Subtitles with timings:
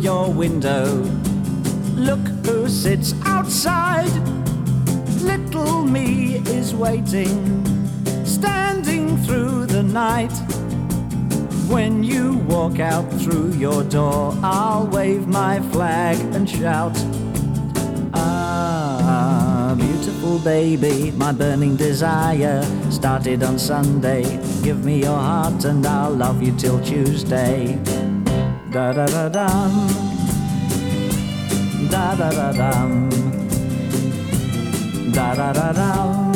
[0.00, 0.86] Your window.
[1.94, 4.10] Look who sits outside.
[5.20, 7.66] Little me is waiting,
[8.24, 10.32] standing through the night.
[11.68, 16.96] When you walk out through your door, I'll wave my flag and shout.
[18.14, 24.22] Ah, beautiful baby, my burning desire started on Sunday.
[24.62, 27.78] Give me your heart and I'll love you till Tuesday.
[28.72, 29.88] Da da da dum.
[31.90, 33.10] Da da da dum.
[35.12, 36.32] Da da da dum.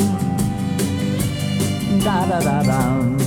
[2.03, 3.17] Da da da dum.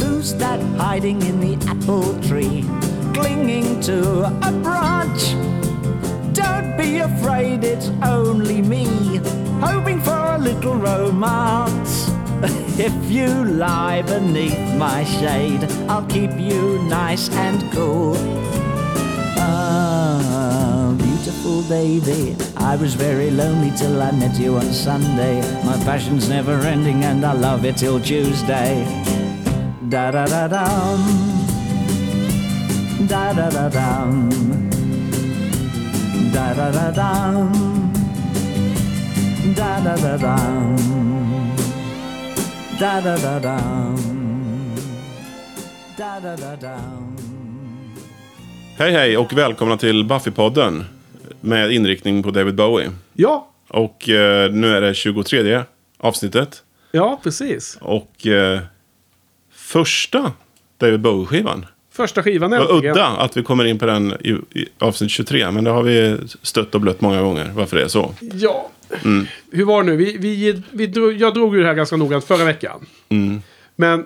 [0.00, 2.64] Who's that hiding in the apple tree,
[3.14, 5.36] clinging to a branch?
[6.32, 8.86] Don't be afraid, it's only me,
[9.60, 12.03] hoping for a little romance.
[12.76, 18.16] If you lie beneath my shade, I'll keep you nice and cool.
[19.38, 25.40] Ah, beautiful baby, I was very lonely till I met you on Sunday.
[25.64, 28.84] My passion's never ending and I love it till Tuesday.
[29.88, 31.00] Da da da dum.
[33.06, 34.30] Da da da dum.
[36.32, 37.92] Da da da dum.
[39.54, 41.13] Da da da dum.
[42.80, 44.74] Da da da dum.
[45.98, 47.16] Da da da dum.
[48.78, 50.84] Hej hej och välkomna till Buffy-podden.
[51.40, 52.90] Med inriktning på David Bowie.
[53.12, 55.62] Ja, Och eh, nu är det 23
[55.98, 56.62] avsnittet.
[56.92, 57.78] ja precis.
[57.80, 58.60] Och eh,
[59.52, 60.32] första
[60.78, 61.66] David Bowie-skivan.
[61.96, 62.92] Första skivan äntligen.
[62.92, 65.50] udda att vi kommer in på den i, i avsnitt 23.
[65.50, 67.50] Men det har vi stött och blött många gånger.
[67.54, 68.14] Varför det är så.
[68.20, 68.70] Ja.
[69.04, 69.26] Mm.
[69.50, 69.96] Hur var det nu?
[69.96, 72.86] Vi, vi, vi drog, jag drog ju det här ganska noggrant förra veckan.
[73.08, 73.42] Mm.
[73.76, 74.04] Men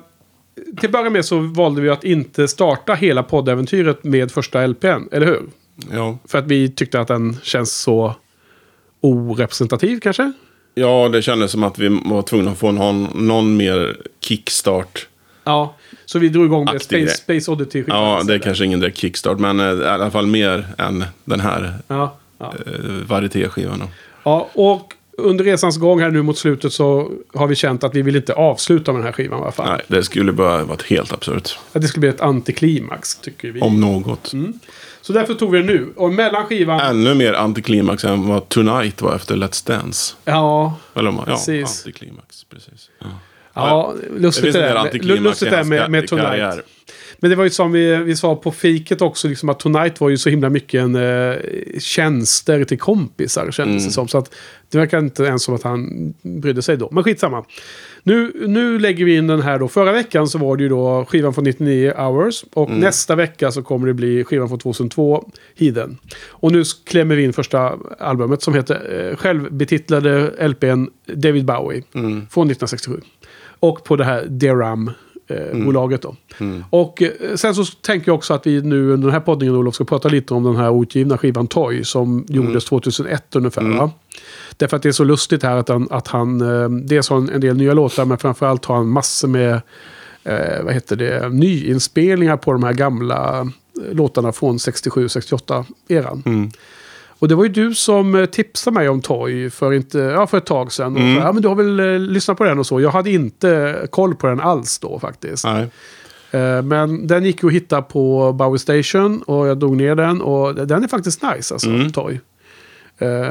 [0.76, 5.08] till att börja med så valde vi att inte starta hela poddäventyret med första LPn,
[5.12, 5.42] eller hur?
[5.92, 6.18] Ja.
[6.28, 8.14] För att vi tyckte att den känns så
[9.00, 10.32] orepresentativ kanske?
[10.78, 15.08] ja, det kändes som att vi var tvungna att få någon, någon mer kickstart.
[15.44, 15.74] Ja.
[16.10, 17.08] Så vi drog igång med Space, grej.
[17.08, 17.96] Space Oddity-skivan.
[18.02, 19.38] Ja, det är kanske ingen direkt kickstart.
[19.38, 22.54] Men eh, i alla fall mer än den här Ja, ja.
[22.66, 22.72] eh,
[23.06, 23.82] varietéskivan.
[24.24, 28.02] ja, och under resans gång här nu mot slutet så har vi känt att vi
[28.02, 29.68] vill inte avsluta med den här skivan i alla fall.
[29.68, 31.58] Nej, det skulle bara varit helt absurt.
[31.72, 33.60] Att det skulle bli ett antiklimax, tycker vi.
[33.60, 34.32] Om något.
[35.00, 35.92] Så därför tog vi den nu.
[35.96, 36.80] Och mellan skivan...
[36.80, 40.14] Ännu mer antiklimax än vad Tonight var efter Let's Dance.
[40.24, 41.78] Ja, Eller man, ja, Precis.
[41.86, 42.44] antiklimax.
[42.44, 42.90] Precis.
[42.98, 43.06] Ja.
[43.66, 45.16] Ja Det lustigt det del där.
[45.20, 46.28] Lustigt det där med, med Tonight.
[46.28, 46.62] karriär.
[47.20, 50.08] Men det var ju som vi, vi sa på fiket också, liksom att Tonight var
[50.08, 51.34] ju så himla mycket en eh,
[51.78, 53.84] tjänster till kompisar, kändes Mm.
[53.84, 54.08] det som.
[54.08, 54.34] Så att
[54.70, 55.88] det verkar inte ens som att han
[56.22, 56.88] brydde sig då.
[56.92, 57.44] Men skitsamma.
[58.02, 59.68] Nu, nu lägger vi in den här då.
[59.68, 62.44] Förra veckan så var det ju då skivan från 99 hours.
[62.54, 62.80] Och Mm.
[62.80, 65.98] nästa vecka så kommer det bli skivan från 2002, Heathen.
[66.28, 71.82] Och nu klämmer vi in första albumet som heter eh, självbetitlade LPn David Bowie.
[71.94, 72.10] Mm.
[72.30, 73.00] Från 1967.
[73.60, 74.90] Och på det här Deram.
[75.30, 76.16] Eh, bolaget då.
[76.70, 79.74] Och eh, sen så tänker jag också att vi nu under den här poddningen Olof
[79.74, 83.62] ska prata lite om den här outgivna skivan Toy som gjordes 2001 ungefär.
[83.62, 83.90] Va?
[84.56, 87.28] Därför att det är så lustigt här att han, att han eh, dels har en,
[87.28, 89.60] en del nya låtar men framförallt har han massor med
[90.24, 93.50] eh, vad heter det, nyinspelningar på de här gamla
[93.92, 96.22] låtarna från 67-68 eran.
[97.18, 100.38] Och det var ju du som eh, tipsade mig om Toy för, inte, ja, för
[100.38, 100.92] ett tag sedan.
[100.92, 102.80] Och så, ja, men du har väl eh, lyssnat på den och så.
[102.80, 105.44] Jag hade inte koll på den alls då faktiskt.
[105.44, 105.66] Nej.
[106.30, 110.20] Eh, men den gick ju att hitta på Bowie Station och jag drog ner den.
[110.22, 111.92] Och den är faktiskt nice alltså, Mm.
[111.92, 112.20] Toy.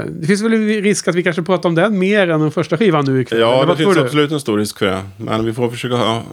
[0.07, 2.77] Det finns väl en risk att vi kanske pratar om den mer än den första
[2.77, 3.39] skivan nu ikväll.
[3.39, 5.01] Ja, det finns absolut en stor risk för det.
[5.17, 5.95] Men vi får försöka...
[5.95, 6.23] Ja,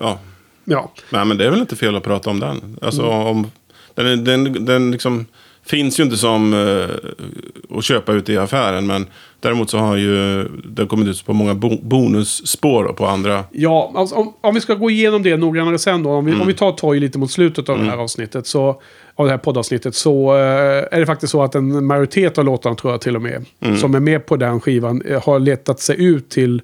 [0.00, 0.18] ja.
[0.64, 0.92] Ja.
[1.10, 2.78] Nej, men det är väl inte fel att prata om den.
[2.82, 3.26] Alltså, Mm.
[3.26, 3.50] om,
[3.94, 5.26] den, den, den liksom
[5.66, 8.86] finns ju inte som eh, att köpa ute i affären.
[8.86, 9.06] Men
[9.40, 13.44] däremot så har ju den kommit ut på många bo, bonusspår då, på andra.
[13.52, 16.10] Ja, alltså, om, om vi ska gå igenom det noggrannare sen då.
[16.10, 18.46] Om vi, om vi tar Toy lite mot slutet av det här avsnittet.
[18.46, 18.80] Så,
[19.14, 19.94] av det här poddavsnittet.
[19.94, 23.22] Så eh, är det faktiskt så att en majoritet av låtarna tror jag till och
[23.22, 23.44] med.
[23.80, 25.02] Som är med på den skivan.
[25.02, 26.62] eh, har letat sig ut till...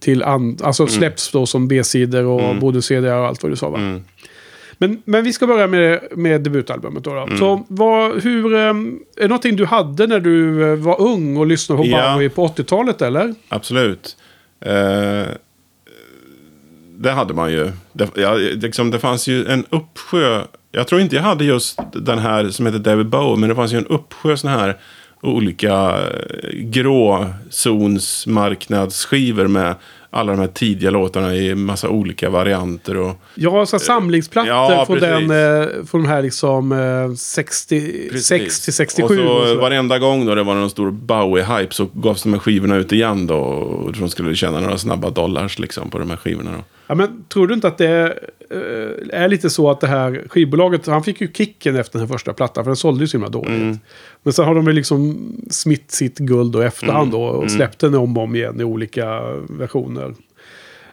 [0.00, 3.78] till and, alltså släpps då som B-sidor och bonus-CD och allt vad du sa va?
[4.88, 7.14] Men, men vi ska börja med, med debutalbumet då.
[7.14, 7.36] då.
[7.36, 11.46] Så vad, hur, ehm, är det någonting du hade när du eh, var ung och
[11.46, 12.14] lyssnade på Ja.
[12.14, 13.34] Bowie på 80-talet eller?
[13.48, 14.16] Absolut.
[14.60, 15.24] Eh,
[16.98, 17.72] det hade man ju.
[17.92, 20.42] Det, ja, liksom, det fanns ju en uppsjö.
[20.72, 23.36] Jag tror inte jag hade just den här som heter David Bowie.
[23.40, 24.76] Men det fanns ju en uppsjö sådana här
[25.24, 29.74] olika eh, gråzonsmarknadsskivor med
[30.14, 32.96] alla de här tidiga låtarna i massa olika varianter.
[32.96, 35.28] Och, Ja, så här samlingsplattor ja, från, precis.
[35.28, 39.04] den, eh, från de här liksom eh, 66 till 67.
[39.04, 39.60] Och så och så.
[39.60, 43.26] varenda gång då det var någon stor Bowie-hype så gavs de här skivorna ut igen
[43.26, 43.38] då.
[43.38, 46.64] Och de skulle tjäna några snabba dollars liksom på de här skivorna då.
[46.86, 48.18] Ja, men tror du inte att det
[48.50, 52.32] eh, är lite så att det här skivbolaget, han fick ju kicken efter den första
[52.32, 53.50] plattan, för den sålde ju så himla dåligt.
[53.50, 53.78] Mm.
[54.22, 57.40] Men sen har de väl liksom smitt sitt guld då i efterhand då Mm.
[57.40, 60.14] och släppt den om och om igen i olika versioner.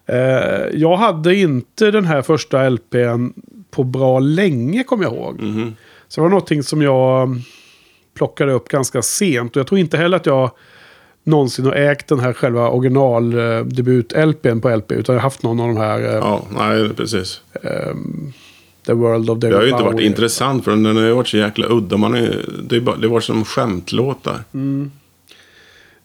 [0.06, 3.28] Eh, jag hade inte den här första LPn
[3.72, 5.42] på bra länge, kommer jag ihåg.
[5.42, 5.76] Mhm.
[6.08, 7.42] Så det var någonting som jag
[8.14, 9.56] plockade upp ganska sent.
[9.56, 10.52] Och jag tror inte heller att jag
[11.24, 14.92] någonsin har ägt den här själva originaldebut-LPn på LP.
[14.92, 17.42] Utan jag har haft någon av de här eh, Ja, nej, precis.
[18.86, 19.94] The World of David Det har ju inte Bowie.
[19.96, 21.98] varit intressant för den har ju varit så jäkla udda.
[21.98, 24.44] Man är, det, är bara, det var som skämtlåtar.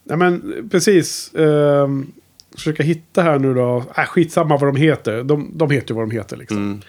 [0.03, 1.31] Nej men precis.
[1.35, 2.11] ehm,
[2.55, 3.83] försöka hitta här nu då.
[3.97, 5.23] Äh, skitsamma vad de heter.
[5.23, 6.57] De, de heter ju vad de heter liksom.
[6.57, 6.81] Mm.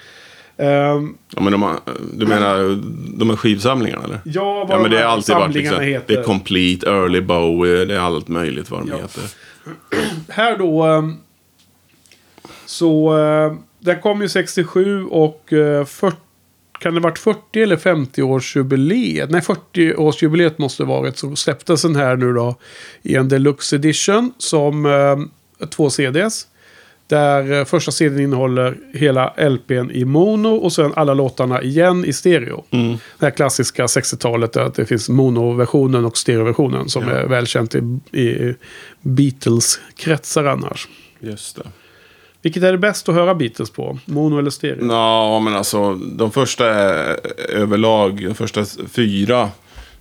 [0.59, 1.81] Ehm, Ja, men de har,
[2.15, 2.79] du menar
[3.19, 4.21] de här skivsamlingarna eller?
[4.25, 6.15] ja, vad Ja, men de det har alltid varit liksom, heter.
[6.15, 8.97] det är Complete, Early Bowie, det är allt möjligt vad de Ja.
[8.97, 9.23] heter.
[10.29, 10.83] här då.
[10.83, 11.17] ehm,
[12.67, 16.17] så uh, den kom ju 67 och uh, 40,
[16.81, 19.31] kan det varit 40 eller 50 årsjubileet?
[19.31, 21.19] Nej, 40 årsjubileet måste det varit.
[21.19, 22.57] Så släpptes den här nu då
[23.03, 26.47] i en deluxe edition som eh, två CDs.
[27.09, 32.13] Där eh, första CDn innehåller hela LPn i mono och sen alla låtarna igen i
[32.13, 32.65] stereo.
[33.19, 37.11] Det här klassiska 60-talet där det finns monoversionen och stereoversionen som Ja.
[37.11, 37.79] är välkänt i,
[38.19, 38.55] i
[39.03, 40.89] Beatles-kretsar annars.
[41.21, 41.63] Just det.
[42.43, 43.99] Vilket är det bäst att höra Beatles på?
[44.05, 44.87] Mono eller stereo?
[44.89, 47.17] Ja, men alltså de första är
[47.49, 49.49] överlag, de första fyra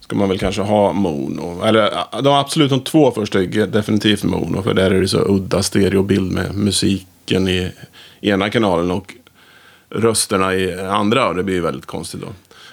[0.08, 1.64] ska man väl kanske ha mono.
[1.64, 4.62] Eller de absolut de två första är definitivt mono.
[4.64, 7.72] För där är det så udda stereobild med musiken i
[8.22, 9.14] ena kanalen och
[9.90, 11.28] rösterna i andra.
[11.28, 12.28] Och det blir väldigt konstigt då.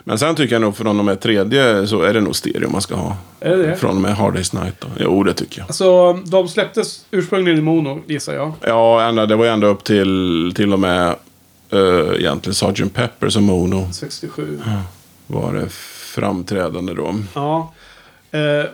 [0.05, 2.83] Men sen tycker jag nog från och med tredje så är det nog stereo man
[2.83, 3.17] ska ha.
[3.41, 3.77] Är det?
[3.77, 4.89] Från och med Hard Day's Night då.
[4.99, 5.67] Jo, det tycker jag.
[5.67, 8.53] Alltså, de släpptes ursprungligen i mono, gissar jag.
[8.61, 11.17] Ja, ända, det var ju ända upp till till och med
[11.73, 12.95] uh, egentligen Sgt.
[12.95, 14.61] Pepper som mono 67.
[15.27, 15.69] var det
[16.15, 17.15] framträdande då.
[17.35, 17.73] Ja.
[18.31, 18.67] Eh,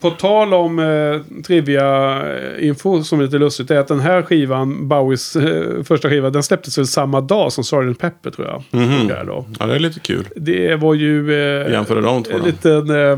[0.00, 5.36] på tal om eh, trivia-info som är lite lustigt är att den här skivan, Bowies
[5.36, 7.98] eh, första skiva, den släpptes väl samma dag som Sgt.
[7.98, 8.62] Pepper tror jag.
[9.08, 9.44] Där då.
[9.58, 10.28] Ja, det är lite kul.
[10.36, 13.16] Det var ju eh, en liten eh,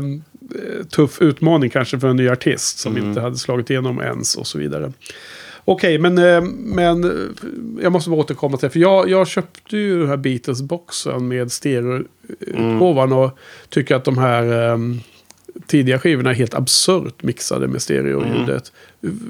[0.89, 4.57] tuff utmaning kanske för en ny artist som inte hade slagit igenom ens och så
[4.57, 4.91] vidare.
[5.65, 7.11] Okej, men, eh, men eh,
[7.83, 8.73] jag måste bara återkomma till det.
[8.73, 13.37] För jag, jag köpte ju den här Beatles-boxen med stereoutgåvan och
[13.69, 15.01] tycker att de här um,
[15.67, 18.71] tidiga skivorna är helt absurt mixade med stereoljudet.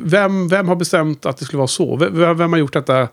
[0.04, 1.96] Vem, vem har bestämt att det skulle vara så?
[1.96, 3.08] Vem, vem har gjort detta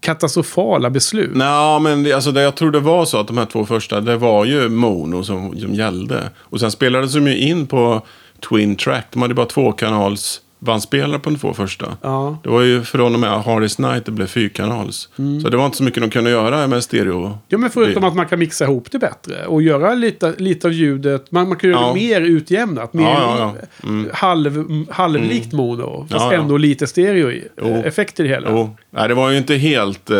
[0.00, 1.30] katastrofala beslut?
[1.34, 4.00] Nej, men det, alltså, det, jag tror det var så att de här två första,
[4.00, 6.30] det var ju mono som, som gällde.
[6.38, 8.06] Och sen spelades de ju in på
[8.48, 9.06] Twin Track.
[9.12, 11.96] De hade bara tvåkanals bandspelare på de två första.
[12.02, 12.38] Ja.
[12.42, 15.08] Det var ju från och med Hard Day's Night det blev fyrkanals.
[15.42, 17.38] Så det var inte så mycket de kunde göra med stereo.
[17.48, 20.72] Ja, men förutom att man kan mixa ihop det bättre och göra lite, lite av
[20.72, 21.32] ljudet.
[21.32, 21.88] Man, man kan göra Ja.
[21.88, 22.92] det mer utjämnat.
[22.94, 23.54] Mer Ja, ja.
[23.88, 24.10] Mm.
[24.12, 26.06] halv, halvlikt mono.
[26.10, 27.82] Fast ändå lite stereo i, Jo.
[27.84, 28.50] effekter i det hela.
[28.50, 28.76] Jo.
[28.90, 30.16] Nej, det var ju inte helt eh,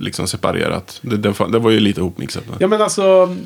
[0.00, 0.98] liksom separerat.
[1.02, 2.44] Det, det, det var ju lite ihopmixat.
[2.58, 3.36] Ja, men alltså...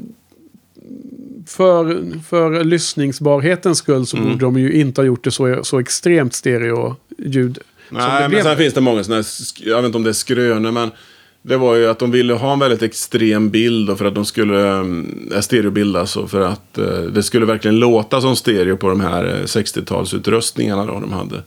[1.47, 4.29] För, för lyssningsbarhetens skull så Mm.
[4.29, 7.59] borde de ju inte ha gjort det så, så extremt stereo-ljud.
[7.91, 8.43] Nej, men blev.
[8.43, 10.91] sen finns det många sådana här, jag vet inte om det är skrönor, men
[11.43, 14.25] det var ju att de ville ha en väldigt extrem bild och för att de
[14.25, 19.01] skulle um, stereobildas och för att eh, det skulle verkligen låta som stereo på de
[19.01, 21.43] här eh, 60-talsutrustningarna då de hade.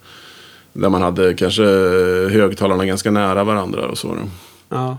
[0.73, 4.07] Där man hade kanske eh, högtalarna ganska nära varandra och så.
[4.07, 4.21] Då.
[4.69, 4.97] Ja.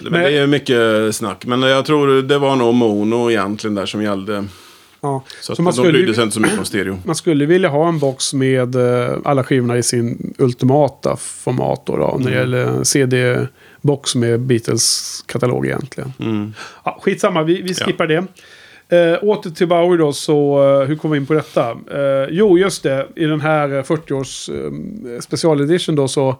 [0.00, 3.86] Men Men- det är mycket snack, men jag tror det var nog mono egentligen där
[3.86, 4.44] som gällde.
[5.00, 5.24] Ja.
[5.40, 6.98] Så, Så man de skulle brydde sig inte så mycket om stereo.
[7.04, 11.82] Man skulle vilja ha en box med eh, alla skivorna i sin ultimata format.
[11.86, 16.12] Då, då, När det gäller en CD-box med Beatles-katalog egentligen.
[16.20, 16.54] Mm.
[16.84, 18.24] Ja, skitsamma, vi, vi skippar det.
[18.88, 21.70] Eh, åter till Bowie då, så eh, hur kom vi in på detta?
[21.70, 23.06] Eh, jo, just det.
[23.16, 26.36] I den här eh, 40-års eh, specialedition då så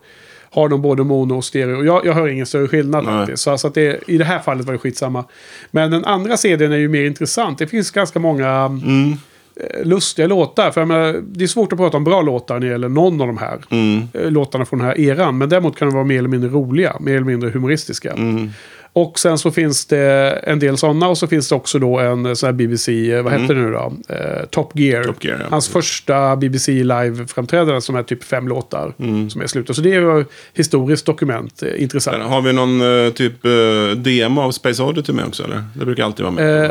[0.55, 1.85] har de både mono och stereo.
[1.85, 3.15] Jag, jag hör ingen större skillnad Nej.
[3.19, 3.43] faktiskt.
[3.43, 5.25] Så, att det, i det här fallet var det skitsamma.
[5.71, 7.59] Men den andra CDn är ju mer intressant.
[7.59, 9.13] Det finns ganska många Mm.
[9.57, 10.71] eh, lustiga låtar.
[10.71, 13.27] För menar, det är svårt att prata om bra låtar när det gäller någon av
[13.27, 14.09] de här Mm.
[14.13, 15.39] eh, låtarna från den här eran.
[15.39, 18.13] Men däremot kan de vara mer eller mindre roliga, mer eller mindre humoristiska.
[18.13, 18.51] Mm.
[18.97, 22.37] Och sen så finns det en del sådana och så finns det också då en
[22.37, 23.93] sån här BBC, eh, vad heter det nu då?
[24.09, 25.01] Eh, Top Gear.
[25.03, 25.15] Mm.
[25.15, 25.47] Top Gear, ja.
[25.51, 29.31] Hans första BBC live-framträdande som är typ fem låtar Mm.
[29.31, 29.77] som är slutet.
[29.77, 30.25] Så det är ju
[30.55, 32.23] historiskt dokument, eh, intressant.
[32.23, 33.51] Har vi någon eh, typ eh,
[33.97, 35.65] demo av Space Oddity med också eller?
[35.75, 36.65] Det brukar alltid vara med.
[36.65, 36.71] Eh,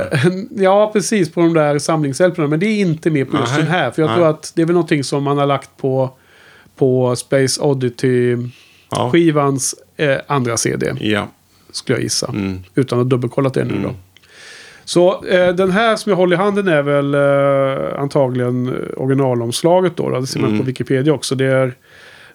[0.63, 2.47] ja, precis på de där samlingshjälperna.
[2.47, 3.91] Men det är inte med på just den här.
[3.91, 4.17] För jag Nej.
[4.17, 6.09] tror att det är väl någonting som man har lagt på,
[6.75, 10.05] på Space Oddity-skivans ja.
[10.05, 10.93] eh, andra CD.
[10.99, 11.27] ja.
[11.73, 12.27] Skulle jag gissa.
[12.27, 12.59] Mm.
[12.75, 13.89] Utan att dubbelkolla det nu då.
[14.85, 19.95] Så eh, den här som jag håller i handen är väl eh, antagligen eh, originalomslaget
[19.97, 20.19] då, då.
[20.19, 20.59] Det ser man Mm.
[20.59, 21.35] på Wikipedia också.
[21.35, 21.73] Det är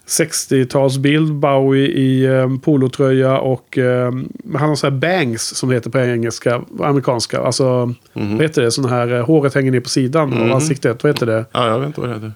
[0.07, 4.11] 60-talsbild, Bowie i eh, polotröja och eh,
[4.55, 7.39] han har så här bangs som det heter på engelska, amerikanska.
[7.41, 8.71] Alltså, vad heter det?
[8.71, 10.51] Sån här, eh, håret hänger ner på sidan av Mhm.
[10.51, 11.03] ansiktet.
[11.03, 11.45] Vad heter det?
[11.51, 12.31] ja, jag vet inte vad det heter.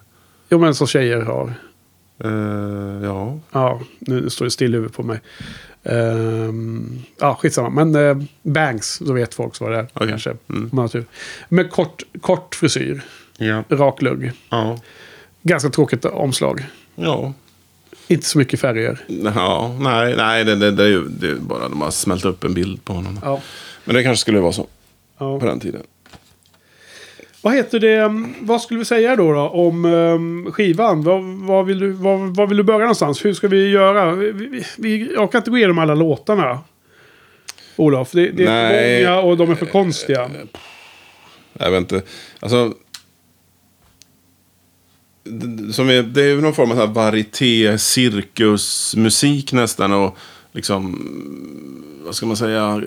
[0.50, 1.52] Jo men som tjejer har.
[2.24, 3.38] Eh, ja.
[3.52, 5.20] Ja, nu står det still i huvudet på mig.
[5.84, 7.84] Ehm, ja, skitsamma.
[7.84, 9.88] Men uh, bangs, då vet folk vad det är.
[9.92, 10.08] Okej.
[10.08, 10.30] Kanske.
[10.48, 10.70] Mm.
[10.72, 11.04] Man har tur.
[11.48, 13.02] Med kort, kort frisyr.
[13.38, 13.62] Ja.
[13.68, 14.32] Rak lugg.
[14.50, 14.78] Ja.
[15.42, 16.66] Ganska tråkigt omslag.
[16.94, 17.32] Ja.
[18.08, 19.04] Inte så mycket färger.
[19.34, 22.44] Ja, nej, nej det, det, det är ju det är bara de har smält upp
[22.44, 23.20] en bild på honom.
[23.22, 23.40] Ja.
[23.84, 24.66] Men det kanske skulle vara så
[25.18, 25.40] ja.
[25.40, 25.82] på den tiden.
[27.44, 28.00] Vad heter det?
[28.00, 31.02] um, Vad skulle vi säga då, då om um, skivan?
[31.02, 33.24] Vad, vad, vill du, vad, vad vill du börja någonstans?
[33.24, 34.14] Hur ska vi göra?
[34.14, 36.58] Vi, vi, vi, jag kan inte gå igenom alla låtarna.
[37.76, 40.30] Olof, det, det är många och de är för konstiga.
[41.52, 42.02] Jag vet inte.
[42.40, 42.74] Alltså.
[45.24, 49.92] det- Som är, det är någon form av varieté, cirkusmusik nästan.
[49.92, 50.16] Och
[50.52, 50.98] liksom,
[52.04, 52.82] vad ska man säga,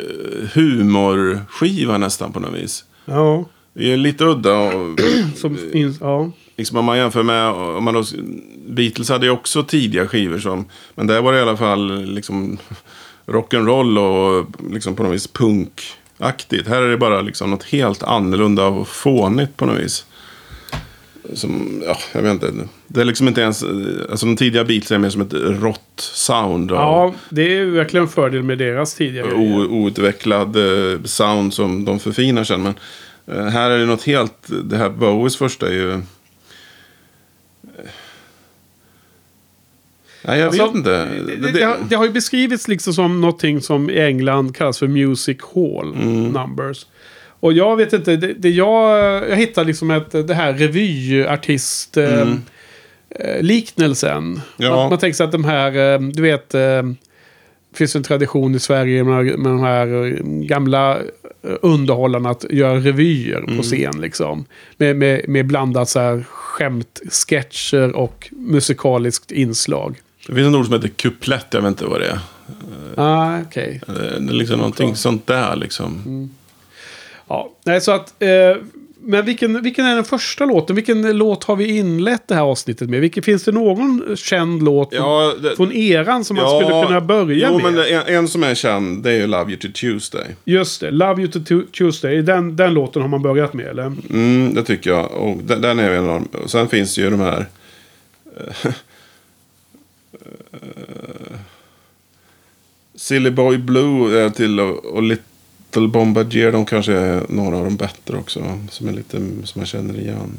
[0.54, 2.86] humorskiva nästan på något vis.
[3.06, 3.46] Ja,
[3.77, 4.60] Det är lite udda.
[4.60, 5.00] Och,
[5.36, 5.98] som finns.
[6.01, 6.31] Ja.
[6.55, 8.03] liksom om man jämför med, om man då,
[8.67, 10.65] Beatles hade ju också tidiga skivor som,
[10.96, 12.57] men där var det i alla fall liksom
[13.25, 16.67] rock'n'roll och liksom på något vis punkaktigt.
[16.67, 20.05] Här är det bara liksom något helt annorlunda och fånigt på något vis.
[21.34, 22.53] Som, ja, jag vet inte.
[22.88, 23.63] Det är liksom inte ens,
[24.10, 26.72] alltså de tidiga Beatles är mer som ett rått sound.
[26.72, 29.34] Ja, det är verkligen en fördel med deras tidigare.
[29.34, 32.63] o, outvecklad eh, sound som de förfinar sen.
[32.63, 32.74] Men
[33.27, 35.91] här är det något helt, det här Bowies första är ju...
[35.91, 36.00] eh,
[40.25, 41.05] Nej, jag Alltså, vet inte.
[41.05, 44.79] Det, det, det, har, det har ju beskrivits liksom som någonting som i England kallas
[44.79, 46.24] för music hall Mm.
[46.31, 46.86] numbers.
[47.39, 52.41] Och jag vet inte, det, jag, jag hittar liksom ett, det här revyartist eh, Mm.
[53.10, 54.41] eh, liknelsen.
[54.57, 54.69] Ja.
[54.75, 56.60] Man, man tänker sig att de här, eh, du vet, eh,
[57.72, 60.98] det finns en tradition i Sverige med, med de här eh, gamla
[61.44, 63.58] eh, underhållarna att göra revyer Mm.
[63.58, 64.01] på scen.
[64.01, 64.46] Liksom.
[64.77, 69.98] Med, med, med blandat så här skämt, sketcher och musikaliskt inslag.
[70.27, 72.20] Det finns en ord som heter kuplett, jag vet inte vad det är.
[72.96, 73.82] Ah, okej.
[73.88, 76.01] Eh, Det är liksom någonting sånt där liksom.
[76.06, 76.29] Mm.
[77.27, 78.13] Ja, nej, så att...
[78.24, 78.29] Eh,
[79.08, 80.76] men vilken, vilken är den första låten?
[80.76, 83.02] Vilken låt har vi inlett det här avsnittet med?
[83.02, 87.50] Vilken, finns det någon känd låt Ja, det, från eran som man skulle kunna börja
[87.52, 87.74] jo, med?
[87.74, 90.26] men en, en som är känd, det är ju Love You To Tuesday.
[90.46, 92.22] Just det, Love You To Tu- Tuesday.
[92.22, 93.86] Den, den låten har man börjat med, eller?
[94.10, 95.12] Mm, det tycker jag.
[95.12, 96.48] Och den, den är en av dem.
[96.48, 97.46] Sen finns ju de här...
[98.38, 98.66] eh,
[100.54, 101.38] eh,
[102.96, 105.04] Silly Boy Blue är till och, och
[105.77, 106.51] Little Bombardier.
[106.51, 108.60] De kanske är några av de bättre också.
[108.69, 110.38] Som är lite som man känner igen.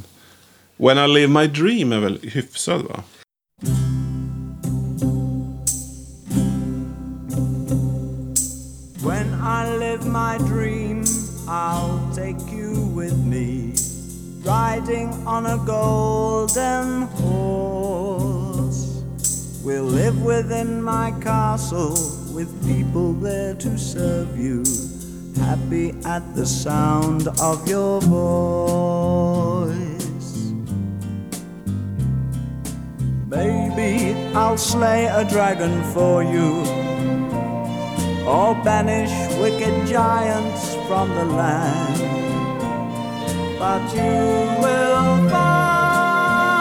[0.76, 3.02] When I Live My Dream är väl hyfsad va?
[9.04, 11.04] When I live my dream,
[11.46, 13.72] I'll take you with me,
[14.44, 19.02] riding on a golden horse.
[19.64, 21.94] We'll live within my castle
[22.34, 24.62] with people there to serve you,
[25.48, 29.72] happy at the sound of your voice.
[33.30, 36.50] Baby, I'll slay a dragon for you
[38.28, 41.98] or banish wicked giants from the land.
[43.58, 44.20] But you
[44.64, 46.58] will find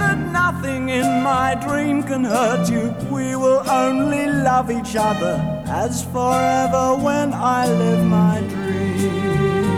[0.00, 2.94] that nothing in my dream can hurt you.
[3.10, 9.68] We will only love each other as forever when I live my dream.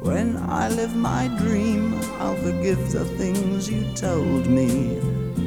[0.00, 4.98] When I live my dream, I'll forgive the things you told me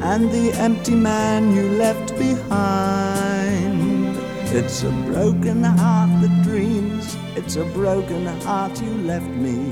[0.01, 4.17] and the empty man you left behind.
[4.47, 9.69] It's a broken heart that dreams, it's a broken heart you left me.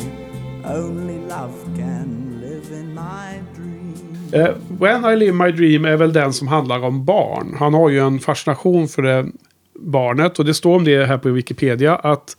[0.63, 3.41] Only love can live in my.
[4.33, 4.49] Eh,
[4.79, 7.55] When I live my dream är väl den som handlar om barn.
[7.59, 9.25] Han har ju en fascination för det
[9.79, 10.39] barnet.
[10.39, 11.95] Och det står om det här på Wikipedia.
[11.95, 12.37] Att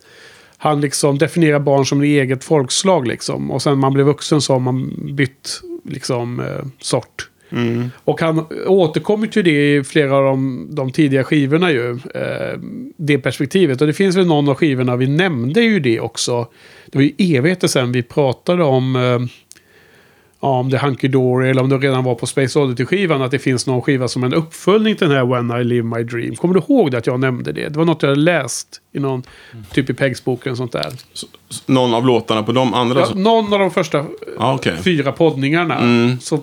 [0.57, 3.51] han liksom definierar barn som ett eget folkslag liksom.
[3.51, 7.29] Och sen man blev vuxen så har man bytt liksom eh, sort.
[8.03, 11.91] Och han återkommer till det i flera av de, de tidiga skivorna ju.
[11.91, 12.59] Eh,
[12.97, 13.81] det perspektivet.
[13.81, 16.47] Och det finns väl någon av skivorna vi nämnde ju det också.
[16.85, 18.95] Det var ju evigheter sedan vi pratade om...
[18.95, 19.44] Eh,
[20.41, 23.21] ja, om det är Hunky Dory eller om det redan var på Space Oddity-skivan.
[23.21, 26.03] Att det finns någon skiva som en uppföljning till den här When I Live My
[26.03, 26.35] Dream.
[26.35, 27.69] Kommer du ihåg det att jag nämnde det?
[27.69, 29.23] Det var något jag hade läst i någon,
[29.71, 30.93] typ i Pegsboken och sånt där.
[31.13, 31.27] Så,
[31.65, 32.99] någon av låtarna på de andra?
[32.99, 34.05] Ja, någon av de första eh,
[34.39, 34.77] Ja, okej.
[34.83, 35.77] fyra poddningarna.
[35.79, 36.19] Mm.
[36.19, 36.39] Så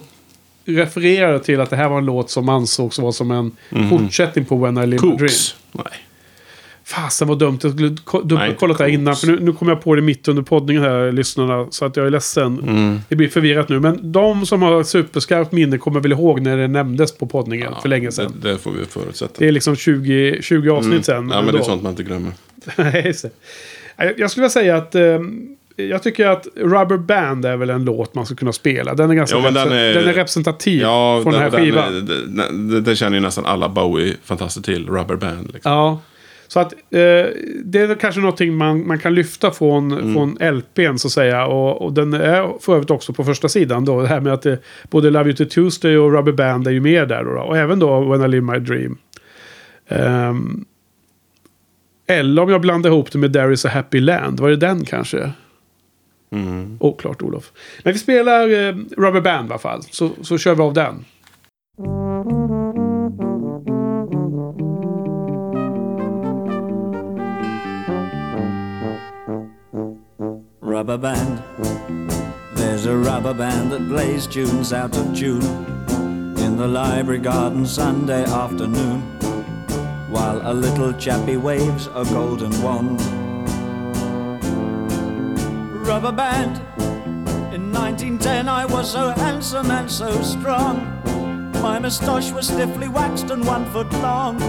[0.65, 3.57] refererade till att det här var en låt som ansågs vara som en
[3.91, 5.19] fortsättning på When I Live My Dream.
[5.19, 5.55] Cooks?
[5.73, 5.85] Nej.
[6.95, 7.59] Fasen vad dumt.
[7.63, 7.97] Jag skulle
[8.55, 9.17] kollat det här innan.
[9.17, 11.67] För nu, nu kommer jag på det mitt under poddningen här, lyssnarna.
[11.71, 12.59] Så att jag är ledsen.
[12.59, 13.01] Mm.
[13.09, 13.81] Det blir förvirrat nu.
[13.81, 17.89] Men de som har superskarpt minne kommer väl ihåg när det nämndes på poddningen för
[17.89, 18.33] länge sedan.
[18.43, 19.33] Det, det får vi förutsätta.
[19.39, 21.17] Det är liksom 20, 20 avsnitt sedan.
[21.17, 21.29] Mm.
[21.31, 21.59] ja, men ändå.
[21.59, 22.33] det är sånt man inte glömmer.
[24.19, 24.95] Jag- skulle vilja säga att...
[24.95, 25.19] Eh,
[25.77, 28.95] jag tycker att Rubber Band är väl en låt man skulle kunna spela.
[28.95, 31.97] Den är ganska Ja, men den är- den är representativ Ja, från den här skivan.
[31.97, 34.87] är- det, det, det känner ju nästan alla Bowie-fantaster till.
[34.89, 35.51] Rubber Band.
[35.53, 35.73] Liksom.
[35.73, 36.01] Ja.
[36.53, 36.79] Så att eh,
[37.65, 40.15] det är kanske någonting man, man kan lyfta från, Mm.
[40.15, 41.47] från LPn så att säga.
[41.47, 44.01] Och, och den är för övrigt också på första sidan då.
[44.03, 44.59] Det här med att det,
[44.91, 47.31] både Love You To Tuesday och Rubber Band är ju med där då.
[47.31, 48.99] Och även då When I Live My Dream.
[49.89, 50.65] Ehm,
[52.07, 54.41] eller om jag blandar ihop det med There Is A Happy Land.
[54.41, 55.33] Var det den kanske?
[56.33, 56.77] Mm.
[56.81, 57.53] Oklart Olof.
[57.83, 59.83] Men vi spelar eh, Rubber Band i alla fall.
[59.91, 61.05] Så, så kör vi av den.
[70.83, 72.11] Rubber band.
[72.55, 75.45] There's a rubber band that plays tunes out of tune
[76.39, 79.01] in the library garden Sunday afternoon
[80.11, 83.01] while a little chappie waves a golden wand.
[85.87, 86.57] Rubber band.
[87.55, 91.01] In 1910 I was so handsome and so strong.
[91.63, 94.43] My moustache was stiffly waxed and one foot long.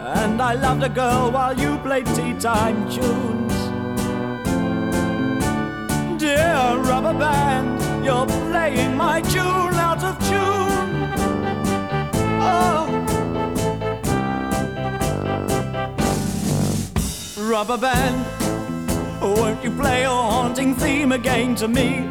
[0.00, 3.51] And I loved a girl while you played tea time tunes.
[6.22, 11.10] Dear rubber band, you're playing my tune out of tune.
[12.40, 12.86] Oh.
[17.40, 18.24] Rubber band,
[19.20, 22.02] won't you play your haunting theme again to me?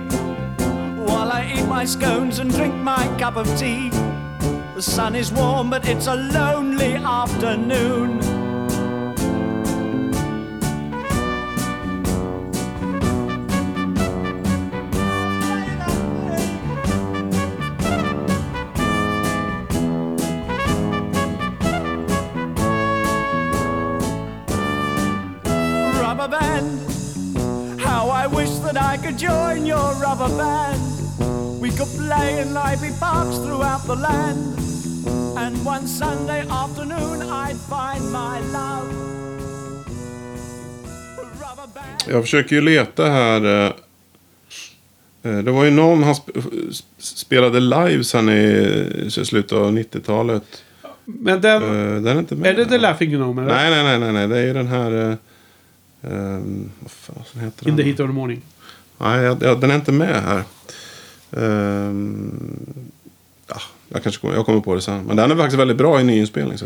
[1.08, 3.92] While I eat my scones and drink my cup of tea.
[4.76, 8.41] The sun is warm, but it's a lonely afternoon.
[26.22, 27.80] Rubber band.
[27.82, 30.82] How I wish that I could join your rubber band.
[31.62, 34.40] We could play in lively parks throughout the land.
[35.38, 38.88] And one Sunday afternoon I'd find my love.
[41.18, 42.04] Rubber band.
[42.10, 43.46] Jag försöker ju leta här.
[43.66, 43.72] eh,
[45.24, 46.28] eh, Det var ju någon han sp
[46.98, 50.44] spelade live sen i slutet av 90-talet.
[51.06, 51.64] Men den...
[51.64, 52.50] Eh, Den är inte med.
[52.50, 53.42] är det The Laughing Gnome?
[53.42, 53.54] eller?
[53.54, 54.28] Nej, nej, nej, nej, nej.
[54.28, 55.18] Det är ju den här...
[56.04, 57.78] ehm, vad fan heter In den?
[57.78, 58.42] the heat of the morning.
[58.98, 60.44] Nej, jag, jag, den är inte med här.
[61.38, 62.60] Ehm,
[63.48, 63.56] ja,
[63.90, 65.04] jag kanske kommer, jag kommer på det sen.
[65.04, 66.58] Men den är faktiskt väldigt bra i nyinspelning.
[66.58, 66.66] Så.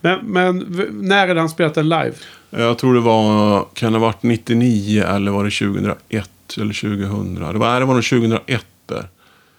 [0.00, 0.58] Men, men
[0.92, 2.12] när är det han spelat den live?
[2.50, 7.34] Jag tror det var, kan det ha varit 99 eller var det 2001 eller 2000?
[7.34, 9.08] Det var, nej, det var nog 2001 där.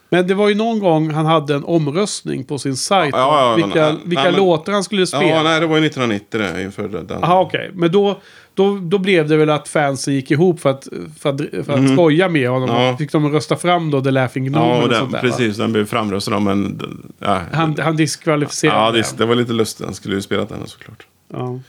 [0.09, 3.13] Men det var ju någon gång han hade en omröstning på sin sajt.
[3.15, 5.23] Ja, ja, vilka men- vilka nej, låtar han skulle spela.
[5.25, 7.07] Ja, nej, det var ju 1990 det, inför den.
[7.21, 7.71] Jaha, okej.
[7.73, 8.19] Men då,
[8.57, 10.87] då, då blev det väl att fansen gick ihop för att,
[11.19, 11.93] för att, för att Mhm.
[11.95, 12.69] skoja med honom.
[12.69, 12.97] Ja.
[12.97, 15.21] Fick de rösta fram då The Laughing Gnome Ja, och och den, sånt där.
[15.23, 15.27] va?
[15.29, 15.57] precis.
[15.57, 16.81] Den blev framröstad men...
[17.19, 19.85] Ja, Han, han diskvalificerade ja det, det var lite lustigt.
[19.85, 21.07] Han skulle ju spelat den såklart.
[21.33, 21.59] Ja.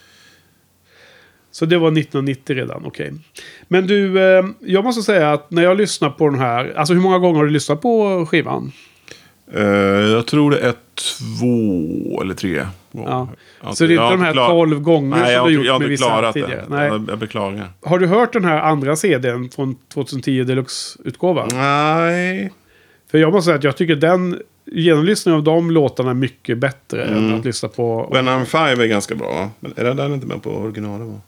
[1.51, 3.13] Så det var 1990 redan, okej.
[3.69, 6.73] Men du, eh, jag måste säga att när jag lyssnar på den här...
[6.77, 8.73] Alltså hur många gånger har du lyssnat på skivan?
[9.55, 13.11] Eh, jag tror det är två eller tre gånger.
[13.11, 13.29] Ja.
[13.63, 15.67] Jag- Så det är inte de här 12 gånger Nej, som jag, du har- gjort
[15.67, 16.55] jag med vissa tidigare?
[16.55, 16.65] det.
[16.77, 16.87] Nej.
[17.09, 17.69] Jag, beklagar.
[17.83, 21.49] Har du hört den här andra CDn från 2010 Deluxe-utgåvan?
[21.53, 22.53] Nej.
[23.11, 24.39] För jag måste säga att jag tycker den
[24.73, 28.11] genomlyssningen av de låtarna är mycket bättre än att lyssna på...
[28.13, 29.51] When I'm Five är ganska bra.
[29.61, 31.07] Men är den där inte med på originalet?
[31.09, 31.21] Va?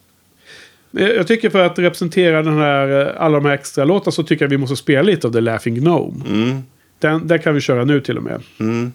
[0.91, 4.23] Jag jag tycker för att representera den här, eh, alla de här extra låtarna så
[4.23, 6.25] tycker jag vi måste spela lite av The Laughing Gnome.
[6.29, 6.63] Mm.
[6.99, 8.43] Den, den kan vi köra nu till och med.
[8.61, 8.93] Mm.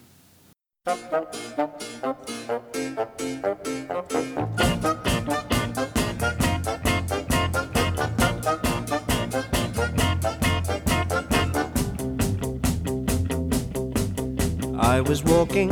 [14.95, 15.71] I was walking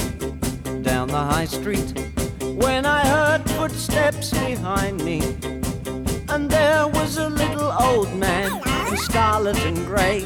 [0.81, 1.97] down the high street
[2.41, 5.21] when I heard footsteps behind me.
[6.27, 8.51] And there was a little old man
[8.89, 10.25] in scarlet and grey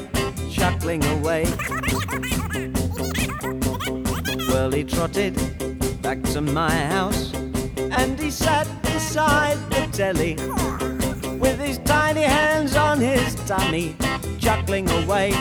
[0.49, 1.45] chuckling away.
[4.49, 5.35] Well, he trotted
[6.01, 7.31] back to my house
[7.77, 10.33] and he sat beside the telly
[11.37, 13.95] with his tiny hands on his tummy,
[14.39, 15.35] chuckling away,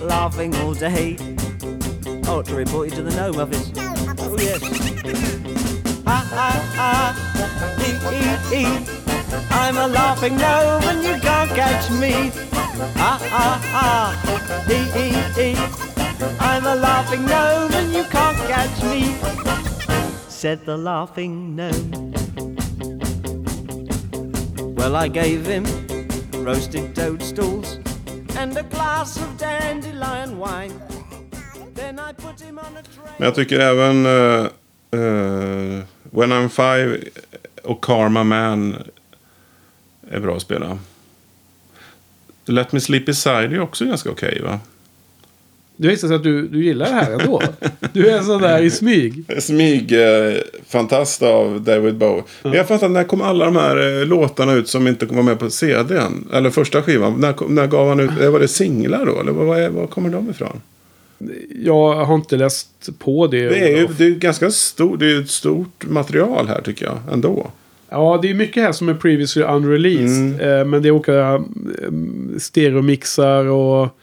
[0.00, 1.16] laughing all day.
[2.32, 3.72] Oh, to report you to the gnome office.
[3.76, 4.62] Oh, yes.
[6.06, 6.94] Ha ha ha,
[7.80, 8.86] hee hee hee.
[9.50, 12.30] I'm a laughing gnome and you can't catch me.
[13.02, 14.14] Ha ha ha,
[14.68, 15.56] hee hee hee.
[16.38, 19.16] I'm a laughing gnome and you can't catch me.
[20.28, 22.14] Said the laughing gnome.
[24.76, 25.64] Well, I gave him
[26.44, 27.80] roasted toadstools
[28.36, 30.80] and a glass of dandelion wine.
[33.18, 34.44] Men jag tycker även eh,
[34.90, 36.98] eh, When I'm Five
[37.62, 38.76] och Karma Man
[40.10, 40.78] är bra att spela.
[42.44, 44.60] Let Me Sleep Beside är också ganska okej va?
[45.76, 47.42] Det visar sig att du, du gillar det här ändå.
[47.92, 49.24] Du är sån där i smyg.
[49.38, 50.34] Smyg eh,
[50.68, 52.22] fantast av David Bowie.
[52.42, 55.38] Men jag fattar, när kom alla de här eh, låtarna ut som inte var med
[55.38, 56.28] på CDn?
[56.32, 57.20] Eller första skivan.
[57.20, 59.20] När, när gav han ut, var det singlar då?
[59.20, 60.60] Eller var, var, var kommer de ifrån?
[61.64, 63.48] Jag har inte läst på det.
[63.48, 66.98] Det är ju det är ganska stort, det är ett stort material här tycker jag
[67.12, 67.50] ändå.
[67.90, 70.34] Ja, det är mycket här som är previously unreleased.
[70.34, 70.40] Mm.
[70.40, 71.40] Eh, men det är olika eh,
[72.38, 73.96] stereomixar och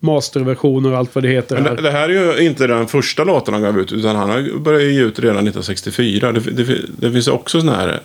[0.00, 1.56] masterversioner och allt vad det heter.
[1.56, 1.76] Här.
[1.76, 3.92] det, det här är ju inte den första låten han gav ut.
[3.92, 6.32] Utan han har börjat ge ut redan 1964.
[6.32, 8.00] Det, det, det finns också sådana här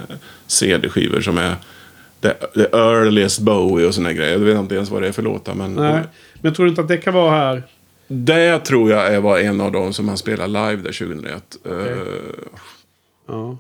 [0.48, 1.56] CD-skivor som är
[2.22, 4.32] the, the earliest Bowie och sådana grejer.
[4.32, 5.54] Jag vet inte ens vad det är för låtar.
[5.54, 6.02] Men Nej,
[6.42, 7.64] men tror du inte att det kan vara här?
[8.08, 11.58] Det tror jag är var en av dem som han spelade live där 2001.
[11.66, 11.72] Eh,
[13.28, 13.58] Ja.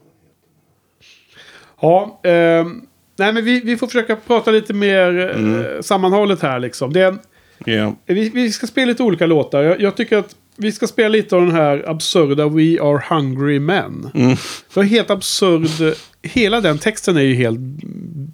[1.81, 2.81] Ja, ehm,
[3.17, 6.93] nej men vi, vi får försöka prata lite mer eh, sammanhållet här liksom.
[6.93, 7.19] Det en,
[7.65, 7.95] ja.
[8.05, 9.63] vi, vi ska spela lite olika låtar.
[9.63, 13.59] Jag, jag tycker att vi ska spela lite av den här absurda We Are Hungry
[13.59, 14.09] Men.
[14.73, 15.95] Det är helt absurd.
[16.21, 17.59] Hela den texten är ju helt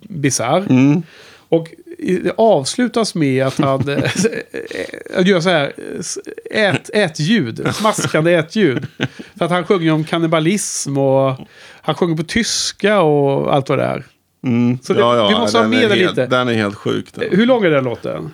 [0.10, 0.66] bisarr.
[1.50, 5.74] Och i- det avslutas med att han eh, gör så här
[6.52, 8.88] eh, ät, ätljud, smaskande ätljud.
[9.38, 11.36] För att han sjunger om kannibalism och
[11.82, 14.06] han sjunger på tyska och allt vad det är.
[14.84, 16.26] Så det, ja, ja, vi måste ha den med det helt, lite.
[16.26, 17.14] Den är helt sjuk.
[17.14, 17.24] Den.
[17.32, 18.34] Hur lång är den låten?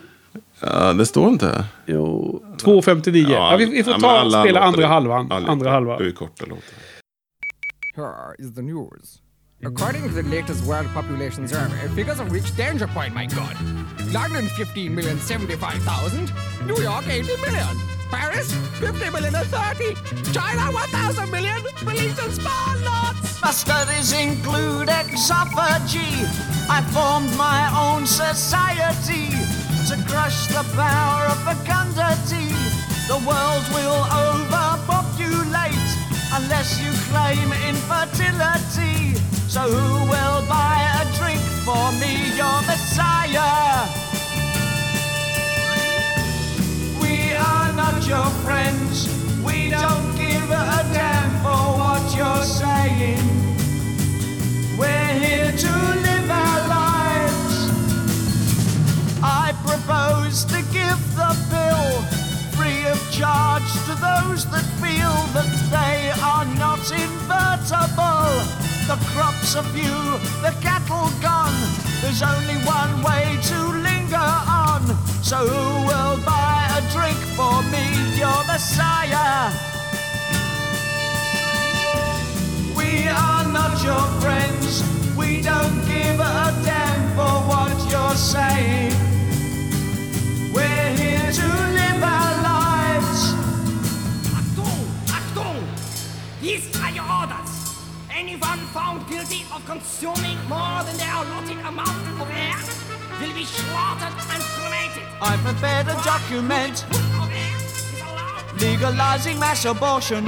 [0.59, 1.65] Ja, det står inte.
[1.85, 3.31] Jo, 2.59.
[3.31, 5.31] Ja, vi, vi får ta alla spela andra halvan.
[5.31, 5.99] alla- Andra halvan.
[6.03, 6.63] Det är korta låtar.
[7.95, 9.19] Here is the news.
[9.61, 13.57] According to the latest World Population Survey, figures have reached danger point, my god.
[14.13, 16.31] London 15 million 75,000,
[16.65, 17.75] New York 80 million,
[18.09, 19.95] Paris 50 million and 30,
[20.31, 23.41] China 1,000 million, in small lots.
[23.41, 26.07] My studies include exophagy.
[26.71, 29.27] I formed my own society
[29.91, 32.55] to crush the power of fecundity.
[33.11, 35.89] The world will overpopulate
[36.31, 39.08] unless you claim infertility.
[39.49, 43.89] So who will buy a drink for me, your messiah?
[47.01, 49.09] We are not your friends.
[49.43, 53.25] We don't give a damn for what you're saying.
[54.77, 55.71] We're here to
[56.05, 57.71] live our lives.
[59.23, 62.03] I propose to give the bill
[62.53, 68.68] free of charge to those that feel that they are not invertible.
[68.89, 70.02] The crops are few,
[70.41, 71.54] the cattle gone.
[72.02, 74.82] There's only one way to linger on.
[75.21, 77.86] So who will buy a drink for me,
[78.17, 79.54] your messiah?
[82.75, 84.82] We are not your friends.
[85.15, 88.95] We don't give a damn for what you're saying.
[90.52, 91.47] We're here to
[91.78, 93.34] live our lives.
[94.39, 94.82] Achtung!
[95.13, 95.62] Achtung!
[96.82, 97.48] Are your orders.
[98.73, 102.55] Found guilty of consuming more than their allotted amount of air
[103.19, 105.03] will be slaughtered and cremated.
[105.21, 108.62] I prepared a document Of air is allowed.
[108.62, 110.23] legalizing mass abortion.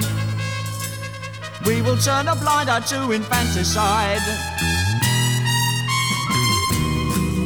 [1.65, 4.25] We will turn a blind eye to infanticide.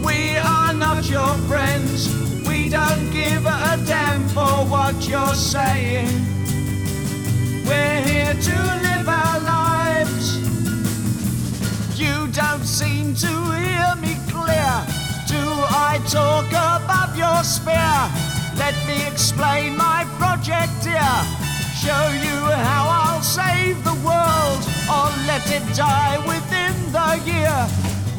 [0.06, 2.08] We are not your friends.
[2.48, 6.08] We don't give a damn for what you're saying.
[7.68, 8.56] We're here to
[8.88, 9.75] live our lives.
[11.96, 14.76] You don't seem to hear me clear.
[15.32, 15.40] Do
[15.72, 17.96] I talk above your spear?
[18.60, 21.20] Let me explain my project here.
[21.80, 27.56] Show you how I'll save the world or let it die within the year.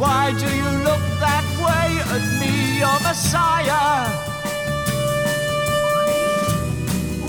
[0.00, 4.08] Why do you look that way at me, your Messiah?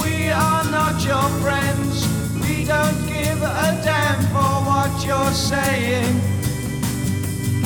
[0.02, 2.08] We are not your friends.
[2.40, 6.37] We don't give a damn for what you're saying.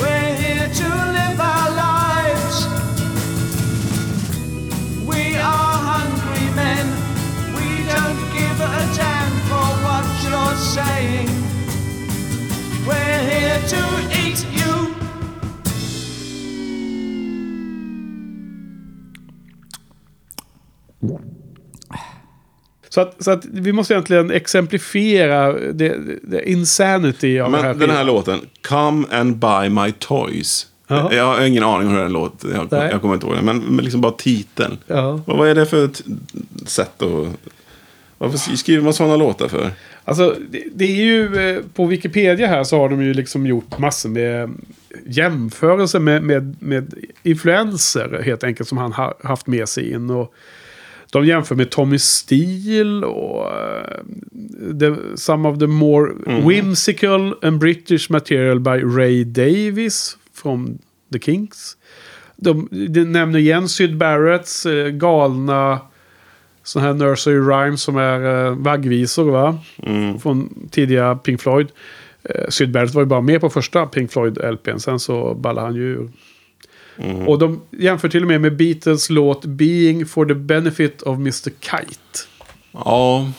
[0.02, 2.58] We're here to live our lives.
[5.06, 6.86] We are hungry men.
[7.58, 11.30] We don't give a damn for what you're saying.
[12.88, 13.82] We're here to
[22.94, 27.80] Så att, så att vi måste egentligen exemplifiera det, det insanity av den här Men
[27.80, 28.16] den här skivan.
[28.16, 30.68] låten, Come and buy my toys.
[30.88, 31.14] Ja.
[31.14, 32.50] Jag har ingen aning om hur den låter.
[32.54, 32.90] Jag, Nej.
[32.92, 33.46] jag kommer inte ihåg den.
[33.46, 34.78] Men, men liksom bara titeln.
[34.88, 35.22] Ja.
[35.26, 35.90] Vad, vad är det för
[36.66, 37.28] sätt att...
[38.18, 39.72] Varför skriver man sådana låtar för?
[40.04, 43.80] Alltså, det, det är ju eh, på Wikipedia här så har de ju liksom gjort
[43.80, 44.52] massor med
[45.06, 50.10] jämförelser med, med, med influenser helt enkelt som han har haft med sig in.
[50.10, 50.34] Och
[51.12, 56.12] de jämför med Tommy Steele och uh, the, some of the more
[56.48, 60.78] whimsical and British material by Ray Davis from
[61.14, 61.78] The Kinks.
[62.36, 65.80] De, de nämner igen Syd Barretts eh, galna
[66.64, 69.60] sådana här nursery rhymes som är eh, vaggvisor va?
[70.22, 71.68] Från tidiga Pink Floyd.
[72.24, 74.78] Eh, Syd Barrett var ju bara med på första Pink Floyd-LPn.
[74.78, 76.10] Sen så ballade han ju ur.
[77.28, 81.50] Och de jämför till och med med Beatles låt Being for the benefit of Mr.
[81.60, 82.20] Kite.
[82.72, 83.32] Ja,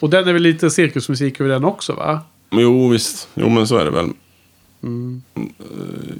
[0.00, 2.20] Och den är väl lite cirkusmusik över den också va?
[2.52, 3.28] jo visst.
[3.34, 4.08] Jo men så är det väl.
[4.82, 5.42] Mm, eh,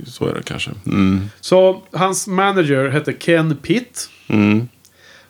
[0.06, 0.70] Så är det kanske.
[0.86, 1.20] Mm.
[1.40, 4.10] Så hans manager hette Ken Pitt.
[4.28, 4.68] Mm.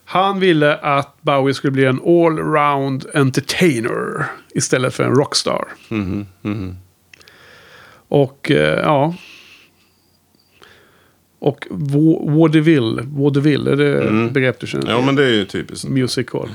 [0.05, 5.65] Han ville att Bowie skulle bli en allround entertainer istället för en rockstar.
[5.89, 6.77] Mhm,
[8.09, 9.15] Och eh, ja.
[11.43, 14.91] Och va- vaudeville, vaudeville, är det begrepp du känner till?
[14.93, 15.89] Ja men det är ju typiskt.
[15.89, 16.49] Music hall.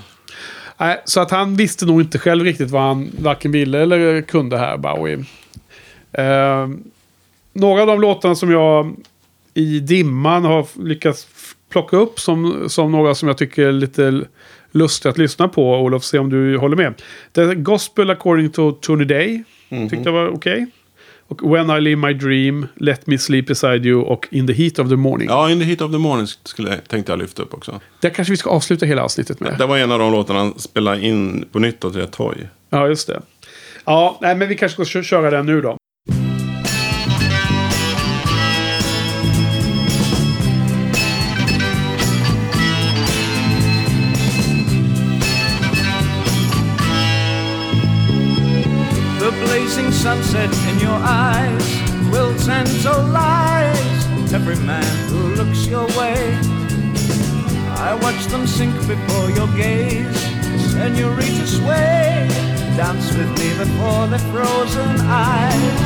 [0.78, 4.58] Nej, så att han visste nog inte själv riktigt vad han varken ville eller kunde
[4.58, 5.26] här, Bowie.
[6.12, 6.68] Eh,
[7.54, 8.96] några av de låtarna som jag
[9.54, 11.28] i dimman har lyckats
[11.70, 14.22] plocka upp som, som några som jag tycker är lite
[14.72, 15.76] lustiga att lyssna på.
[15.80, 16.94] Olof, se om du håller med.
[17.34, 19.44] Är Gospel according to Tony Day.
[19.70, 20.66] Tyckte jag var okej.
[21.28, 24.80] Och When I Live My Dream, Let Me Sleep Beside You och In the Heat
[24.80, 25.28] of the Morning.
[25.30, 27.80] Ja, In the Heat of the Morning skulle tänkte jag lyfta upp också.
[28.02, 29.56] Där kanske vi ska avsluta hela avsnittet med.
[29.58, 32.36] Det var en av de låtarna han spelade in på nytt till ett Toy.
[32.70, 33.22] Ja, just det.
[33.86, 35.78] Ja, nej, men vi kanske ska kö- köra den nu då.
[50.06, 51.66] Sunset in your eyes
[52.12, 56.22] will tantalize every man who looks your way.
[57.88, 60.24] I watch them sink before your gaze.
[60.76, 62.28] and you reach Senorita sway,
[62.78, 64.94] dance with me before the frozen
[65.26, 65.78] eyes.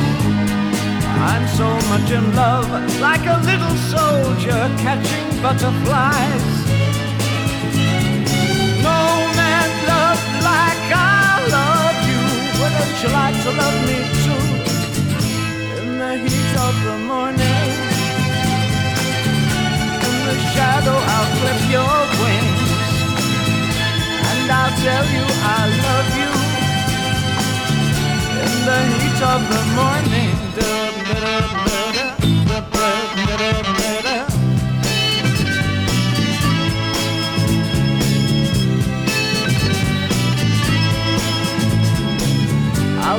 [1.30, 2.68] I'm so much in love,
[3.00, 6.49] like a little soldier catching butterflies.
[13.02, 14.44] You like to love me too?
[15.80, 17.68] In the heat of the morning,
[20.06, 22.70] in the shadow, I'll clip your wings,
[24.28, 25.24] and I'll tell you
[25.56, 26.32] I love you.
[28.44, 30.40] In the heat of the morning.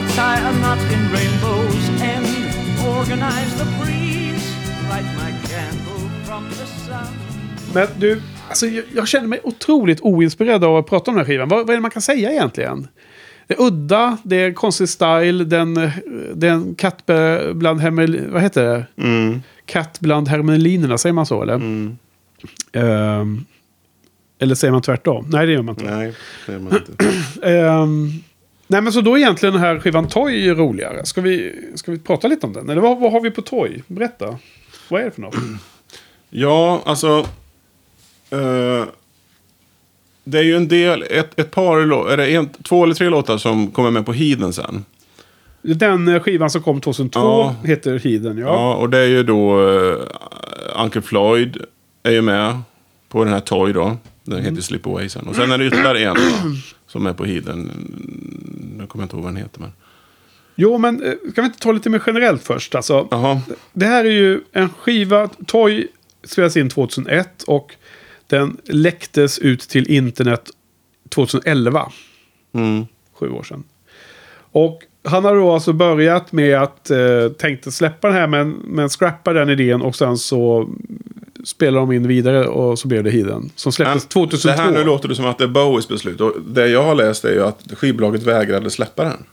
[0.08, 2.28] Tie a knot in rainbow's end,
[2.98, 4.48] organize the breeze,
[4.90, 7.14] light my candle from the sun.
[7.74, 11.32] Men du, alltså, jag, jag känner mig otroligt oinspirerad av att prata om den här
[11.32, 11.50] skivan.
[11.50, 12.88] Vad, vad är det man kan säga egentligen?
[13.48, 15.92] Det är udda, det är konstig style, den,
[16.34, 17.06] den katt
[17.54, 18.28] bland hermel...
[18.30, 18.64] Vad heter
[18.96, 19.40] det?
[19.66, 21.56] Katt bland hermelinerna, säger man så eller?
[22.74, 23.46] Ehm,
[24.40, 25.26] eller säger man tvärtom?
[25.30, 25.96] Nej, det gör man inte.
[25.96, 26.14] Nej,
[26.46, 27.06] det är man inte.
[27.44, 28.12] Ehm,
[28.72, 31.06] nej, men så då är egentligen den här skivan Toy roligare.
[31.06, 32.70] Ska vi, ska vi prata lite om den?
[32.70, 33.84] Eller vad, vad har vi på Toy?
[33.88, 34.38] Berätta.
[34.90, 35.36] Vad är det för något?
[36.34, 37.26] Ja, alltså.
[38.30, 38.86] Eh,
[40.24, 43.38] det är ju en del, ett, ett par, är det en, två eller tre låtar
[43.38, 44.86] som kommer med på Heathen sen.
[45.62, 47.56] Den eh, skivan som kom 2002 Ja.
[47.64, 48.46] heter Heathen, ja.
[48.48, 49.98] Ja, och det är ju då uh,
[50.84, 51.58] Uncle Floyd
[52.04, 52.60] är ju med
[53.10, 53.98] på den här Toy då.
[54.24, 54.50] Den Mm.
[54.50, 55.28] heter Slip Away sen.
[55.28, 56.22] Och sen är det ytterligare en då,
[56.92, 57.72] som är på Heathen.
[58.80, 59.72] Jag kommer inte ihåg vad den heter men.
[60.56, 62.76] Jo, men eh, kan vi inte ta lite mer generellt först?
[62.76, 63.08] Alltså,
[63.74, 65.28] det här är ju en skiva.
[65.48, 65.88] Toy
[66.24, 67.76] spelades in 2001 och
[68.28, 70.50] den läcktes ut till internet
[71.10, 71.92] 2011.
[72.54, 72.86] Mm.
[73.14, 73.64] Sju år sedan.
[74.34, 78.90] Och han har då alltså börjat med att eh, tänkte släppa den här men, men
[78.90, 80.70] scrappa den idén och sen så
[81.44, 83.50] spelar de in vidare och så blev det Heathen.
[83.56, 84.48] Som släpptes 2002.
[84.48, 86.22] Det här nu låter det som att det är Bowies beslut.
[86.22, 89.24] Och det jag har läst är ju att skivbolaget vägrade släppa den.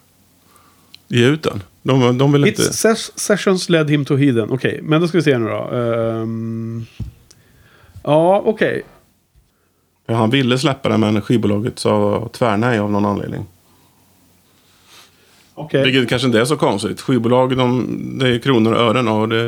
[1.09, 1.63] Ge ut den.
[1.83, 2.63] De, de vill inte...
[2.63, 4.51] Hits ses- sessions led him to Heathen.
[4.51, 5.77] Okej, men då ska vi se nu då.
[5.77, 6.87] Ehm,
[8.03, 8.83] ja, okej.
[10.07, 13.47] Ja, han ville släppa den men skivbolaget sa tvärnej av någon anledning.
[15.59, 15.85] Okej.
[15.85, 17.01] Vilket kanske inte är så konstigt.
[17.01, 17.87] Skivbolag, de,
[18.19, 19.45] det är kronor och ören och det...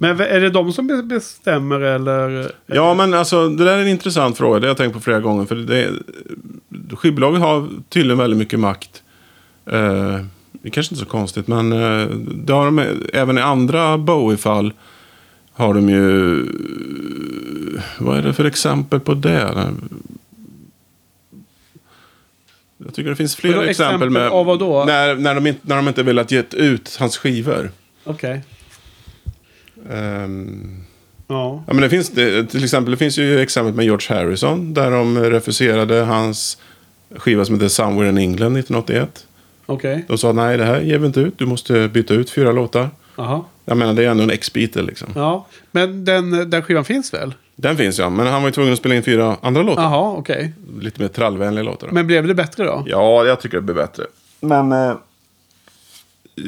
[0.00, 2.52] Men är det de som be- bestämmer eller?
[2.66, 4.60] Ja, men alltså det där är en intressant fråga.
[4.60, 5.44] Det har jag tänkt på flera gånger.
[5.44, 5.90] För det,
[6.96, 9.02] skivbolagen har tydligen väldigt mycket makt.
[9.66, 10.20] Eh,
[10.52, 13.98] det är kanske inte är så konstigt, men eh, det har de, även i andra
[13.98, 14.72] Bowie-fall
[15.52, 16.42] har de ju...
[17.98, 19.72] Vad är det för exempel på det?
[22.78, 24.84] Jag tycker det finns fler Vadå, exempel, med av vad då?
[24.84, 27.70] När, när, de inte, när de inte velat ge ut hans skivor.
[28.04, 28.42] Okej.
[29.90, 30.86] Ehm,
[31.28, 31.64] Ja.
[31.66, 34.74] Ja, men det finns, det, till exempel, det finns ju exempel med George Harrison.
[34.74, 36.58] Där de refuserade hans
[37.16, 39.26] skiva som heter Somewhere in England 1981.
[39.66, 40.04] Okej.
[40.08, 41.38] De sa nej, det här ger vi inte ut.
[41.38, 42.90] Du måste byta ut fyra låtar.
[43.16, 43.44] Jaha.
[43.64, 45.08] Jag menar, det är ändå en ex-Beatle liksom.
[45.14, 45.46] Ja.
[45.70, 47.34] Men den, den skivan finns väl?
[47.56, 49.82] Den finns ja, men han var ju tvungen att spela in fyra andra låtar.
[49.82, 50.52] Jaha, okej.
[50.80, 51.88] Lite mer trallvänliga låtar.
[51.88, 51.94] då.
[51.94, 52.84] Men blev det bättre då?
[52.86, 54.04] Ja, jag tycker det blir bättre.
[54.40, 54.72] Men...
[54.72, 54.94] Eh,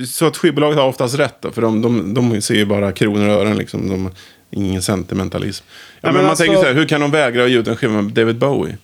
[0.07, 3.29] så att skivbolaget har oftast rätt då, för de, de, de ser ju bara kronor
[3.29, 3.89] och ören liksom.
[3.89, 4.11] De,
[4.51, 5.65] ingen sentimentalism.
[5.69, 7.69] Ja, Ja, men men man alltså- tänker så här, hur kan de vägra ge ut
[7.69, 8.77] en skiva med David Bowie?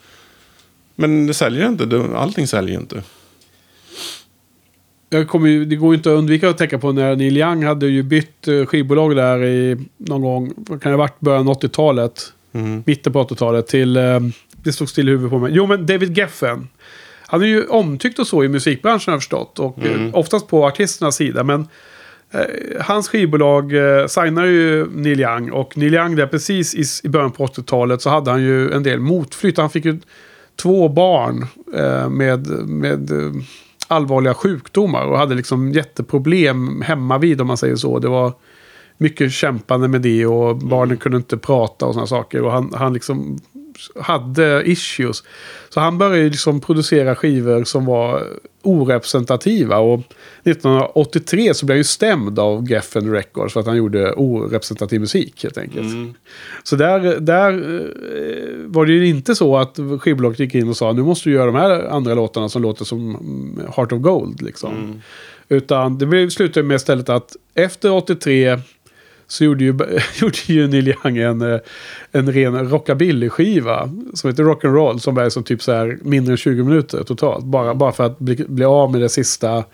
[0.95, 3.03] Men det säljer inte, allting säljer inte.
[5.15, 7.65] Jag kommer ju, det går ju inte att undvika att tänka på när Neil Young
[7.65, 11.61] hade ju bytt eh, skivbolag där i någon gång, kan det ha varit, början av
[11.61, 12.33] 80-talet.
[12.85, 14.21] Mitten på 80-talet till, eh,
[14.63, 15.53] det stod still i huvudet på mig.
[15.55, 16.69] Jo men David Geffen.
[17.27, 19.59] Han är ju omtyckt och så i musikbranschen har jag förstått.
[19.59, 21.45] Och eh, oftast på artisternas sida.
[21.45, 21.69] Men
[22.81, 25.51] hans skivbolag eh, signar ju Neil Young.
[25.51, 28.83] Och Neil Young där precis i, i början på 80-talet så hade han ju en
[28.83, 29.59] del motflytt.
[29.59, 29.99] Han fick ju
[30.57, 31.47] två barn
[31.77, 33.11] eh, med, med
[33.95, 35.07] allvarliga sjukdomar.
[35.07, 37.99] Och hade liksom jätteproblem hemma vid om man säger så.
[37.99, 38.33] Det var
[38.99, 42.43] mycket kämpande med det och barnen kunde inte prata och sådana saker.
[42.43, 43.39] Och han, han liksom
[44.01, 45.23] hade issues.
[45.69, 48.23] Så han började liksom producera skivor som var
[48.63, 49.79] orepresentativa.
[49.79, 50.01] Och
[50.45, 55.43] 1983 så blev han ju stämd av Geffen Records för att han gjorde orepresentativ musik
[55.43, 55.87] helt enkelt.
[56.63, 60.93] Så där, där eh, var det ju inte så att skivbolaget gick in och sa
[60.93, 64.43] nu måste du göra de här andra låtarna som låter som mm, Heart of Gold.
[64.43, 65.03] Liksom.
[65.49, 68.59] Utan det blev- slutade med istället att efter 83
[69.35, 69.79] så gjorde ju,
[70.21, 71.61] gjorde ju Neil Young en, eh,
[72.13, 76.65] en ren rockabilly-skiva som heter Rock'n'Roll som är som typ så här mindre än 20
[76.65, 77.45] minuter totalt.
[77.45, 79.65] Bara, bara för att bli, bli av med det sista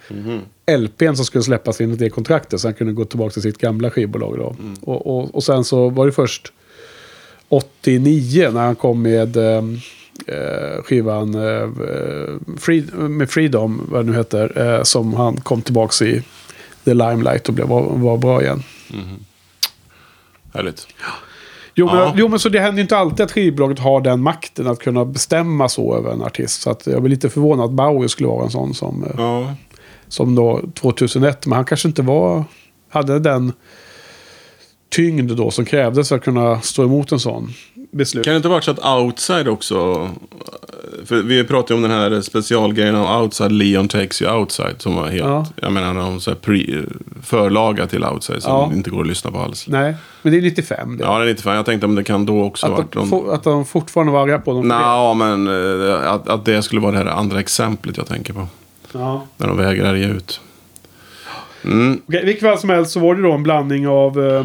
[0.78, 3.90] LPn som skulle släppas enligt det kontraktet så han kunde gå tillbaka till sitt gamla
[3.90, 4.38] skivbolag.
[4.38, 4.56] Då.
[4.80, 6.52] Och, och, och sen så var det först
[7.48, 9.64] 89 när han kom med eh,
[10.26, 15.62] eh, skivan eh, eh, Free, med Freedom, vad det nu heter, eh, som han kom
[15.62, 16.22] tillbaka i
[16.84, 18.62] The Limelight och blev, var, var bra igen.
[20.54, 20.86] Härligt.
[21.74, 22.12] Jo, men, Ja.
[22.16, 25.04] jo, men så det händer ju inte alltid att skivbolaget har den makten att kunna
[25.04, 26.62] bestämma så över en artist.
[26.62, 29.54] Så att jag blir lite förvånad att Bowie skulle vara en sån som, eh, Ja.
[30.08, 31.46] som då 2001.
[31.46, 32.44] Men han kanske inte var,
[32.88, 33.52] hade den
[34.90, 37.52] tyngd då som krävdes för att kunna stå emot en sån
[37.90, 38.24] beslut.
[38.24, 40.08] Kan det inte varit så att Outside också...
[41.04, 44.74] För vi pratade ju om den här specialgrejen av Outside, Leon Takes You Outside.
[44.78, 45.24] Som var helt...
[45.24, 45.46] Ja.
[45.56, 46.82] Jag menar, någon så här pre,
[47.22, 48.72] förlaga till Outside som Ja.
[48.74, 49.66] inte går att lyssna på alls.
[49.68, 51.04] Nej, men det är 95 det.
[51.04, 51.56] Ja, det är inte fan.
[51.56, 53.34] Jag tänkte om det kan då också att, varit de, någon...
[53.34, 54.68] att de fortfarande var arga på dem.
[54.68, 58.46] Nå, men eh, att, att det skulle vara det här andra exemplet jag tänker på.
[58.92, 59.26] Ja.
[59.36, 60.40] När de vägrar ge ut.
[61.64, 62.00] Mm.
[62.08, 64.44] Okej, vilket fall som helst så var det då en blandning av eh,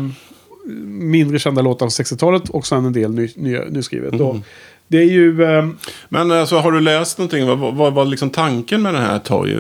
[0.86, 4.14] mindre kända låtar från 60-talet och sen en del ny, ny, nyskrivet.
[4.14, 4.42] Mm.
[4.88, 5.44] Det är ju...
[5.44, 5.68] Eh,
[6.10, 7.48] Men alltså, har du läst någonting?
[7.48, 9.58] Vad, vad var liksom tanken med den här Toy?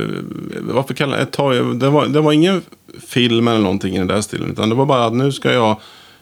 [0.61, 1.57] Varför kallar det Toy?
[1.57, 2.61] Det var, det var ingen
[3.07, 4.51] film eller någonting i den där stilen.
[4.51, 5.79] Utan det var bara att nu ska jag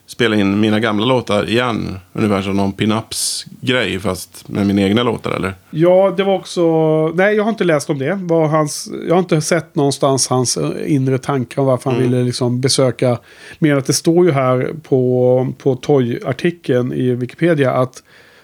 [0.08, 2.00] spela in mina gamla låtar igen.
[2.14, 5.54] Ungefär som någon pin-ups-grej fast med mina egna låtar eller?
[5.70, 6.64] Ja, det var också...
[7.08, 8.20] Nej, jag har inte läst om det.
[8.22, 8.90] Var hans...
[9.08, 12.12] Jag har inte sett någonstans hans eh, inre tankar om varför han Mm.
[12.12, 13.18] ville liksom besöka...
[13.60, 18.04] Mer att det står ju här på, på Toy-artikeln i Wikipedia att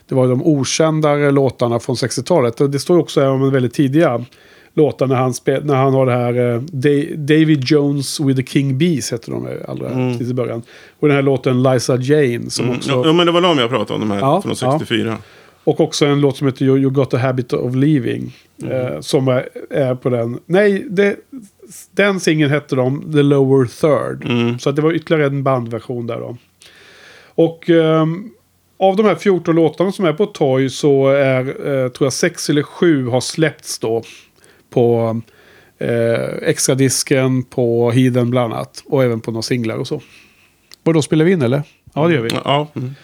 [0.10, 2.62] det var de okändare låtarna från 60-talet.
[2.62, 4.26] Och det står ju också om en väldigt tidiga
[4.74, 6.54] låtar när han, spe, när han har det här...
[6.54, 10.22] eh, Da- David Jones with the King Bees heter de allra mm.
[10.22, 10.62] i början.
[11.00, 12.92] Och den här låten Liza Jane som också...
[13.06, 14.80] Ja, men det var de jag pratade om, de här Ja, från ja.
[14.80, 15.18] 64.
[15.64, 18.36] Och också en låt som heter You, you got a habit of leaving.
[18.72, 20.40] Eh, som är, är på den.
[20.46, 21.16] Nej, det,
[21.92, 24.32] den singeln hette de The Lower Third.
[24.62, 26.38] Så att det var ytterligare en bandversion där då.
[27.36, 28.30] Och ehm,
[28.78, 32.50] av de här 14 låtarna som är på Toy så är, eh, tror jag, 6
[32.50, 34.04] eller 7 har släppts då.
[34.70, 35.22] På
[35.78, 38.84] eh, extra disken på Hiden bland annat.
[38.86, 40.02] Och även på några singlar och så.
[40.84, 41.64] Och då spelar vi in eller?
[41.94, 42.30] Ja, det gör vi.
[42.46, 42.96] Ja, mm.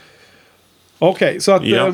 [0.99, 1.65] Okej, så att...
[1.65, 1.87] Ja.
[1.87, 1.93] eh,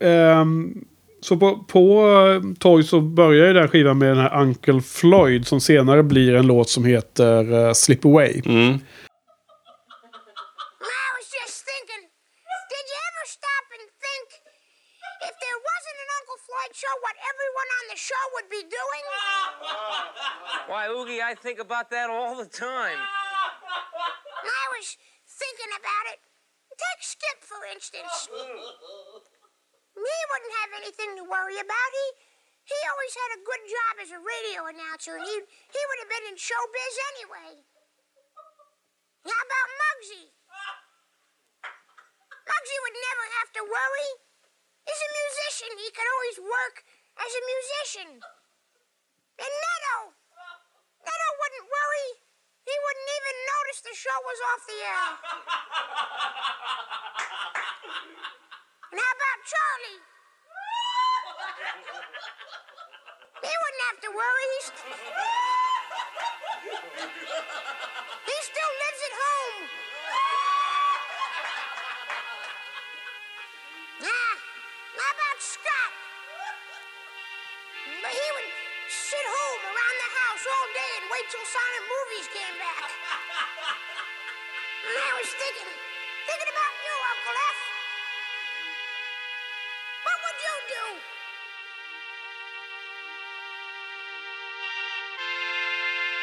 [0.40, 0.84] ehm,
[1.20, 4.80] så på, på eh, Toy så börjar ju den här skivan med den här Uncle
[4.80, 8.42] Floyd som senare blir en låt som heter eh, Slip Away.
[8.46, 8.78] Mm.
[16.06, 19.04] An Uncle Floyd show, what everyone on the show would be doing?
[20.70, 22.98] Why, Oogie, I think about that all the time.
[24.46, 24.94] I was
[25.26, 26.22] thinking about it.
[26.78, 28.30] Take Skip, for instance.
[28.30, 31.90] He wouldn't have anything to worry about.
[31.90, 32.06] He
[32.66, 36.12] he always had a good job as a radio announcer, and he he would have
[36.12, 37.64] been in showbiz anyway.
[39.24, 40.24] How about Muggsy?
[42.44, 44.25] Muggsy would never have to worry.
[44.86, 45.74] He's a musician.
[45.82, 46.86] He could always work
[47.18, 48.22] as a musician.
[49.36, 50.14] And Neto,
[51.02, 52.22] Neto wouldn't worry.
[52.62, 55.06] He wouldn't even notice the show was off the air.
[58.94, 60.02] and how about Charlie?
[63.42, 64.46] He wouldn't have to worry.
[64.54, 64.70] He's
[68.26, 69.85] he still lives at home.
[78.02, 78.50] But he would
[78.88, 82.90] sit home around the house all day and wait till silent movies came back.
[84.84, 85.70] And I was thinking,
[86.28, 87.58] thinking about you, Uncle F.
[90.06, 90.84] What would you do?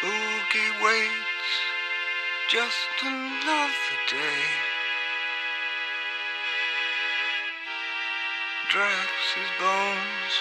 [0.07, 1.49] Oogie waits
[2.49, 4.45] just another day.
[8.69, 10.33] Drags his bones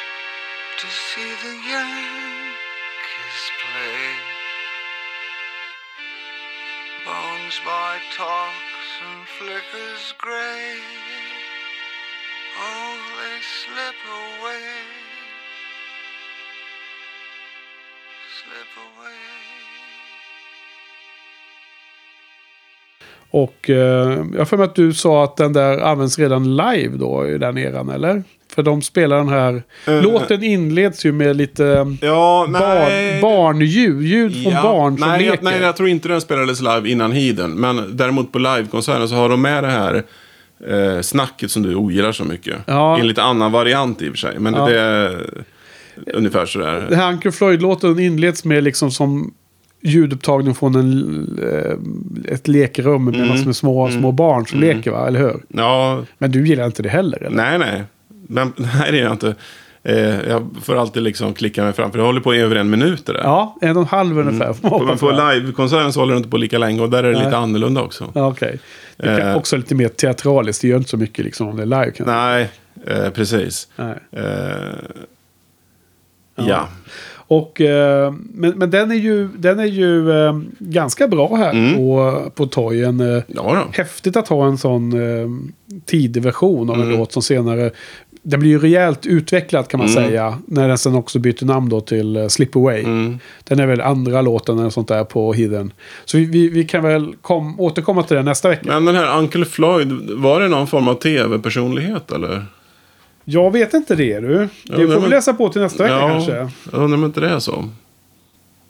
[0.83, 4.03] to see the Yankees play.
[7.07, 10.75] Bones by talks and flickers gray.
[12.59, 14.67] Oh, they slip away.
[18.39, 19.23] Slip away.
[23.31, 26.97] Och eh, jag har för mig att du sa att den där används redan live
[26.97, 28.23] då i den eran, eller?
[28.55, 29.63] För de spelar den här...
[30.03, 33.21] Låten inleds ju med lite Ja, nej.
[33.23, 34.03] bar, barnljud.
[34.03, 35.45] Ljud från Ja, barn som nej, jag, leker.
[35.45, 37.51] nej, jag tror inte den spelades live innan Hiden.
[37.55, 40.03] Men däremot på livekonserten så har de med det här
[40.69, 42.57] eh, snacket som du ogillar så mycket.
[42.67, 42.97] Ja.
[42.99, 44.39] I en lite annan variant i och för sig.
[44.39, 44.67] Men Ja.
[44.69, 45.27] det är
[46.15, 46.87] ungefär sådär.
[46.89, 49.35] Den här Uncle Floyd-låten inleds med liksom som
[49.85, 53.29] ljudupptagning från en, eh, ett lekrum med Mm.
[53.29, 55.07] massor med små, små barn som leker, va?
[55.07, 55.43] Eller hur?
[55.49, 57.37] Ja, Men du gillar inte det heller, eller?
[57.37, 57.83] nej, nej.
[58.33, 59.35] Men, nej, det är jag inte.
[59.85, 61.91] Eh, jag får alltid liksom klicka mig fram.
[61.91, 63.21] För det håller på i över en minut det där.
[63.23, 64.53] Ja, en och en halv ungefär.
[64.69, 66.81] får man På, livekonserten så håller det inte på lika länge.
[66.83, 67.25] Och där är det Nej.
[67.25, 68.13] lite annorlunda också.
[68.15, 68.59] Ja, okej.
[68.97, 69.37] Det är Eh.
[69.37, 70.63] också lite mer teatraliskt.
[70.63, 71.91] Det gör inte så mycket liksom om det är live.
[71.91, 72.51] Kan Nej,
[72.87, 73.69] eh, precis.
[73.77, 73.95] Nej.
[74.13, 74.75] Eh,
[76.35, 76.69] ja.
[77.15, 81.75] Och, eh, men, men den är ju, den är ju eh, ganska bra här Mm.
[81.77, 82.73] på, på.
[82.73, 83.67] Eh, Ja.
[83.73, 84.93] Häftigt att ha en sån
[85.87, 86.99] tidig version av en Mm.
[86.99, 87.71] låt som senare...
[88.25, 90.05] Den blir ju rejält utvecklad kan man Mm.
[90.05, 90.39] säga.
[90.47, 92.81] När den sen också byter namn då till uh, Slip Away.
[92.83, 93.19] Mm.
[93.45, 95.73] Den är väl andra låten eller sånt där på Hidden.
[96.05, 98.63] Så vi, vi, kan väl kom, återkomma till det nästa vecka.
[98.67, 102.45] Men den här Uncle Floyd, var det någon form av tv-personlighet eller?
[103.25, 104.29] Jag vet inte det du.
[104.37, 106.33] Det Ja, får men- vi läsa på till nästa vecka kanske.
[106.37, 106.51] jag
[106.83, 107.65] undrar om inte det är så.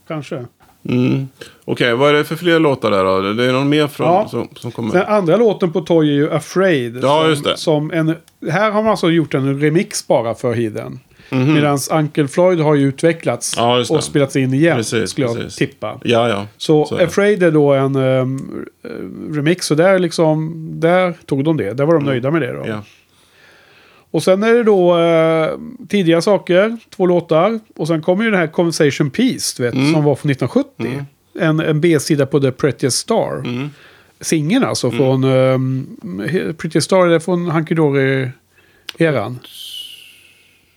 [0.08, 0.44] Kanske.
[0.88, 1.28] Mm.
[1.64, 3.32] Okej, vad är det för fler låtar där då?
[3.32, 4.28] Det är någon mer från, Ja.
[4.28, 4.92] som, som kommer?
[4.92, 6.98] Den andra låten på Toy är ju Afraid.
[7.02, 7.56] Ja, som, just det.
[7.56, 8.14] Som en,
[8.50, 11.00] här har man alltså gjort en remix bara för Hidden.
[11.30, 15.56] Medan Uncle Floyd har ju utvecklats Ja, och spelats in igen, Precis, skulle jag precis.
[15.56, 15.98] tippa.
[16.04, 16.46] Ja, ja.
[16.56, 16.96] Så, Så.
[17.04, 18.26] Afraid är då en eh,
[19.34, 21.72] remix och där, liksom, där tog de det.
[21.72, 22.52] Där var de nöjda med det.
[22.52, 22.58] Då.
[22.58, 22.68] Mm.
[22.70, 22.82] Ja.
[24.12, 25.50] Och sen är det då eh,
[25.88, 27.60] tidiga saker, två låtar.
[27.76, 29.92] Och sen kommer ju den här Conversation Piece, du vet, Mm.
[29.92, 31.04] som var från 1970.
[31.40, 33.38] En, en B-sida på The Prettiest Star.
[33.38, 33.70] Mm.
[34.20, 35.96] Singeln alltså från um,
[36.58, 39.38] Prettiest Star, är från Hunky Dory-eran.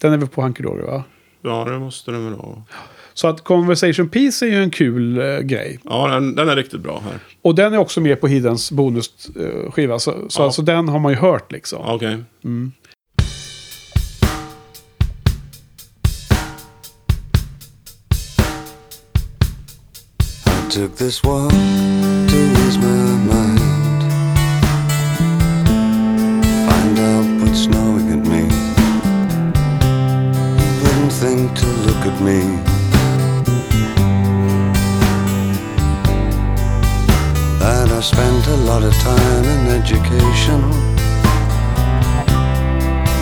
[0.02, 1.04] Den är väl på Hunky Dory va?
[1.42, 2.64] ja, det måste det väl vara.
[3.14, 5.80] Så att Conversation Piece är ju en kul eh, grej.
[5.84, 7.20] Ja, den, den är riktigt bra här.
[7.42, 10.00] Och den är också med på Hiddens bonusskiva.
[10.00, 10.46] så så Ja.
[10.46, 11.80] alltså den har man ju hört liksom.
[11.86, 12.14] Okej.
[12.14, 12.72] I
[20.76, 24.02] took this walk to ease my mind.
[26.68, 28.44] Find out what's snowing at me.
[30.82, 32.42] Wouldn't think to look at me.
[37.60, 40.62] That I spent a lot of time in education.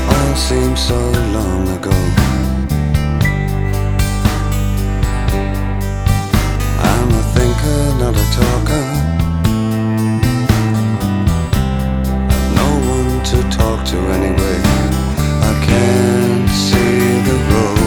[0.10, 1.00] All seems so
[1.38, 2.43] long ago.
[7.64, 8.86] A thinker, not a talker.
[12.56, 14.60] No one to talk to anyway.
[15.42, 17.83] I can't see the road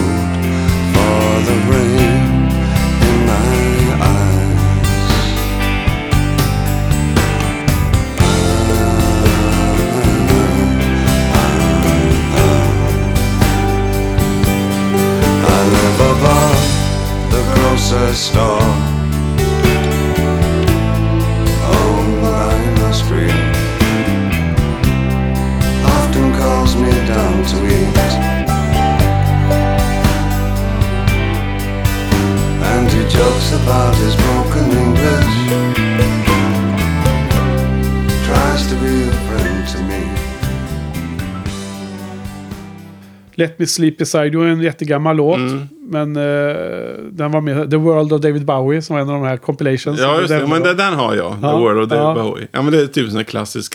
[43.37, 45.37] Let Me Sleep Beside You är en jättegammal låt.
[45.37, 45.67] Mm.
[45.81, 46.23] Men eh,
[47.11, 47.71] den var med.
[47.71, 49.99] The World of David Bowie som var en av de här compilations.
[49.99, 50.39] Ja, just det.
[50.39, 51.31] Den Men det, den har jag.
[51.31, 52.23] The Ja, World of David ja.
[52.23, 52.47] Bowie.
[52.51, 53.73] Ja, men det är typ här klassisk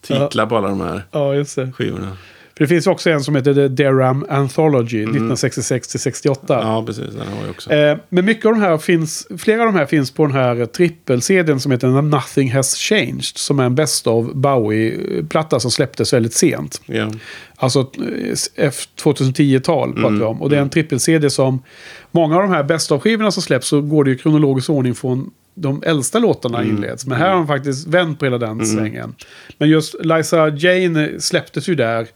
[0.00, 1.34] titlar på alla de här Ja,
[1.72, 2.16] skivorna.
[2.60, 6.54] För det finns också en som heter The Deram Anthology 1966-68.
[6.54, 6.68] Mm.
[6.68, 7.04] Ja, precis.
[7.04, 7.72] Den har jag också.
[7.72, 10.66] Eh, men mycket av de här finns, flera av de här finns på den här
[10.66, 13.24] trippel-CDn som heter Nothing Has Changed.
[13.36, 16.82] Som är en Best of Bowie-platta som släpptes väldigt sent.
[16.86, 17.10] Ja.
[17.56, 20.42] Alltså eh, F 2010-tal pratar vi om.
[20.42, 21.62] Och det är en trippel-CD som...
[22.10, 25.30] Många av de här Best of-skivorna som släpps så går det i kronologisk ordning från
[25.54, 27.06] de äldsta låtarna inleds.
[27.06, 29.14] Men här har de faktiskt vänt på hela den svängen.
[29.58, 32.06] Men just Liza Jane släpptes ju där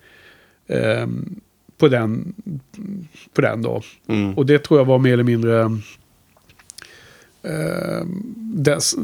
[0.69, 1.41] ehm,
[1.79, 2.35] på, den,
[3.35, 3.83] på den då.
[4.37, 5.61] Och det tror jag var mer eller mindre...
[7.43, 8.95] ehm, dess,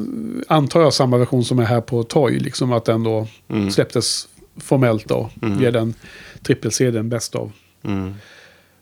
[0.48, 2.38] antar jag samma version som är här på Toy.
[2.38, 3.26] Liksom att den då
[3.70, 5.30] släpptes formellt då.
[5.34, 5.94] Via den
[6.42, 7.50] trippel-CDn Best of.
[7.82, 8.14] Mm.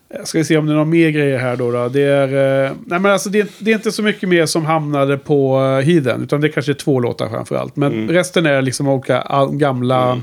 [0.08, 1.70] Jag ska vi se om det är några mer grejer här då.
[1.70, 1.88] då.
[1.88, 5.18] Det, är, eh, nej men alltså det, det är inte så mycket mer som hamnade
[5.18, 6.22] på uh, Hiden.
[6.22, 7.76] Utan det är kanske är två låtar framförallt.
[7.76, 10.22] Men resten är liksom olika gamla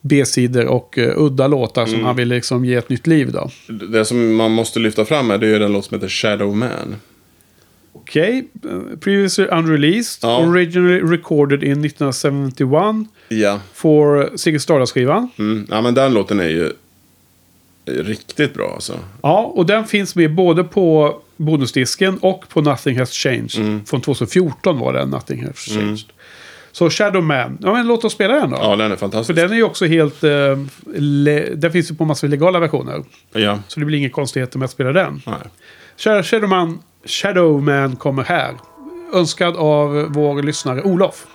[0.00, 3.50] B-sidor och uh, udda låtar som han vill liksom ge ett nytt liv då.
[3.92, 6.96] Det som man måste lyfta fram här, det är den låt som heter Shadow Man.
[7.92, 10.18] Okej, eh, previously unreleased.
[10.30, 10.38] Ja.
[10.38, 13.06] Originally recorded in 1971.
[13.28, 13.60] Ja.
[13.74, 15.30] For Ziggy Stardust-skivan.
[15.38, 15.66] Mm.
[15.70, 16.72] Ja, men den låten är ju
[17.88, 18.98] riktigt bra alltså.
[19.22, 23.56] Ja, och den finns med både på bonusdisken och på Nothing Has Changed.
[23.56, 23.84] Mm.
[23.84, 26.06] Från 2014 var den Nothing Has Changed.
[26.78, 27.58] Så Shadow Man.
[27.62, 28.56] Ja, men låt oss spela den då.
[28.60, 29.36] Ja, den är För fantastisk.
[29.36, 30.24] den är ju också helt...
[30.24, 30.30] Eh,
[30.96, 33.04] le- den finns ju på massor av legala versioner.
[33.32, 33.58] Ja.
[33.68, 35.22] Så det blir inga konstigheter med att spela den.
[35.26, 35.34] Nej.
[35.98, 38.54] Shadow- Shadowman, Shadowman kommer här.
[39.14, 41.26] Önskad av vår lyssnare Olof.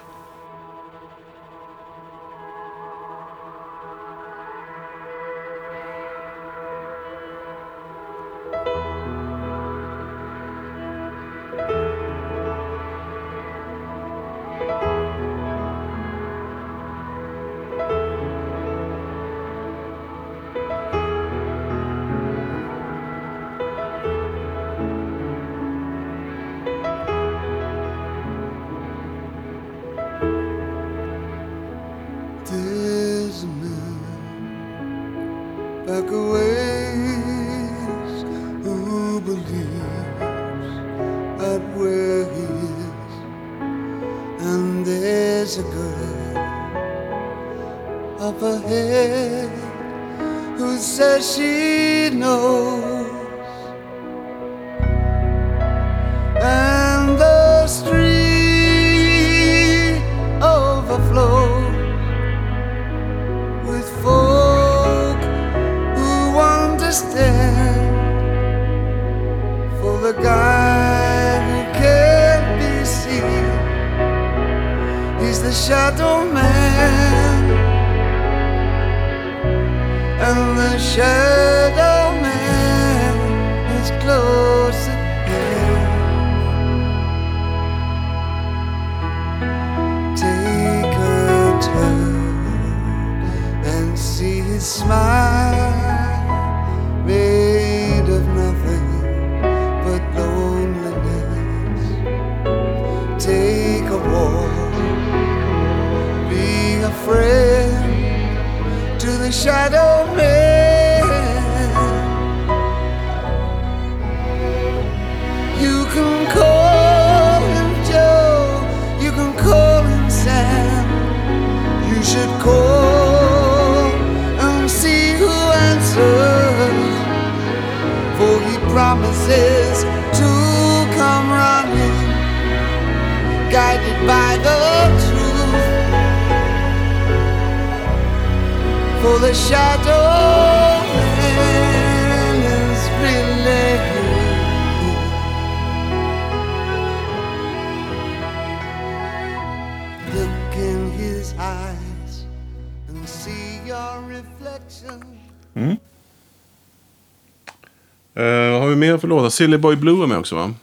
[158.15, 159.29] Eh, har vi mer för låtar?
[159.29, 160.53] Silly Boy Blue är med också va?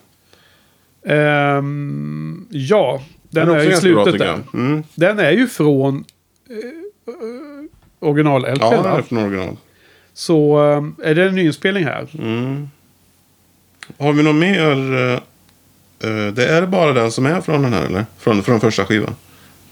[1.07, 4.39] Ehm, ja, den Den är är, i bra, slutet tycker där.
[4.55, 4.83] Mm.
[4.95, 6.05] Den är ju från
[6.51, 6.57] eh,
[8.09, 8.59] original-LP.
[8.61, 9.57] Ja, den är från original.
[10.13, 12.07] Så eh, är det en nyinspelning här?
[13.99, 14.95] Har vi något mer?
[14.95, 15.13] eh,
[16.11, 18.05] eh, det är bara den som är från den här eller?
[18.19, 19.15] Från, från första skivan.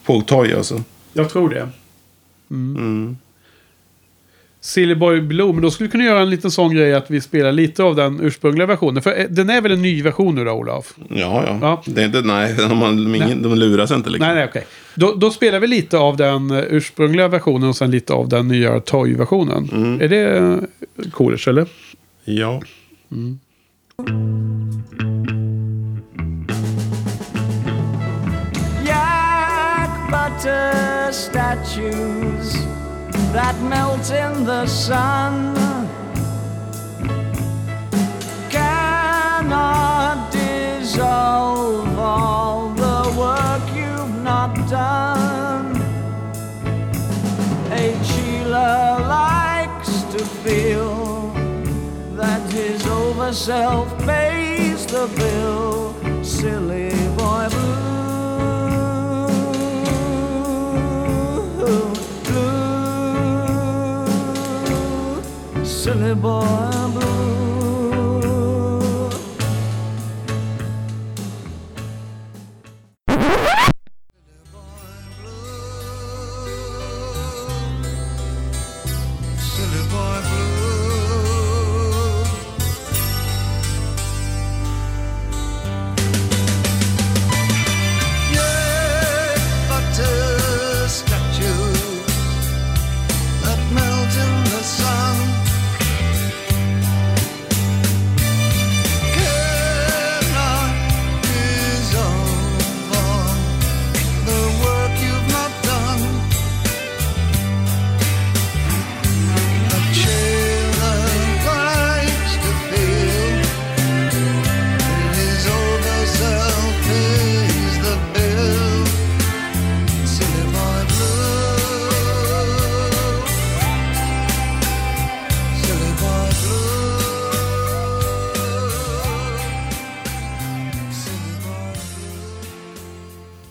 [0.05, 0.83] På Toy alltså.
[1.13, 1.69] Jag tror det.
[2.51, 3.17] Mm.
[4.61, 7.21] Silly Boy Blue, men då skulle vi kunna göra en liten sån grej att vi
[7.21, 9.03] spelar lite av den ursprungliga versionen.
[9.03, 10.95] För eh, den är väl en ny version nu då, Olof?
[11.09, 11.59] Ja, ja.
[11.63, 11.83] Ja.
[11.87, 14.27] Det är inte, nej, de, de, ingen, de luras inte liksom.
[14.27, 14.67] Nej, nej, okej.
[14.95, 18.49] Då, då spelar vi lite av den eh, ursprungliga versionen och sen lite av den
[18.49, 19.99] nya Toy-versionen.
[20.01, 21.67] Är det eh, coolt, eller?
[22.25, 22.63] Ja.
[28.87, 32.57] yak butter statues
[33.33, 35.55] that melt in the sun
[38.49, 45.77] cannot dissolve all the work you've not done.
[47.71, 51.31] A Sheila likes to feel
[52.17, 55.95] that his overself pays the bill.
[56.25, 57.08] Silly
[65.89, 66.78] silly boy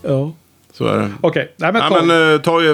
[0.02, 0.32] Ja.
[0.72, 1.10] Så är det.
[1.20, 2.02] Okej, nej men, Toy.
[2.06, 2.70] men uh, Toy, är-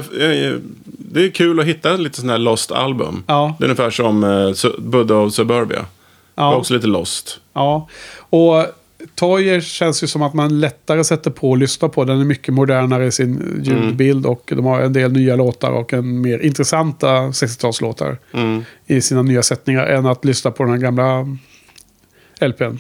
[0.53, 3.23] eh, det är kul att hitta lite sådana här lost album.
[3.27, 3.57] Ja.
[3.59, 5.79] Det är ungefär som Su- Buddha of Suburbia.
[5.79, 5.87] Det
[6.35, 6.53] Ja.
[6.53, 7.41] är också lite lost.
[7.53, 7.89] Ja,
[8.31, 8.67] och
[9.15, 12.05] Toyer känns ju som att man lättare sätter på och lyssnar på.
[12.05, 15.93] Den är mycket modernare i sin ljudbild och de har en del nya låtar och
[15.93, 18.17] en mer intressanta 60-talslåtar
[18.87, 21.27] i sina nya sättningar än att lyssna på den här gamla
[22.41, 22.79] LPn.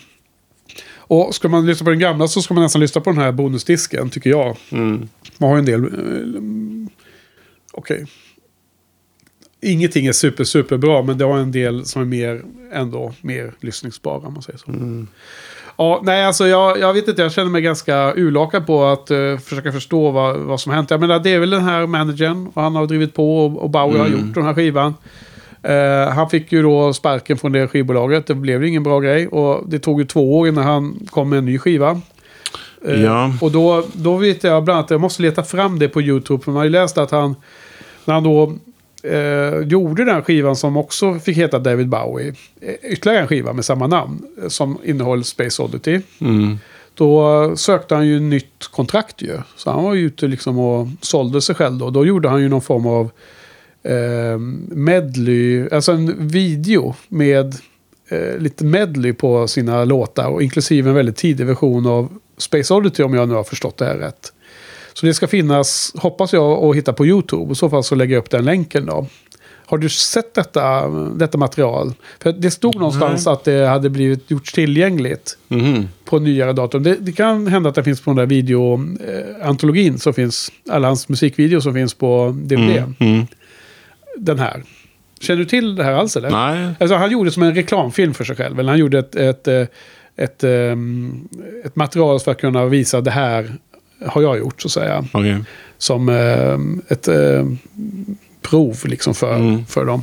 [1.06, 3.32] Och ska man lyssna på den gamla så ska man nästan lyssna på den här
[3.32, 4.56] bonusdisken, tycker jag.
[5.38, 5.84] Man har ju en del...
[5.84, 6.90] eh,
[7.72, 8.06] Okej.
[9.60, 12.42] ingenting är super, super bra, men det har en del som är mer,
[12.72, 14.70] ändå mer lyssningsbara, om man säger så.
[15.76, 19.38] Ja, nej, alltså jag, jag vet inte, jag känner mig ganska urlakad på att eh,
[19.38, 20.90] försöka förstå vad, vad som hänt.
[20.90, 23.70] Jag menar, det är väl den här managern, och han har drivit på och, och
[23.70, 24.94] Bauer har gjort den här skivan.
[25.64, 29.28] Eh, han fick ju då sparken från det skivbolaget, det blev ingen bra grej.
[29.28, 32.00] Och det tog ju två år innan han kom med en ny skiva.
[32.86, 33.32] Eh, Ja.
[33.40, 36.50] Och då, då vet jag bland annat, jag måste leta fram det på YouTube, för
[36.50, 37.34] man har ju läst att han,
[38.04, 38.52] när han då
[39.08, 43.64] eh, gjorde den skivan som också fick heta David Bowie, eh, ytterligare en skiva med
[43.64, 46.00] samma namn, eh, som innehöll Space Oddity.
[46.94, 49.38] Då sökte han ju nytt kontrakt ju.
[49.56, 51.90] Så han var ju ute liksom och sålde sig själv då.
[51.90, 53.10] Då gjorde han ju någon form av
[53.84, 54.38] eh,
[54.70, 57.54] medley, alltså en video med
[58.08, 60.26] eh, lite medley på sina låtar.
[60.28, 62.08] Och inklusive en väldigt tidig version av
[62.38, 64.32] Space Oddity om jag nu har förstått det här rätt.
[64.92, 67.52] Så det ska finnas, hoppas jag, att hitta på YouTube.
[67.52, 69.06] I så fall så lägger jag upp den länken då.
[69.66, 71.94] Har du sett detta, detta material?
[72.20, 75.88] För det stod någonstans att det hade blivit gjorts tillgängligt Mhm.
[76.04, 76.82] på nyare datum.
[76.82, 81.08] Det, det kan hända att det finns på den där videoantologin som finns, alla hans
[81.08, 82.94] musikvideos som finns på DVD.
[82.98, 83.26] Mm.
[84.16, 84.62] Den här.
[85.20, 86.30] Känner du till det här alls eller?
[86.30, 86.74] Nej.
[86.80, 88.60] Alltså han gjorde som en reklamfilm för sig själv.
[88.60, 89.66] Eller han gjorde ett, ett, eh,
[90.16, 91.28] ett, ehm,
[91.64, 93.52] ett material för att kunna visa det här
[94.06, 95.04] har jag gjort så att säga.
[95.12, 95.38] Okej.
[95.78, 97.58] Som ehm, ett ehm,
[98.42, 99.66] prov liksom för, Mm.
[99.66, 100.02] för de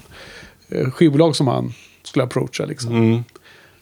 [0.70, 2.66] eh, skivbolag som han skulle approacha.
[2.66, 2.96] Liksom.
[2.96, 3.24] Mm.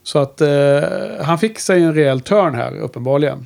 [0.03, 0.79] Så att eh,
[1.21, 3.45] han fick sig en rejäl turn här uppenbarligen.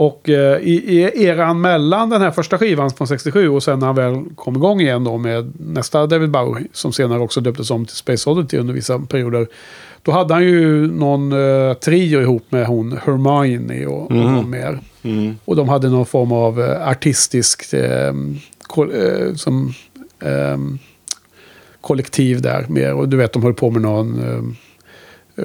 [0.00, 0.74] Och eh, i,
[1.14, 4.56] i eran mellan den här första skivan från 67 och sen när han väl kom
[4.56, 8.56] igång igen då med nästa David Bowie som senare också döptes om till Space Oddity
[8.56, 9.46] under vissa perioder.
[10.02, 14.80] Då hade han ju någon eh, trio ihop med hon Hermione och, och någon mer.
[15.02, 15.36] Mm.
[15.44, 18.14] Och de hade någon form av eh, artistisk eh,
[18.62, 19.72] ko- eh, som,
[20.22, 20.78] ehm,
[21.80, 22.94] kollektiv där mer.
[22.94, 24.42] Och du vet, de höll på med någon eh,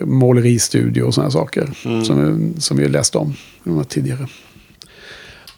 [0.02, 1.70] måleristudio och sådana saker.
[2.04, 3.36] Som, som vi läste om
[3.88, 4.28] tidigare.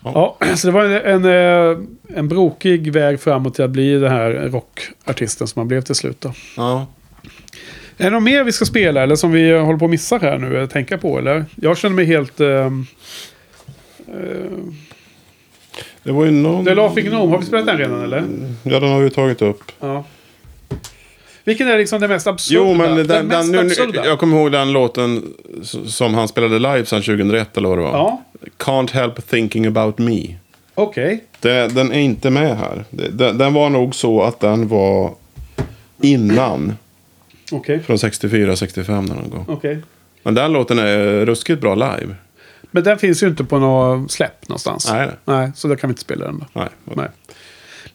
[0.04, 0.38] Ja.
[0.56, 1.26] så det var en, en,
[1.72, 1.78] eh,
[2.18, 6.22] en brokig väg framåt till att bli den här rockartisten som han blev till slut.
[6.22, 6.34] Då.
[6.58, 6.88] Ja.
[7.98, 10.38] Är det något mer vi ska spela eller som vi håller på att missa här
[10.38, 10.58] nu?
[10.58, 11.46] Eller tänka på eller?
[11.56, 12.40] Jag känner mig helt...
[12.40, 12.86] ehm,
[14.08, 14.52] eh,
[16.04, 16.66] Det var ju någon...
[16.66, 18.24] The Laughing Gnome, har vi spelat den redan eller?
[18.64, 19.64] Ja, den har vi tagit upp.
[19.80, 20.04] Ja.
[21.48, 22.60] Vilken är liksom det mest absurda?
[22.60, 25.34] Jo, men den, den, mest nu, jag kommer ihåg den låten
[25.88, 27.92] som han spelade live sedan 2001 eller vad det var.
[27.92, 28.24] Ja,
[28.58, 30.36] Can't help thinking about me.
[30.76, 31.24] okej.
[31.40, 32.86] Det, den är inte med här.
[32.90, 35.14] Den, den var nog så att den var
[36.02, 36.74] innan.
[37.52, 37.80] Okej.
[37.80, 39.46] Från 64-65 någon gång.
[39.48, 39.78] Okej.
[40.24, 42.16] Men den låten är ruskigt bra live.
[42.72, 44.92] Men den finns ju inte på något släpp någonstans.
[44.92, 45.10] Nej.
[45.26, 46.46] Nej, så då kan vi inte spela den då.
[46.54, 46.70] Nej.
[46.84, 47.08] Nej.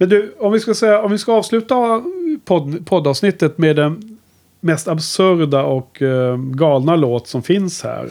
[0.03, 2.03] Men du, om vi ska, säga, om vi ska avsluta
[2.44, 4.18] podd, poddavsnittet med den
[4.61, 8.09] mest absurda och eh, galna låt som finns här.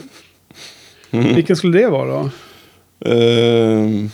[1.12, 1.36] Mm.
[1.36, 2.30] Vilken skulle det vara då?
[3.12, 4.10] Ehm.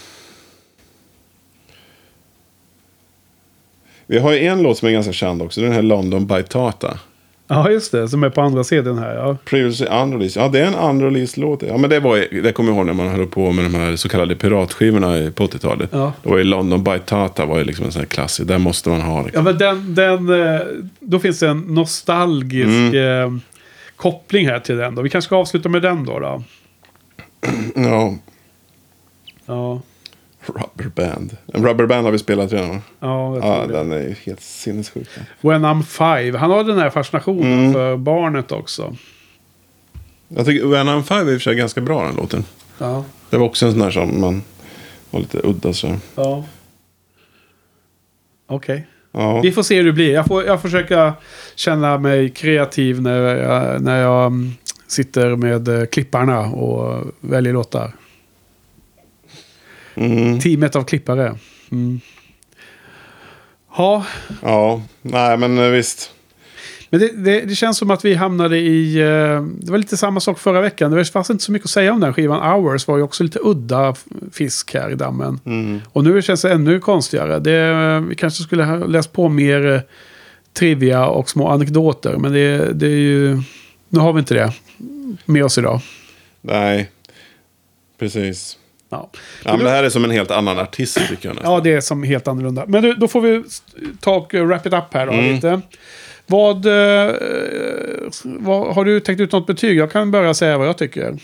[4.08, 5.62] vi har ju en låt som är ganska känd också.
[5.62, 7.00] Den här London by Tata.
[7.50, 8.08] Ja, just det.
[8.10, 9.16] Som är på andra sidan här.
[9.16, 9.38] Ja.
[9.46, 10.44] Previously unreleased.
[10.44, 11.62] Ja, det är en unreleased-låt.
[11.62, 13.96] Ja, men det var det kommer jag ihåg när man höll på med de här
[13.96, 15.90] så kallade piratskivorna i- på 80-talet.
[15.94, 16.14] Ja.
[16.24, 18.48] Då var ju London by Tata var ju liksom en sån här klassiker.
[18.48, 19.18] Den måste man ha.
[19.20, 19.44] Ja, Liksom.
[19.44, 20.62] men den, den, eh,
[21.00, 23.32] då finns det en nostalgisk eh,
[23.96, 24.96] koppling här till den.
[24.96, 25.02] Då.
[25.02, 26.20] Vi kanske ska avsluta med den då.
[26.20, 26.44] då.
[27.76, 28.16] Ja,
[29.46, 29.82] Ja,
[30.50, 31.38] Rubber Band.
[31.54, 32.80] En Rubber Band har vi spelat redan va?
[33.00, 33.74] ja, jag tror Ja, det.
[33.74, 35.08] den är ju helt sinnessjuk.
[35.42, 36.38] When I'm five.
[36.38, 37.74] Han har den här fascinationen Mm.
[37.74, 38.96] för barnet också.
[40.28, 42.44] Jag tycker When I'm Five är i och för sig ganska bra den låten.
[42.78, 43.06] Ja.
[43.30, 44.42] Det var också en sån där som man
[45.10, 45.96] var lite udda så.
[46.16, 46.44] ja.
[48.48, 48.88] Okej.
[49.12, 49.42] Ja.
[49.42, 50.14] Vi får se hur det blir.
[50.14, 51.14] Jag får, jag försöker
[51.56, 54.52] känna mig kreativ när jag, när jag mm,
[54.88, 57.92] sitter med eh, klipparna och väljer låtar.
[59.98, 60.40] Mm.
[60.40, 61.36] Teamet av klippare.
[61.72, 62.00] Mm.
[63.78, 64.06] Ja,
[64.42, 66.12] Ja, nej men eh, visst.
[66.90, 68.96] men det, det, det känns som att vi hamnade i...
[69.00, 70.92] eh, Det var lite samma sak förra veckan.
[70.92, 72.52] Det fanns inte så mycket att säga om den skivan.
[72.52, 73.96] Hours var ju också lite udda
[74.32, 75.40] fisk här i dammen.
[75.46, 75.82] Mm.
[75.94, 77.40] Och nu känns det ännu konstigare.
[77.40, 79.82] Det, vi kanske skulle ha läst på mer eh,
[80.54, 82.18] trivia och små anekdoter.
[82.18, 83.42] Men det, det är ju...
[83.90, 84.54] Nu har vi inte det
[85.26, 85.82] med oss idag.
[86.42, 86.92] Nej,
[88.00, 88.58] precis.
[88.90, 89.10] Ja,
[89.46, 91.54] Ja, men det här är som en helt annan artist tycker jag nästan.
[91.54, 92.64] ja det är som helt annorlunda.
[92.68, 93.44] Men du, då får vi
[94.00, 95.36] ta och eh, wrap it up här då Mm.
[95.36, 95.62] lite.
[96.30, 97.16] Vad, eh,
[98.24, 98.76] vad...
[98.76, 99.78] Har du tänkt ut något betyg?
[99.78, 101.18] Jag kan börja säga vad jag tycker.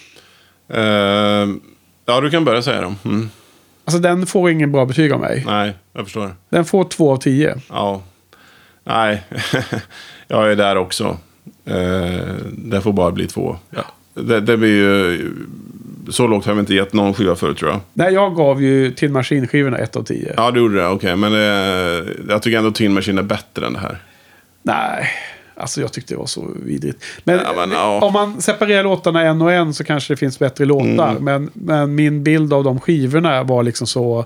[0.73, 1.61] Ehm,
[2.05, 2.95] ja, du kan börja säga dem.
[3.05, 3.29] Mm.
[3.85, 5.43] Alltså den får ingen bra betyg av mig.
[5.47, 6.35] Nej, jag förstår.
[6.49, 7.55] Den får två av tio.
[7.69, 8.01] Ja.
[8.83, 9.23] Nej,
[10.27, 11.17] jag är där också.
[11.65, 13.57] Eh, det får bara bli två.
[13.69, 13.83] Ja.
[14.13, 15.31] Det, det blir ju...
[16.09, 17.79] Så lågt har vi inte gett någon skiva förut tror jag.
[17.93, 20.33] Nej, jag gav ju till maskinskivorna 1 av 10.
[20.37, 20.87] Ja, du gjorde det.
[20.87, 23.97] Okej, men eh, jag tycker ändå Tin Machine är bättre än det här.
[24.63, 25.09] Nej,
[25.55, 27.03] alltså jag tyckte det var så vidrigt.
[27.23, 28.01] Men, Ja, men, ja.
[28.01, 31.09] om man separerar låtarna en och en så kanske det finns bättre låtar.
[31.09, 31.23] Mm.
[31.23, 34.25] Men, men min bild av de skivorna var liksom så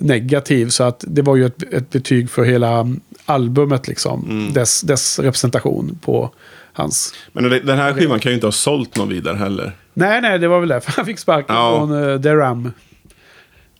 [0.00, 0.68] negativ.
[0.68, 2.86] Så att det var ju ett, ett betyg för hela
[3.24, 4.26] albumet liksom.
[4.30, 4.52] Mm.
[4.52, 6.30] Dess, dess representation på
[6.72, 7.14] hans...
[7.32, 9.72] Men den här skivan kan ju inte ha sålt någon vidare heller.
[9.94, 11.76] Nej, nej, det var väl därför han fick sparken Ja.
[11.78, 12.72] från uh, Deram.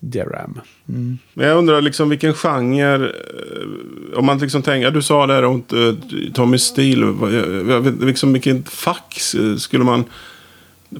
[0.00, 0.60] Deram.
[1.34, 2.94] Men jag undrar liksom vilken genre.
[3.04, 7.06] eh, Om man liksom tänker, du sa där om eh, Tommy Steele.
[8.00, 9.20] Liksom vilken fack
[9.58, 10.04] skulle man...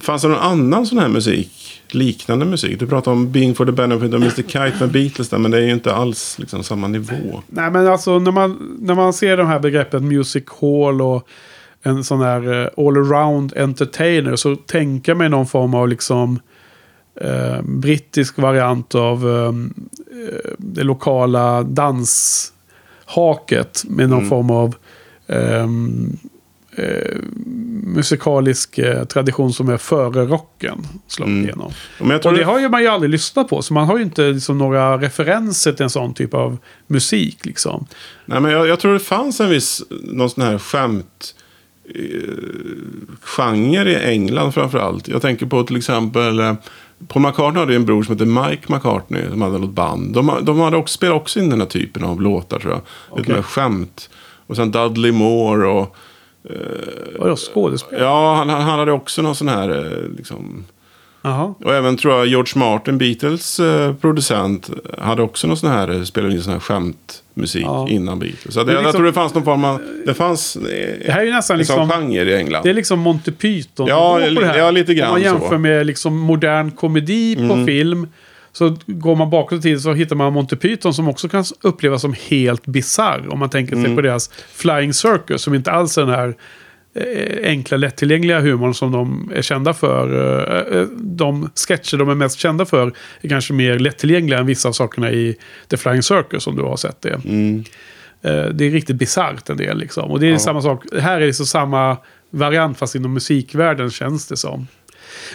[0.01, 1.81] Fanns det någon annan sån här musik?
[1.91, 2.79] Liknande musik?
[2.79, 4.41] Du pratade om Being for the Benefit of Mr.
[4.41, 5.37] Kite med Beatles där.
[5.37, 7.43] Men det är ju inte alls liksom samma nivå.
[7.47, 11.27] Nej, men alltså när man, när man ser de här begreppen music hall och
[11.83, 16.39] en sån här eh, all-around entertainer så tänker man någon form av liksom
[17.21, 22.53] eh, brittisk variant av eh, eh, det lokala danshaket
[23.87, 24.75] med någon form av
[25.27, 26.17] ehm,
[26.75, 27.17] eh,
[27.83, 31.71] musikalisk eh, tradition som är före rocken slår igenom.
[32.31, 33.61] Och det har ju man ju aldrig lyssnat på.
[33.61, 36.57] Så man har ju inte liksom några referenser till en sån typ av
[36.87, 37.45] musik.
[37.45, 37.87] Liksom.
[38.25, 41.35] nej, men jag, jag tror det fanns en viss, någon sån här skämt
[43.21, 45.07] genre i England framförallt.
[45.07, 46.53] Jag tänker på till exempel eh,
[47.07, 50.13] Paul McCartney hade en bror som hette Mike McCartney som hade något band.
[50.13, 52.81] De, de hade också, spelade också in den här typen av låtar tror jag.
[53.17, 54.09] Lite mer skämt.
[54.47, 55.95] Och sen Dudley Moore och...
[57.19, 58.01] Vadå, skådespel?
[58.01, 60.65] Ja, han, han hade också någon sån här eh, liksom...
[61.23, 61.53] Jaha.
[61.63, 66.03] Och även tror jag George Martin, Beatles eh, producent, hade också någon sån här, eh,
[66.03, 67.87] spelade in sån här skämtmusik Ja.
[67.89, 68.53] innan Beatles.
[68.53, 70.61] Så Det är jag, liksom- tror det fanns någon form av, det fanns eh,
[71.05, 71.89] Det här är ju nästan en liksom...
[71.89, 72.63] genre i England.
[72.63, 73.87] Det är liksom Monty Python.
[73.87, 74.19] Ja,
[74.57, 75.55] ja, lite grann Om man jämför så.
[75.55, 75.61] Mm.
[75.61, 78.07] med liksom modern komedi på film.
[78.53, 82.01] Så går man bakåt i tiden så hittar man Monty Python som också kan upplevas
[82.01, 83.27] som helt bizarr.
[83.29, 83.85] Om man tänker Mm.
[83.85, 86.33] sig på deras Flying Circus som inte alls är den här
[87.43, 90.13] enkla, lättillgängliga humorn som de är kända för.
[90.73, 94.69] Eh, eh, De sketcher de är mest kända för är kanske mer lättillgängliga än vissa
[94.69, 95.35] av sakerna i
[95.67, 97.21] The Flying Circus om du har sett det.
[97.25, 97.63] Mm.
[98.21, 100.11] Eh, Det är riktigt bisarrt en del liksom.
[100.11, 100.83] Och det är samma sak.
[100.99, 101.97] Här är det så samma
[102.29, 104.67] variant fast inom musikvärlden känns det som.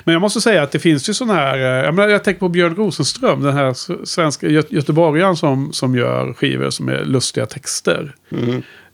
[0.05, 2.41] Men jag måste säga att det finns ju sån här, eh, jag, menar, jag tänker
[2.41, 7.47] på Björn Rosenström, den här svenska gö göteborgaren som, som gör skivor som är lustiga
[7.47, 8.15] texter.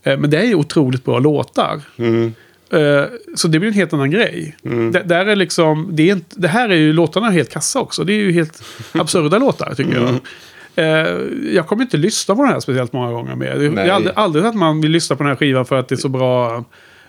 [0.03, 1.81] Eh, Men det är ju otroligt bra låtar.
[1.97, 2.31] Eh,
[3.35, 4.57] Så det blir en helt annan grej.
[4.63, 8.05] Det, där är liksom, det, är inte, det här är ju låtarna helt kassa också.
[8.05, 8.63] Det är ju helt
[8.93, 10.21] absurda låtar tycker jag.
[10.77, 11.17] Eh,
[11.55, 13.55] jag kommer inte lyssna på den här speciellt många gånger mer.
[13.55, 15.95] Det är aldrig, aldrig att man vill lyssna på den här skivan för att det
[15.95, 16.65] är så bra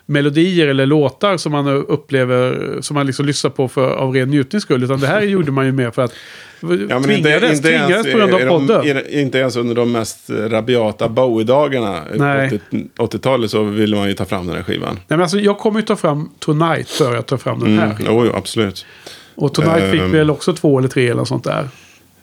[0.06, 4.62] melodier eller låtar som man upplever, som man liksom lyssnar på för, av ren njutnings
[4.62, 4.82] skull.
[4.84, 6.12] Utan det här gjorde man ju mer för att
[6.60, 9.02] Ja, men inte, tvingades, inte, tvingades ens, på grund av podden.
[9.10, 12.56] inte ens under de mest rabiata Bowie-dagarna på
[13.04, 14.94] 80 80-talet så ville man ju ta fram den här skivan.
[14.94, 17.84] Nej, men alltså, jag kommer ju ta fram Tonight för att ta fram den här
[17.84, 17.96] Mm.
[17.96, 18.14] skivan.
[18.26, 18.86] Jo, absolut.
[19.34, 20.12] Och Tonight fick Ehm.
[20.12, 21.68] väl också två eller tre eller sånt där.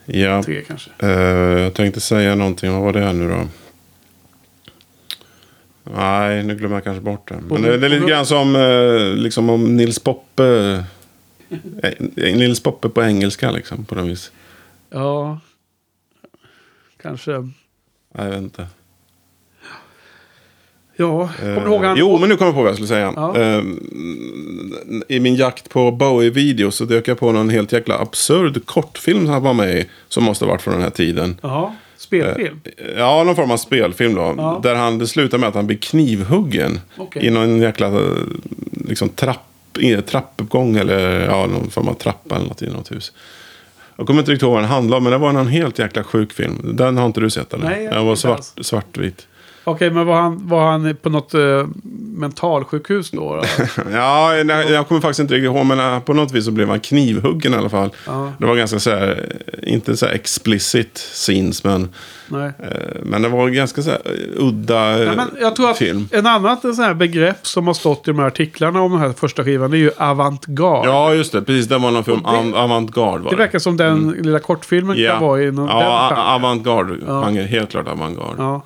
[0.06, 0.90] Ja, Tre kanske.
[0.98, 1.10] eh,
[1.62, 2.72] jag tänkte säga någonting.
[2.72, 3.46] Vad var det här nu då?
[5.96, 7.38] Nej, nu glömmer jag kanske bort det.
[7.48, 10.84] Men det, det är lite grann som eh, liksom om Nils Poppe.
[11.82, 14.32] Eh, Nils Poppe på engelska liksom på något vis.
[14.90, 15.40] Ja.
[17.02, 17.30] Kanske.
[17.30, 17.50] Nej,
[18.14, 18.66] Jag vet inte.
[20.96, 21.92] Ja, kommer du ihåg han?
[21.96, 23.12] Eh, Jo, men nu kommer jag på vad jag skulle säga.
[23.16, 23.36] Ja.
[23.40, 23.62] Eh,
[25.08, 29.28] I min jakt på Bowie-video så dök jag på någon helt jäkla absurd kortfilm som
[29.28, 29.86] han var med i.
[30.08, 31.36] Som måste ha varit från den här tiden.
[31.42, 32.60] Ja, spelfilm.
[32.96, 34.34] Ja, någon form av spelfilm då.
[34.36, 34.60] Ja.
[34.62, 36.80] Där han, det slutar med att han blir knivhuggen.
[36.96, 37.26] Okej.
[37.26, 38.16] I någon jäkla eh,
[38.88, 39.51] liksom, trapp, i en
[40.06, 43.12] trappuppgång eller ja, någon form av trappa eller något i något hus.
[43.96, 46.04] Jag kommer inte riktigt ihåg vad den handlade om, men det var någon helt jäkla
[46.04, 46.76] sjuk film.
[46.76, 47.64] Den har inte du sett eller?
[47.64, 49.26] Nej, den var svart, svartvit.
[49.64, 51.66] Okej, men var han, var han på något uh,
[52.16, 53.36] mentalsjukhus då?
[53.36, 53.42] då?
[53.92, 56.68] Ja, jag, jag kommer faktiskt inte riktigt ihåg, men eh, på något vis så blev
[56.68, 57.90] han knivhuggen i alla fall.
[58.06, 58.32] Ja.
[58.38, 59.30] Det var ganska så här,
[59.62, 61.88] eh, inte så här explicit scenes, men,
[62.28, 62.52] Nej.
[62.58, 65.78] eh, men det var ganska så här eh, udda eh, Ja, men jag tror att
[65.78, 66.08] film.
[66.12, 69.12] en annat sån här begrepp som har stått i de här artiklarna om den här
[69.12, 70.88] första skivan det är ju avantgarde.
[70.88, 71.42] Ja, just det.
[71.42, 72.20] Precis, det var någon film.
[72.22, 75.76] Det- Av- Avantgarde var det verkar som den lilla kortfilmen Ja, kan vara inom den
[75.78, 76.24] ja genren.
[76.26, 76.94] a- avantgarde.
[77.06, 77.22] Ja.
[77.46, 78.34] Helt klart avantgarde.
[78.38, 78.62] Ja.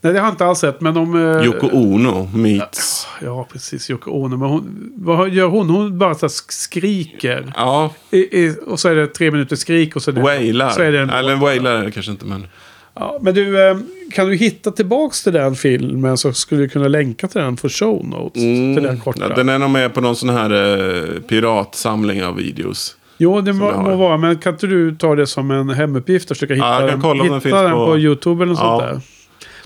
[0.00, 0.80] Nej, det har jag inte alls sett.
[0.80, 1.14] Men om...
[1.36, 3.06] eh, Yoko Ono meets...
[3.22, 3.90] Ja, precis.
[3.90, 4.36] Yoko Ono.
[4.36, 5.70] Men hon, vad gör hon?
[5.70, 7.52] Hon bara så skriker.
[7.56, 10.70] Ja, I, i, och så är det tre minuter skrik och så är det, wailar.
[10.70, 12.46] så är det en, Eller wailar kanske inte, men...
[12.94, 13.76] Ja, men du, eh,
[14.12, 17.68] kan du hitta tillbaks till den filmen så skulle du kunna länka till den för
[17.68, 18.42] show notes.
[18.42, 19.24] Till den korta.
[19.24, 19.30] Mm.
[19.30, 22.96] Ja, den är nog med på någon sån här eh, piratsamling av videos.
[23.18, 24.16] Jo, det må, må vara.
[24.16, 27.38] Men kan inte du ta det som en hemuppgift och försöka hitta kan den, hitta
[27.62, 27.86] den den på...
[27.86, 28.78] på- YouTube eller något Ja.
[28.80, 29.15] sånt där?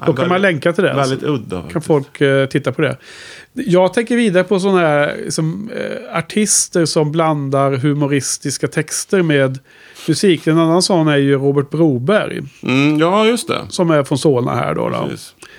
[0.07, 0.97] Då kan man länka till den.
[0.97, 1.57] Väldigt så udda.
[1.57, 1.87] kan faktiskt.
[1.87, 2.97] folk eh, titta på det.
[3.53, 9.59] Jag tänker vidare på sådana här som, eh, artister som blandar humoristiska texter med
[10.09, 10.47] musik.
[10.47, 12.41] En annan sån är ju Robert Broberg.
[12.63, 13.61] Mm, ja, just det.
[13.69, 14.89] Som är från Solna här då.
[14.89, 15.09] då.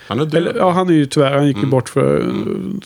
[0.07, 0.35] Han är död.
[0.35, 2.25] Eller, ja, han är ju tyvärr, han gick ju bort för eh,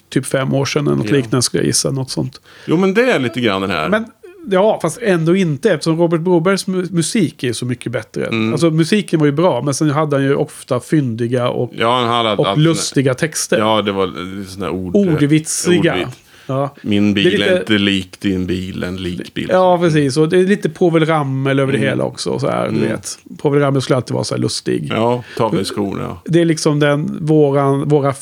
[0.10, 0.86] typ fem år sedan.
[0.86, 1.16] Något Ja.
[1.16, 1.92] liknande skulle jag gissa.
[1.92, 2.42] Något sånt.
[2.66, 3.90] Jo, men det är lite grann den här.
[3.90, 4.06] Men
[4.52, 5.72] ja, fast ändå inte.
[5.74, 8.26] Eftersom Robert Brobergs mu- musik är så mycket bättre.
[8.26, 8.52] Mm.
[8.52, 12.48] Alltså musiken var ju bra, men sen hade han ju ofta fyndiga och, ja, och
[12.48, 13.58] allt- lustiga texter.
[13.60, 14.14] Ja, det var
[14.50, 14.96] sådana ord.
[14.96, 15.94] Ordvitsiga.
[15.94, 16.08] ordvit.
[16.48, 16.76] Ja.
[16.82, 19.48] Min bil är är, lite- inte lik din bil, en likbil.
[19.52, 20.18] Ja, precis.
[20.18, 21.90] Och det är lite Povel Ramel över det Mm.
[21.90, 22.40] hela också.
[22.40, 23.20] Så här, du vet.
[23.38, 24.88] Povel Ramel skulle alltid vara så här lustig.
[24.90, 26.18] Ja, ta av dig skorna.
[26.26, 28.14] Det är liksom den, våran, våra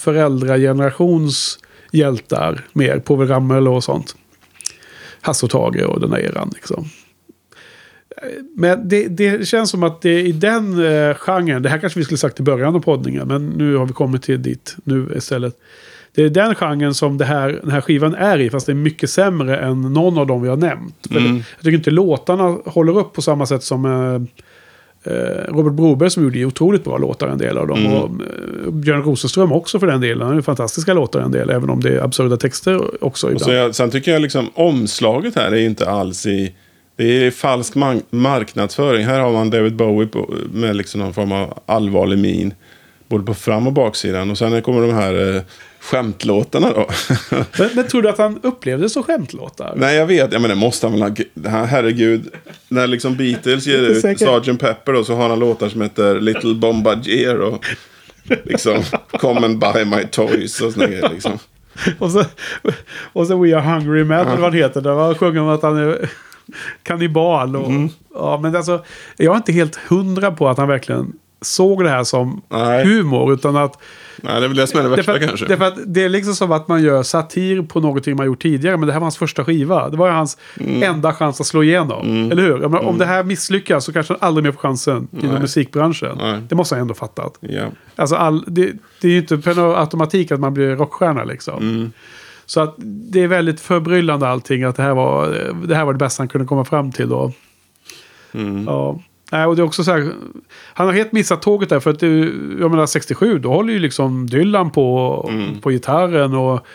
[0.57, 1.59] föräldragenerations
[1.91, 2.99] hjältar mer.
[2.99, 4.15] Povel Ramel och sånt.
[5.24, 6.86] Hasse och Tage och den där eran liksom.
[8.55, 11.99] Men det, det känns som att det är i den eh, genren, det här kanske
[11.99, 15.13] vi skulle sagt i början av poddningen, men nu har vi kommit till dit nu
[15.17, 15.57] istället.
[16.15, 18.76] Det är den genren som det här, den här skivan är i, fast det är
[18.76, 21.07] mycket sämre än någon av dem vi har nämnt.
[21.11, 21.36] Mm.
[21.36, 24.43] jag tycker inte låtarna håller upp på samma sätt som eh,
[25.47, 27.79] Robert Broberg som gjorde otroligt bra låtar en del av dem.
[27.79, 27.93] Mm.
[27.93, 30.27] Och eh, Björn Rosenström också för den delen.
[30.27, 33.45] Han ju fantastiska låtar en del, även om det är absurda texter också Och ibland.
[33.45, 36.55] så jag, sen tycker jag liksom omslaget här är inte alls i...
[36.95, 37.73] Det är falsk
[38.09, 39.05] marknadsföring.
[39.05, 42.53] Här har man David Bowie på, med liksom någon form av allvarlig min.
[43.07, 44.31] Både på fram och baksidan.
[44.31, 45.41] Och sen kommer de här eh,
[45.84, 46.88] skämtlåtarna då.
[47.59, 49.73] Men, men tror du att han upplevde så skämtlåtar?
[49.75, 50.34] Nej, jag vet.
[50.34, 51.15] Ja, men det måste han väl
[51.51, 51.63] ha.
[51.65, 52.27] Herregud.
[52.69, 53.97] När liksom Beatles ger ut.
[54.19, 54.59] Sgt.
[54.59, 57.65] Pepper då, så har han låtar som heter Little Bombardier och
[58.43, 61.39] liksom Come and buy my toys och såna grejer liksom.
[61.99, 62.23] Och så,
[63.13, 64.81] och så We Are Hungry Men, eller vad heter.
[64.81, 66.09] Där han sjunger om att han är
[66.84, 67.55] kannibal.
[67.55, 67.89] Och, Mm.
[68.13, 68.84] ja, men alltså,
[69.17, 71.13] jag är inte helt hundra på att han verkligen
[71.43, 72.85] såg det här som Nej.
[72.85, 73.33] humor.
[73.33, 73.79] Utan att
[74.21, 75.45] Nej, det är väl det som är det värsta Därför, kanske.
[75.45, 78.77] därför det är liksom som att man gör satir på någonting man gjort tidigare.
[78.77, 79.89] Men det här var hans första skiva.
[79.89, 80.83] Det var ju hans Mm.
[80.83, 82.31] enda chans att slå igenom.
[82.31, 82.61] Eller hur?
[82.61, 85.41] Jag menar, Om det här misslyckas så kanske han aldrig mer får chansen inom Nej.
[85.41, 86.17] musikbranschen.
[86.17, 86.41] Nej.
[86.49, 87.37] Det måste han ändå fattat.
[87.39, 87.65] Ja.
[87.95, 88.71] Alltså all, det,
[89.01, 91.57] det är ju inte per automatik att man blir rockstjärna liksom.
[91.57, 91.91] Mm.
[92.45, 94.63] Så att det är väldigt förbryllande allting.
[94.63, 95.27] Att det här var
[95.67, 97.31] det, här var det bästa han kunde komma fram till då.
[98.33, 98.63] Mm.
[98.67, 98.99] Ja.
[99.34, 100.13] Nej, och det är också så här,
[100.73, 101.79] han har helt missat tåget där.
[101.79, 102.07] För att det,
[102.59, 105.61] jag menar 67, då håller ju liksom Dylan på, Mm.
[105.61, 106.34] på gitarren.
[106.34, 106.65] Och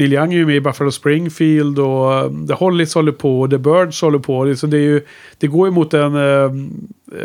[0.00, 1.78] Neil Young är ju med i Buffalo Springfield.
[1.78, 3.40] Och um, The Hollies håller på.
[3.40, 4.56] Och The Birds håller på.
[4.56, 5.02] Så det, är ju,
[5.38, 6.50] det går ju mot en, eh,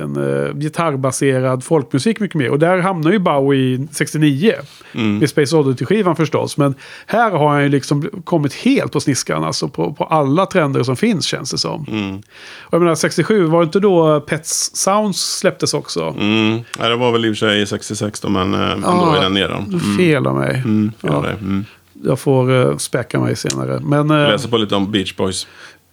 [0.04, 2.50] en eh, gitarrbaserad folkmusik mycket mer.
[2.50, 4.54] Och där hamnar ju Bowie 69.
[4.94, 5.18] Mm.
[5.18, 6.58] Med Space Oddity-skivan förstås.
[6.58, 9.44] Men här har han ju liksom kommit helt på sniskan.
[9.44, 11.86] Alltså på, på alla trender som finns känns det som.
[11.92, 12.18] Mm.
[12.60, 16.16] Och jag menar 67, var det inte då Pets Sounds släpptes också?
[16.20, 16.60] Mm.
[16.80, 19.38] Nej, det var väl i och för sig 66 då, men eh, ändå i den
[19.38, 19.64] eran.
[19.64, 19.98] Mm.
[19.98, 20.56] Fel av mig.
[20.56, 21.10] Mm, Ja.
[21.12, 21.22] ja.
[21.22, 21.64] det.
[22.06, 22.12] Mm.
[22.12, 23.80] Jag får uh, späcka mig senare.
[23.80, 25.48] Men, eh, Läsa på lite om Beach Boys.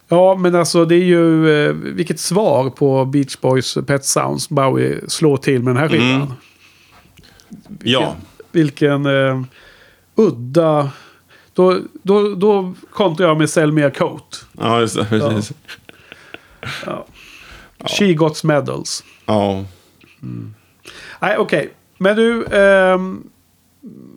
[0.07, 4.99] ja, men alltså det är ju uh, vilket svar på Beach Boys Pet Sounds Bowie
[5.07, 6.15] slår till med den här skivan.
[6.15, 6.33] Mm.
[7.83, 8.15] Ja,
[8.51, 9.41] Vilken eh,
[10.15, 10.89] udda...
[11.53, 14.45] Då, då, då kontrar jag med Sell Me A Coat.
[14.51, 15.05] ja just det.
[15.05, 15.53] Precis.
[17.99, 19.03] She Got Medals.
[19.25, 19.65] Ja.
[21.19, 21.73] Nej, okej.
[21.97, 23.23] Men du, ehm,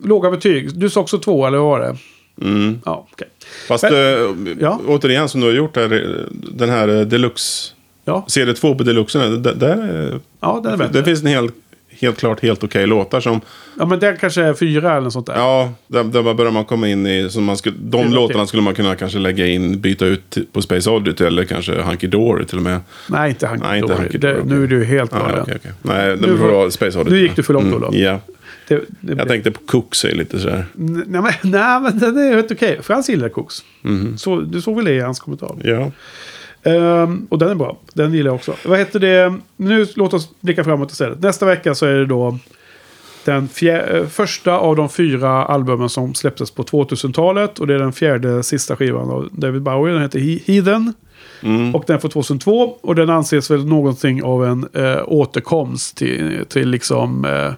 [0.03, 0.79] låga betyg.
[0.79, 1.97] Du sa också två, eller vad var det?
[2.47, 2.81] Mm.
[2.85, 3.27] Ja, okej.
[3.67, 3.93] Fast Men-
[4.47, 4.79] eh, Ja.
[4.87, 7.73] återigen som du har gjort här, eh, den här eh, deluxe.
[8.05, 10.99] Ja, CD2 på deluxen, där, där, ja den är bättre.
[10.99, 11.53] det finns en helt,
[11.99, 13.41] helt klart helt okej låtar som,
[13.79, 15.35] Ja, men den kanske är fyra eller något sånt där.
[15.35, 18.47] ja, där, där börjar man komma in i, som man skulle, de Fyra låtarna till.
[18.47, 22.45] skulle man kunna kanske lägga in, byta ut på Space Oddity eller kanske Hunky Dory
[22.45, 22.79] till och med.
[23.09, 24.03] Nej, inte Hunky Nej, inte Dory.
[24.03, 25.41] Hunky det, Nu är du helt Ja, galen.
[25.41, 25.71] okej, okej.
[25.81, 27.15] Nej, det Nu får var- vara Space Oddity.
[27.15, 27.95] nu gick du för långt, Olof.
[27.95, 28.19] Ja,
[28.67, 30.65] Det, det jag tänkte på Cooks är lite sådär.
[30.73, 32.79] Nej, men, nej, men den är helt okej.
[32.81, 33.63] Frans gillar koks.
[33.81, 34.17] Mhm.
[34.17, 35.55] Så, du såg väl det i hans kommentar.
[35.63, 35.91] Ja.
[36.71, 37.77] Ehm, och den är bra.
[37.93, 38.53] Den gillar jag också.
[38.65, 39.33] Vad heter det?
[39.57, 41.19] Nu låt oss blicka framåt istället.
[41.19, 42.39] Nästa vecka så är det då
[43.25, 43.47] den
[44.09, 47.59] första av de fyra albumen som släpptes på 2000-talet.
[47.59, 49.93] Och det är den fjärde sista skivan av David Bowie.
[49.93, 50.93] Den heter He- Heathen.
[51.43, 51.75] Mm.
[51.75, 52.77] Och den får 2002.
[52.81, 57.53] Och den anses väl någonting av en eh, återkomst till, till liksom eh,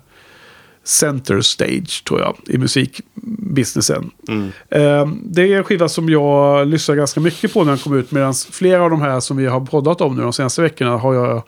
[0.90, 4.12] center stage tror jag i musikbusinessen.
[4.28, 4.48] Mm.
[4.70, 8.12] Eh, det är en skiva som jag lyssnar ganska mycket på när den kom ut.
[8.12, 11.14] Medan flera av de här som vi har poddat om nu de senaste veckorna har
[11.14, 11.44] jag,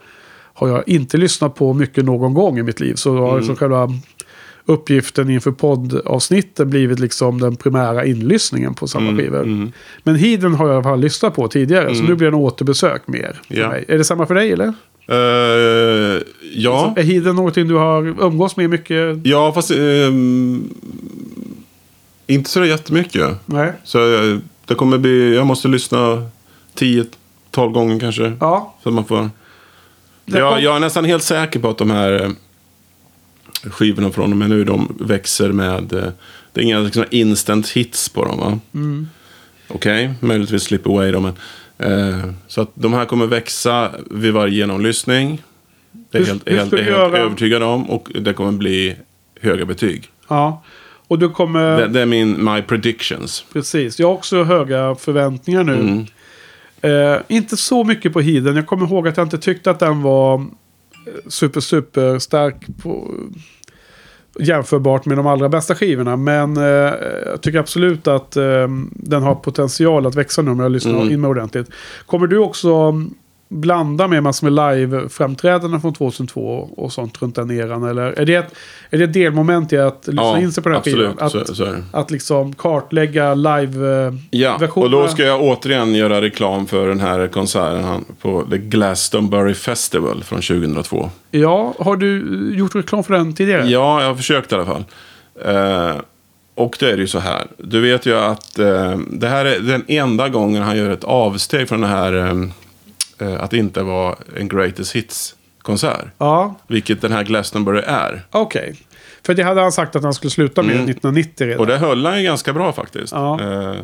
[0.54, 2.94] har jag inte lyssnat på mycket någon gång i mitt liv.
[2.94, 3.88] Så har liksom själva
[4.64, 9.70] uppgiften inför poddavsnitten blivit liksom den primära inlyssningen på samma skivor.
[10.02, 12.42] Men Hidden har jag i alla fall lyssnat på tidigare, så nu blir det en
[12.42, 13.76] återbesök mer Ja.
[13.88, 14.74] Är det samma för dig eller?
[15.06, 16.22] Eh,
[16.54, 16.94] ja.
[16.96, 19.26] Är Hidden någonting du har umgås med mycket?
[19.26, 20.74] ja, fast ehm,
[22.26, 23.30] inte så jättemycket.
[23.46, 23.72] Nej.
[23.84, 26.26] Så eh, det kommer bli, jag måste lyssna
[26.74, 27.08] 10-12
[27.72, 28.32] gånger kanske.
[28.40, 28.74] Ja.
[28.82, 29.30] Så man får...
[30.24, 32.30] Jag, jag är nästan helt säker på att de här eh,
[33.70, 36.12] skivorna från och med nu, de växer med...
[36.52, 38.58] Det är inga liksom, instant hits på dem va?
[38.74, 39.08] Mm.
[39.68, 41.32] Okej, möjligtvis Slip Away då, men...
[41.78, 45.42] Eh, så att de här kommer växa vid varje genomlyssning.
[46.10, 47.18] Det är Hur- helt, helt, helt göra?
[47.18, 47.90] övertygad om.
[47.90, 48.96] Och det kommer bli
[49.40, 50.08] höga betyg.
[50.28, 50.62] Ja.
[51.08, 51.76] Och du kommer...
[51.80, 53.44] Det, det är min My Predictions.
[53.52, 53.98] Precis.
[53.98, 55.74] Jag har också höga förväntningar nu.
[55.74, 56.06] Mm.
[57.14, 58.56] Eh, inte så mycket på Hiden.
[58.56, 60.42] Jag kommer ihåg att jag inte tyckte att den var eh,
[61.28, 63.14] super, super stark på,
[64.38, 66.16] jämförbart med de allra bästa skivorna.
[66.16, 66.62] Men eh,
[67.26, 71.10] jag tycker absolut att eh, den har potential att växa nu om jag lyssnar Mm.
[71.12, 71.66] in mig ordentligt.
[72.06, 72.94] Kommer du också
[73.52, 77.84] blanda med massor med live-framträdanden från 2002 och sånt runt den eran?
[77.84, 78.54] Eller är det ett,
[78.90, 81.10] är det ett delmoment i att lyssna Ja, in sig på den här absolut.
[81.10, 81.26] skivan?
[81.26, 84.18] Att, Så, så att liksom kartlägga live-versionerna?
[84.30, 89.54] Ja, och då ska jag återigen göra reklam för den här konserten på The Glastonbury
[89.54, 91.10] Festival från 2002.
[91.30, 92.22] Ja, har du
[92.54, 93.66] gjort reklam för den tidigare?
[93.68, 94.84] Ja, jag har försökt i alla fall.
[95.44, 95.96] Eh,
[96.54, 97.46] och det är det ju så här.
[97.58, 101.68] Du vet ju att eh, det här är den enda gången han gör ett avsteg
[101.68, 102.34] från det här eh,
[103.26, 106.06] att det inte vara en Greatest Hits-konsert.
[106.18, 108.22] Ja, Vilket den här Glastonbury är.
[108.30, 108.76] okej.
[109.26, 111.50] För det hade han sagt att han skulle sluta med 1990 redan.
[111.52, 111.60] Mm.
[111.60, 113.12] Och det höll han ju ganska bra faktiskt.
[113.12, 113.40] Ja.
[113.40, 113.74] Eh,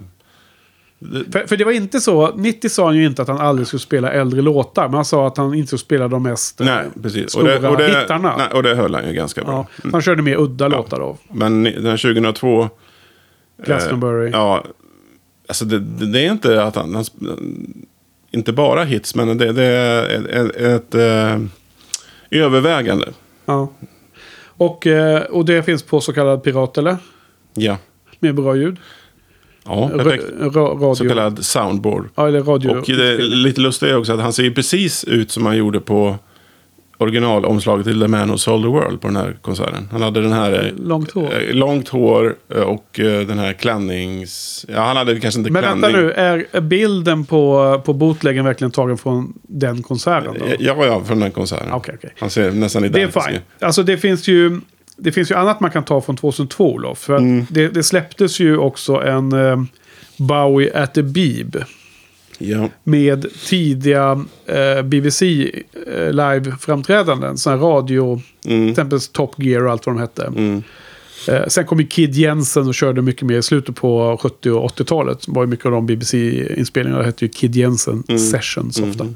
[1.33, 3.81] För, för det var inte så, 90 sa han ju inte att han aldrig skulle
[3.81, 4.85] spela äldre låtar.
[4.89, 7.31] Men han sa att han inte skulle spela de mest eh, nej, precis.
[7.31, 8.37] stora och det, hittarna.
[8.37, 9.67] Nej, och det höll han ju ganska bra.
[9.83, 11.17] ja, Han körde mer udda låtar då.
[11.31, 12.69] Men den 2002...
[13.65, 14.27] Glastonbury.
[14.27, 14.65] Eh, ja,
[15.49, 17.05] alltså det, det, det är inte att han, han...
[18.31, 23.09] Inte bara hits, men det, det är ett, ett, ett eh, övervägande.
[23.45, 23.73] Ja.
[24.47, 26.97] Och, eh, och det finns på så kallad pirat eller?
[27.55, 27.79] Ja,
[28.21, 28.77] Med bra ljud.
[29.65, 30.25] ja perfekt.
[30.39, 30.95] ra- radio.
[30.95, 32.09] Så kallad soundboard.
[32.15, 32.69] Ja, eller radio.
[32.71, 35.57] Och det är lite lustigt är också att han ser ju precis ut som han
[35.57, 36.17] gjorde på
[36.99, 39.89] originalomslaget till The Man Who Sold the World på den här konserten.
[39.93, 40.53] Han hade den här...
[40.79, 41.29] eh, Långt hår.
[41.49, 42.87] eh, Långt hår eh, och
[43.27, 44.65] den här klännings...
[44.69, 45.81] Ja, han hade kanske inte Men klänning.
[45.83, 50.35] vänta nu, är bilden på, på bootleggen verkligen tagen från den konserten?
[50.39, 50.47] Då?
[50.59, 51.73] Ja, ja, från den konserten.
[51.73, 52.11] Okej, okej.
[52.21, 53.37] Han ser nästan Det är identisk fine.
[53.37, 53.43] ut.
[53.61, 54.61] Alltså det finns ju...
[55.01, 56.99] Det finns ju annat man kan ta från 2002, Olof.
[56.99, 57.47] För Mm.
[57.51, 59.63] det, det släpptes ju också en eh,
[60.17, 61.57] Bowie at the Beeb.
[62.39, 62.69] Ja.
[62.85, 65.51] Med tidiga eh, BBC
[65.87, 67.37] eh, live-framträdanden.
[67.39, 70.25] Sådana här radio, till exempel Top Gear och allt vad de hette.
[70.27, 70.63] Mm.
[71.29, 74.71] Eh, sen kom ju Kid Jensen och körde mycket mer i slutet på 70 och
[74.71, 75.27] 80-talet.
[75.27, 77.03] Det var ju mycket av de BBC-inspelningarna.
[77.05, 78.19] Hette ju Kid Jensen Mm.
[78.19, 79.07] Sessions ofta.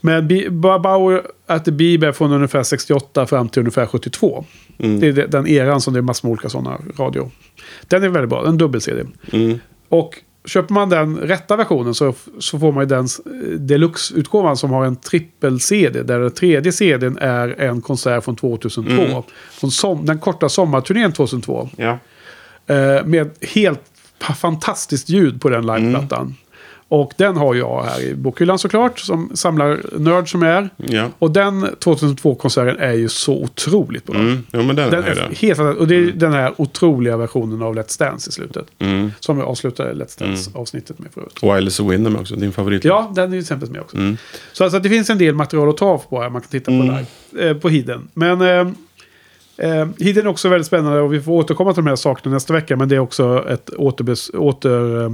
[0.00, 4.44] Men B- Bauer at the Beeb är från ungefär 68 fram till ungefär 72.
[4.78, 5.00] Mm.
[5.00, 7.30] Det är de- den eran som det är massor med olika sådana radio.
[7.88, 9.02] Den är väldigt bra, en dubbel-CD.
[9.32, 9.58] Mm.
[9.88, 14.70] Och köper man den rätta versionen så, så får man ju den eh, deluxe-utgåvan som
[14.70, 16.02] har en trippel-CD.
[16.02, 19.02] Där den tredje CDn är en konsert från 2002.
[19.02, 19.22] Mm.
[19.50, 21.68] Från som, den korta sommarturnén 2002.
[21.76, 21.98] Ja.
[22.66, 23.80] Eh, med helt
[24.20, 26.34] fa- fantastiskt ljud på den liveplattan.
[26.92, 30.70] Och den har jag här i bokhyllan såklart, som samlar nörd som jag är.
[30.76, 31.08] Ja.
[31.18, 34.16] Och den 2002-konserten är ju så otroligt bra.
[34.16, 34.46] Mm.
[34.52, 35.36] Jo, men den, Den är det.
[35.36, 35.60] helt.
[35.60, 38.66] Och det är den här otroliga versionen av Let's Dance i slutet.
[38.78, 39.10] Mm.
[39.20, 41.38] Som vi avslutade Let's Dance-avsnittet med förut.
[41.42, 42.84] Och Alice Wyndham också, din favorit.
[42.84, 43.96] Ja, den är ju exempel med också.
[43.96, 44.16] Mm.
[44.52, 46.30] Så alltså, det finns en del material att ta på här.
[46.30, 47.50] Man kan titta på live.
[47.50, 48.08] Eh, på Hidden.
[48.14, 48.72] Men eh,
[49.56, 52.52] eh, Hidden är också väldigt spännande och vi får återkomma till de här sakerna nästa
[52.52, 52.76] vecka.
[52.76, 55.10] Men det är också ett återbes, åter...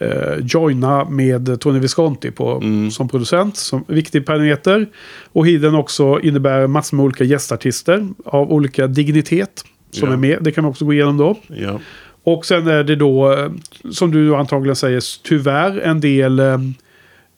[0.00, 2.62] eh, joina med Tony Visconti på,
[2.92, 3.56] som producent.
[3.56, 4.86] Som viktig parameter.
[5.32, 9.64] Och Hidden också innebär massor med olika gästartister av olika dignitet.
[9.90, 10.14] Som Ja.
[10.14, 10.38] är med.
[10.40, 11.38] Det kan vi också gå igenom då.
[11.48, 11.80] Ja.
[12.24, 13.50] Och sen är det då, eh,
[13.90, 16.54] som du antagligen säger, tyvärr en del eh,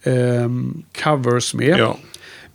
[0.02, 0.48] eh,
[1.04, 1.78] covers med.
[1.78, 1.96] ja.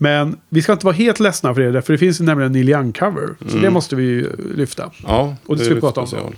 [0.02, 2.70] Men vi ska inte vara helt ledsna för det, för det finns nämligen en Neil
[2.70, 3.50] Young-cover.
[3.50, 4.92] Så det måste vi lyfta.
[5.04, 5.36] ja.
[5.46, 6.08] Och det är ska vi prata om.
[6.08, 6.36] special.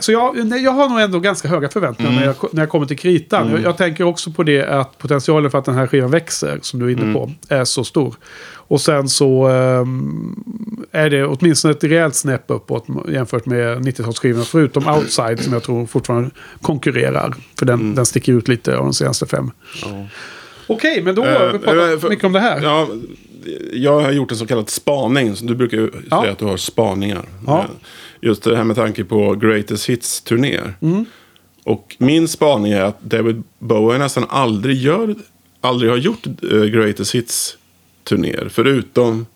[0.00, 2.98] Så jag, jag har nog ändå ganska höga förväntningar när, jag, när jag kommer till
[2.98, 3.50] kritan.
[3.50, 6.80] Jag, jag tänker också på det att potentialen för att den här skivan växer, som
[6.80, 8.14] du är inne på, är så stor.
[8.54, 10.44] Och sen så ehm,
[10.92, 14.44] är det åtminstone ett rejält snäpp uppåt jämfört med 90-talsskivorna.
[14.44, 16.30] Förutom Outside som jag tror fortfarande
[16.62, 17.34] konkurrerar.
[17.58, 19.50] För den, den sticker ut lite av de senaste fem.
[20.66, 22.60] Okej, men då har vi Eh, eh, pratat för- mycket om det här.
[22.62, 22.88] Ja,
[23.72, 25.34] jag har gjort en så kallad spaning.
[25.42, 26.20] Du brukar ju Ja.
[26.20, 27.24] säga att du har spaningar.
[27.46, 27.66] Ja.
[28.20, 30.74] Just det här med tanke på Greatest Hits-turnéer.
[30.80, 31.04] Mm.
[31.64, 35.14] Och min spaning är att David Bowie nästan aldrig, gör,
[35.60, 38.48] aldrig har gjort eh, Greatest Hits-turnéer.
[38.48, 39.26] Förutom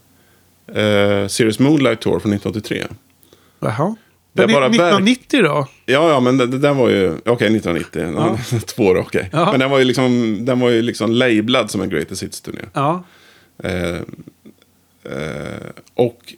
[0.68, 2.86] eh, Serious Moonlight Tour från 1983.
[3.60, 3.96] Jaha.
[4.34, 5.66] Det är bara 1990 då?
[5.86, 7.12] Ja, ja, men den, den var ju...
[7.24, 8.60] Okej, 1990.
[8.66, 9.28] Två år, okej.
[9.32, 9.50] Ja.
[9.50, 12.60] Men den var ju liksom, den var ju liksom lablad som en Greatest Hits-turné.
[12.72, 13.04] Ja.
[13.64, 13.96] Eh,
[15.04, 16.34] eh, och,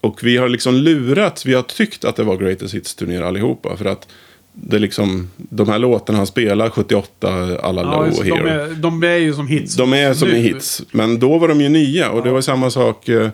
[0.00, 3.76] och vi har liksom lurat, vi har tyckt att det var Greatest Hits-turnéer allihopa.
[3.76, 4.08] För att
[4.52, 8.46] det är liksom, de här låtarna han spelar, 78, alla Ja, Low och de, Hero.
[8.46, 9.76] är, de är ju som hits.
[9.76, 10.34] De är som nu.
[10.36, 10.82] hits.
[10.90, 12.10] Men då var de ju nya.
[12.10, 13.08] Och det var samma sak.
[13.08, 13.28] eh,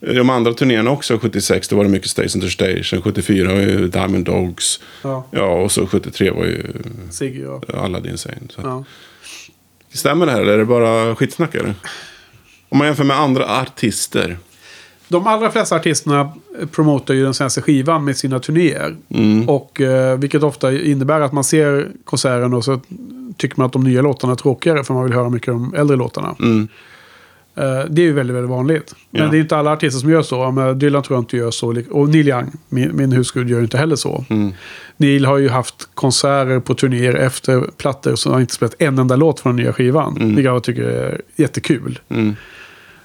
[0.00, 1.18] De andra turnéerna också.
[1.18, 3.02] 76 då var det mycket Station to Station.
[3.02, 4.80] 74 var ju Diamond Dogs.
[5.02, 5.26] Ja.
[5.30, 6.62] Ja, och så 73 var ju
[7.10, 7.62] Sigge, ja.
[7.74, 8.36] Aladdin Sane.
[8.62, 8.84] Ja.
[9.92, 11.54] Stämmer det här eller är det bara skitsnack?
[11.54, 11.74] Eller?
[12.70, 14.38] Om man jämför med andra artister.
[15.08, 16.32] De allra flesta artisterna
[16.70, 18.96] promotar ju den svenska skivan med sina turnéer.
[19.14, 19.48] Mm.
[19.48, 22.80] Och, eh, vilket ofta innebär att man ser konserten och så
[23.36, 25.74] tycker man att de nya låtarna är tråkigare för man vill höra mycket av de
[25.74, 26.34] äldre låtarna.
[26.40, 26.68] Mm.
[27.54, 28.94] Eh, det är ju väldigt, väldigt vanligt.
[29.10, 29.28] Men Ja.
[29.30, 30.50] det är inte alla artister som gör så.
[30.50, 31.82] Men Dylan tror jag inte gör så.
[31.90, 34.24] Och Neil Young, min, min husgud, gör inte heller så.
[34.30, 34.52] Mm.
[34.96, 39.16] Neil har ju haft konserter på turnéer efter plattor som har inte spelat en enda
[39.16, 40.16] låt från den nya skivan.
[40.20, 41.98] Vilket jag tycker är jättekul.
[42.08, 42.36] Mm.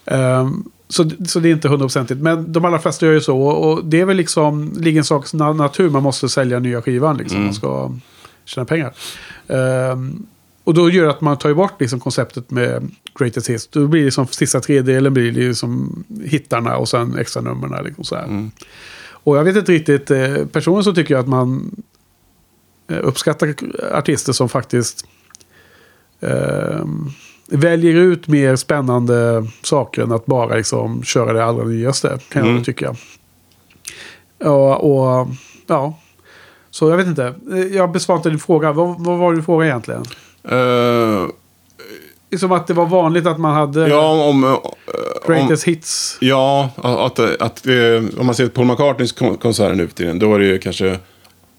[0.05, 2.21] Ehm, så, så det är inte hundraprocentigt.
[2.21, 3.39] Men de allra flesta gör ju så.
[3.41, 5.89] Och det är väl liksom, ligger en sak na- natur.
[5.89, 7.43] Man måste sälja nya skivan liksom.
[7.43, 7.91] Man ska
[8.45, 8.93] tjäna pengar.
[9.47, 10.25] Ehm,
[10.63, 13.67] och då gör det att man tar bort liksom konceptet med greatest hits.
[13.67, 17.85] Då blir det liksom sista tredjedelen blir liksom hittarna och sen extra numren.
[17.85, 18.49] Liksom så här.
[19.11, 20.11] Och jag vet inte riktigt.
[20.11, 21.75] Eh, personligen så tycker jag att man
[22.87, 23.55] eh, uppskattar
[23.91, 25.05] artister som faktiskt
[26.21, 27.09] ehm,
[27.47, 32.19] väljer ut mer spännande saker än att bara liksom köra det allra nyaste.
[32.29, 32.95] Kan jag tycka.
[34.39, 35.27] Ja, och
[35.67, 35.93] ja.
[36.71, 37.33] Så jag vet inte.
[37.51, 38.71] Eh, Jag besvarade din fråga.
[38.71, 40.01] Vad, vad var din fråga egentligen?
[40.43, 41.27] Eh,
[42.29, 44.43] Det är Som att det var vanligt att man hade ja, om...
[44.43, 44.71] eh, om
[45.27, 46.17] greatest hits.
[46.21, 50.19] ja, att, att, eh, om man ser Paul McCartneys kon- konserter nu för tiden.
[50.19, 50.99] Då är det ju kanske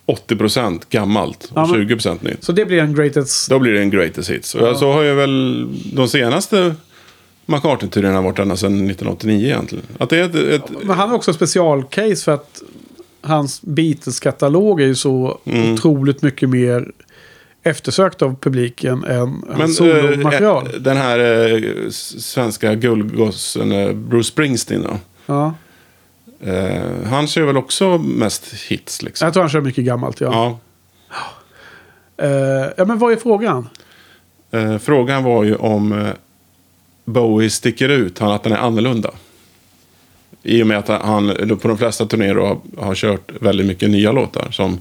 [0.07, 2.45] 80% gammalt och Ja, men- 20% nytt.
[2.45, 3.51] Så det blir en greatest.
[3.51, 4.55] Då blir det en greatest hits.
[4.55, 6.75] Och så har ju väl de senaste
[7.47, 9.85] McCartney-turnéerna varit ända sedan 1989 egentligen.
[9.99, 12.63] Att det är ett, ett, Men han är också en specialcase för att
[13.21, 15.73] hans Beatles-katalog är ju så Mm.
[15.75, 16.91] otroligt mycket mer
[17.63, 20.67] eftersökt av publiken än hans solomaterial.
[20.67, 24.99] eh, den här eh, s- svenska guldgossen eh, Bruce Springsteen då.
[25.27, 25.55] ja.
[26.41, 29.27] Eh, han kör väl också mest hits liksom.
[29.27, 30.59] Jag tror han kör mycket gammalt, ja.
[31.11, 32.25] Ja.
[32.25, 33.69] Eh, ja, men vad är frågan?
[34.51, 36.09] Eh, frågan var ju om
[37.05, 39.11] Bowie sticker ut, han, att den är annorlunda.
[40.43, 44.13] I och med att han på de flesta turnéer har, har kört väldigt mycket nya
[44.13, 44.49] låtar.
[44.51, 44.81] Som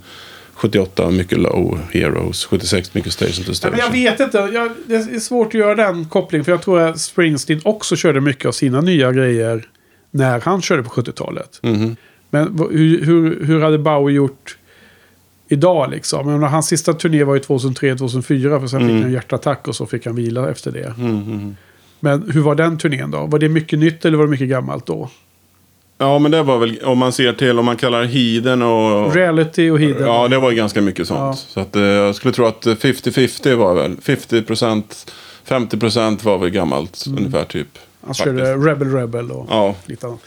[0.54, 3.78] 78 mycket Low Heroes, 76 mycket Station to Ja, Station.
[3.78, 4.38] men jag vet inte.
[4.54, 6.46] Jag, det är svårt att göra den kopplingen.
[6.46, 9.68] För jag tror att Springsteen också körde mycket av sina nya grejer
[10.16, 11.60] när han körde på 70-talet.
[11.64, 11.96] Mhm.
[12.30, 14.58] Men hur, hur, hur hade Bowie gjort
[15.48, 16.26] idag liksom?
[16.32, 18.60] Menar, hans sista turné var ju 2003-2004.
[18.60, 18.88] För sen Mm.
[18.90, 20.94] fick han en hjärtattack och så fick han vila efter det.
[22.00, 23.26] Men hur var den turnén då?
[23.26, 25.10] Var det mycket nytt eller var det mycket gammalt då?
[25.98, 29.16] Ja, men det var väl, om man ser till, om man kallar Hiden och...
[29.16, 30.08] Reality och Hidden?
[30.08, 31.20] Ja, det var ju ganska mycket sånt.
[31.20, 31.34] Ja.
[31.34, 35.08] Så att, eh, jag skulle tro att 50-50 var väl, 50%,
[35.48, 37.68] 50% var väl gammalt ungefär typ.
[38.06, 38.26] Han faktiskt.
[38.26, 40.20] körde Rebel Rebel och Ja, lite annat.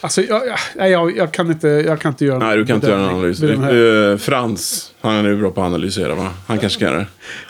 [0.00, 0.42] Alltså, jag,
[0.90, 3.42] jag, jag, kan inte, jag kan inte göra nej du kan inte göra någon analys.
[3.42, 6.30] Eh, Frans, han är nu bra på att analysera va?
[6.46, 7.06] Han kanske kan det.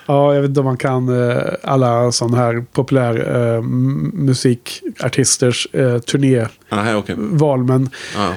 [0.06, 3.14] Ja, jag vet inte om man kan eh, alla sådana här populär
[3.58, 6.48] m- musikartisters eh, turnéval.
[6.68, 7.16] Nej, okej.
[7.16, 7.88] Men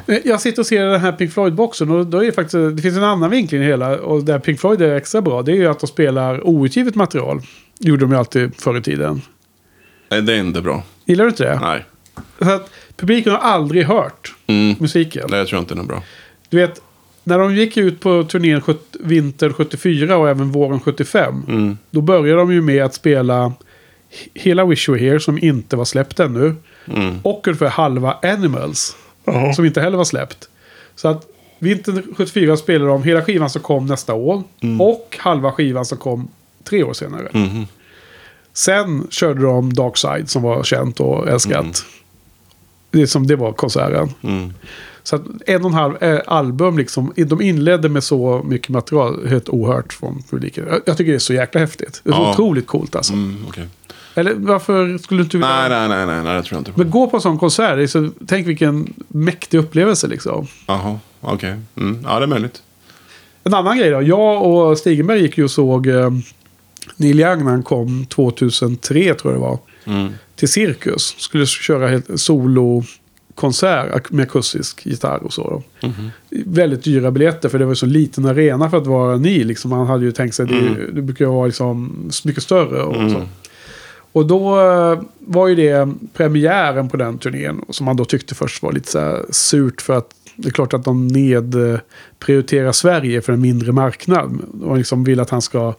[0.07, 2.81] eh, jag sitter och ser den här Pink Floyd-boxen och då är det faktiskt, det
[2.81, 3.97] finns en annan vinkling i det hela.
[3.99, 7.41] Och där Pink Floyd är extra bra, det är ju att de spelar outgivet material.
[7.79, 9.21] gjorde de ju alltid förr i tiden.
[10.09, 10.83] Nej, det är inte bra.
[11.07, 11.59] Gillar du inte det?
[11.61, 11.85] Nej,
[12.41, 14.75] Så att publiken har aldrig hört Mm.
[14.79, 15.27] musiken.
[15.27, 16.03] tror jag inte är bra.
[16.49, 16.81] Du vet,
[17.23, 21.43] när de gick ut på turnén sjut- vinter 74 och även våren 75.
[21.47, 21.77] Mm.
[21.91, 23.53] Då började de ju med att spela he-
[24.33, 26.55] hela Wish You Were Here som inte var släppt ännu.
[26.93, 27.19] Mm.
[27.23, 28.95] Och ungefär halva Animals.
[29.55, 30.49] Som inte heller var släppt.
[30.95, 31.25] Så att
[31.59, 34.43] vintern 74 spelade de hela skivan som kom nästa år.
[34.61, 34.81] Mm.
[34.81, 36.27] Och halva skivan som kom
[36.63, 37.27] tre år senare.
[37.33, 37.65] Mhm.
[38.57, 41.59] Sen körde de Dark Side som var känt och älskat.
[41.59, 41.71] Mm.
[42.91, 44.13] Det, som, det var konserten.
[45.03, 47.13] Så att en och en halv eh, album liksom.
[47.15, 49.27] De inledde med så mycket material.
[49.27, 50.65] Helt ohört från publiken.
[50.69, 52.01] Jag, jag tycker det är så jäkla häftigt.
[52.03, 52.31] Det är Ja.
[52.31, 53.13] otroligt coolt alltså.
[53.13, 53.67] Mm, okej.
[54.15, 55.49] Eller varför skulle du inte vilja...
[55.49, 56.79] Nej, nej, nej, nej, nej, det tror jag inte på.
[56.79, 60.47] Men gå på en sån konsert, så, tänk vilken mäktig upplevelse liksom.
[60.67, 61.55] Jaha, okej.
[61.77, 62.05] Mm.
[62.07, 62.61] Ja, det är möjligt.
[63.43, 64.01] En annan grej då.
[64.01, 66.09] Jag och Stigenberg gick ju och såg eh,
[66.95, 69.59] Neil Young när han kom 2003 tror jag det var.
[69.85, 70.13] Mm.
[70.35, 71.15] Till Cirkus.
[71.17, 75.63] Skulle köra helt solokonsert ak- med akustisk gitarr och så.
[75.81, 75.87] Då.
[75.87, 76.09] Mhm.
[76.45, 79.47] Väldigt dyra biljetter för det var så liten arena för att vara Neil.
[79.47, 79.71] Liksom.
[79.71, 80.73] Han hade ju tänkt sig, Mm.
[80.75, 82.81] det, det brukar ju vara liksom mycket större.
[82.83, 83.23] Och, så.
[84.11, 87.61] och då eh, var ju det premiären på den turnén.
[87.69, 90.73] Som man då tyckte först var lite så här surt för att det är klart
[90.73, 94.39] att de nedprioriterar Sverige för en mindre marknad.
[94.63, 95.73] Och liksom vill att han ska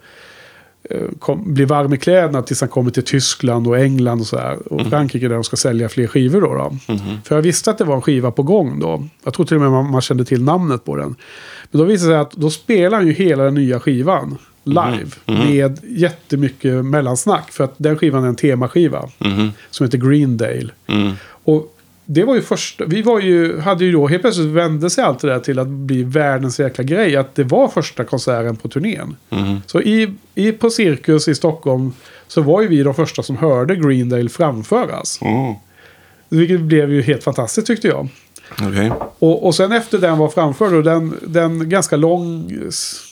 [1.18, 4.72] kom, bli varm i kläderna tills han kommer till Tyskland och England och så här.
[4.72, 6.54] Och Frankrike där de ska sälja fler skivor då.
[6.54, 6.76] då.
[7.24, 9.08] För jag visste att det var en skiva på gång då.
[9.24, 11.14] Jag tror till och med man, man kände till namnet på den.
[11.70, 15.10] Men då visade det sig att då spelar han ju hela den nya skivan live.
[15.24, 17.52] Med jättemycket mellansnack.
[17.52, 19.08] För att den skivan är en temaskiva.
[19.70, 20.70] Som heter Greendale.
[21.44, 21.74] Och
[22.10, 25.20] det var ju första, vi var ju, hade ju då, helt plötsligt vände sig allt
[25.20, 27.16] det där till att bli världens jäkla grej.
[27.16, 29.16] Att det var första konserten på turnén.
[29.66, 31.92] Så i, i, på Cirkus i Stockholm
[32.28, 35.20] så var ju vi de första som hörde Greendale framföras.
[36.28, 38.08] Vilket blev ju helt fantastiskt tyckte jag.
[38.52, 38.92] Okej.
[39.18, 42.52] Och, och sen efter den var framförd och den, den ganska lång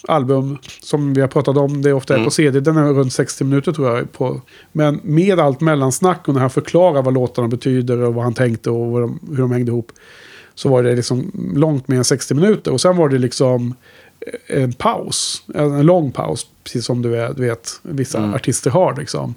[0.09, 3.13] album som vi har pratat om, det är ofta är på CD, den är runt
[3.13, 4.13] 60 minuter tror jag.
[4.13, 4.41] På,
[4.73, 8.71] men med allt mellansnack och när han förklarar vad låtarna betyder och vad han tänkte
[8.71, 9.93] och de, hur de hängde ihop.
[10.55, 12.73] Så var det liksom långt mer än 60 minuter.
[12.73, 13.75] Och sen var det liksom
[14.47, 18.97] en paus, en lång paus, precis som du vet, du vet vissa artister har.
[18.97, 19.35] Liksom.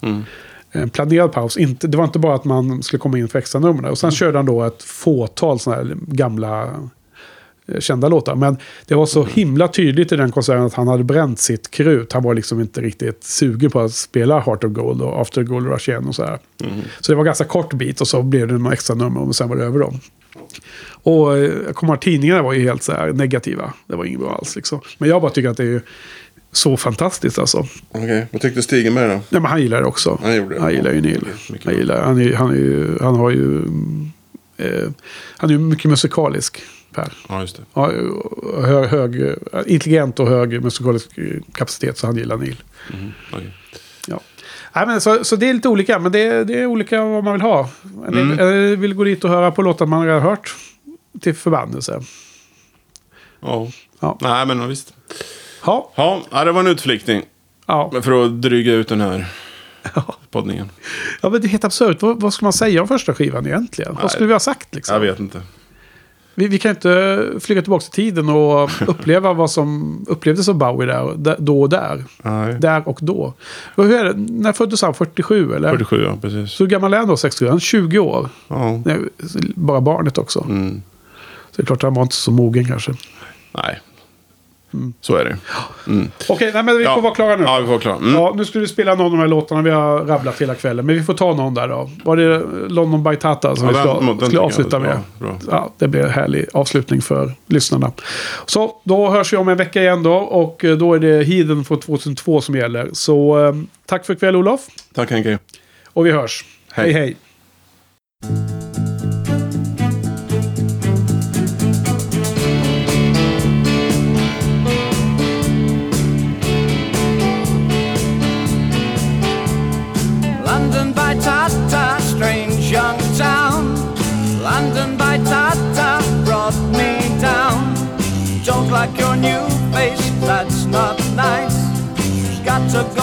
[0.71, 1.57] En planerad paus.
[1.57, 3.89] Inte, det var inte bara att man skulle komma in för extra nummer.
[3.89, 6.63] Och sen körde han då ett fåtal sådana här gamla
[7.67, 8.35] eh, kända låtar.
[8.35, 12.13] Men det var så himla tydligt i den konserten att han hade bränt sitt krut.
[12.13, 15.67] Han var liksom inte riktigt sugen på att spela Heart of Gold och After Gold
[15.67, 16.39] Rush igen och så här.
[16.99, 19.49] Så det var ganska kort bit och så blev det några extra nummer och sen
[19.49, 19.99] var det över dem.
[21.03, 23.73] Och eh, jag kommer ihåg tidningarna var ju helt så här negativa.
[23.87, 24.81] Det var inget bra alls liksom.
[24.97, 25.81] Men jag bara tycker att det är
[26.51, 27.65] så fantastiskt alltså.
[27.91, 29.13] Okej, vad tyckte Stigenberg då?
[29.29, 30.19] Ja, men han gillar det också.
[30.23, 30.61] Han gjorde det.
[30.61, 31.25] Han gillar ju Neil.
[31.49, 33.57] Mycket Han, gillar, han, är, han, är ju, han har ju...
[33.57, 34.11] mm,
[34.61, 34.89] Eh,
[35.37, 36.61] han är ju mycket musikalisk,
[36.93, 37.13] Per.
[37.29, 37.61] Ja, just det.
[37.73, 37.91] Ja,
[38.65, 39.35] hög, hög,
[39.65, 41.09] intelligent och hög musikalisk
[41.53, 42.55] kapacitet, så han gillar Neil.
[43.33, 43.53] Okej.
[44.07, 44.19] Ja.
[44.75, 47.33] Nej, men så, så det är lite olika, men det, det är olika vad man
[47.33, 47.69] vill ha.
[48.07, 50.55] En del eller vill gå dit och höra på låtar man redan hört
[51.21, 52.01] till förbannelse.
[53.41, 53.67] Ja.
[53.99, 54.17] Ja.
[54.21, 54.93] Nej, men visst.
[55.65, 55.91] Ja,
[56.31, 57.21] Ja, det var en utflyktning.
[57.65, 57.91] ja.
[58.01, 59.25] För att dryga ut den här
[60.31, 60.69] poddningen.
[61.21, 62.01] ja men det är helt absurt.
[62.01, 63.97] Vad, vad ska man säga om första skivan egentligen?
[64.01, 64.93] Vad skulle vi ha sagt liksom?
[64.93, 65.41] Jag vet inte.
[66.35, 70.87] Vi, vi kan inte flyga tillbaka till tiden och uppleva vad som upplevdes av Bowie
[71.15, 72.03] där, då och där.
[72.21, 72.53] Nej.
[72.59, 73.33] Där och då.
[73.75, 74.13] Och hur är det?
[74.17, 74.93] När föddes han?
[74.93, 75.71] 47 eller?
[75.71, 76.51] 47, ja, precis.
[76.51, 77.17] Så hur gammal är han då?
[77.17, 77.47] 67?
[77.47, 78.29] Han är 20 år.
[78.47, 78.81] Ja.
[78.85, 78.97] Nej,
[79.55, 80.43] bara barnet också.
[80.49, 80.81] Mm.
[81.51, 82.93] Så det är klart han var inte så mogen kanske.
[83.51, 83.79] Nej.
[85.01, 85.37] Så är det.
[85.87, 86.11] Mm.
[86.29, 86.99] Okej, nej, men vi får Ja.
[87.01, 87.43] vara klara nu.
[87.43, 87.95] Ja, vi får klara.
[87.95, 88.13] Mm.
[88.13, 90.85] Ja, nu ska du spela någon av de här låtarna vi har rabblat hela kvällen.
[90.85, 91.89] Men vi får ta någon där då.
[92.03, 94.99] Var det London by Tata som Ja, vi ska, den skulle avsluta med?
[95.19, 95.37] bra, bra.
[95.51, 97.91] Ja, det blir en härlig avslutning för lyssnarna.
[98.45, 100.13] Så då hörs vi om en vecka igen då.
[100.13, 102.89] Och eh, då är det Heathen från 2002 som gäller.
[102.93, 103.53] Så eh,
[103.85, 104.61] tack för ikväll Olof.
[104.93, 105.39] Tack Henke.
[105.93, 106.45] Och vi hörs.
[106.71, 106.93] Hej.
[106.93, 107.17] hej.
[108.23, 108.58] hej.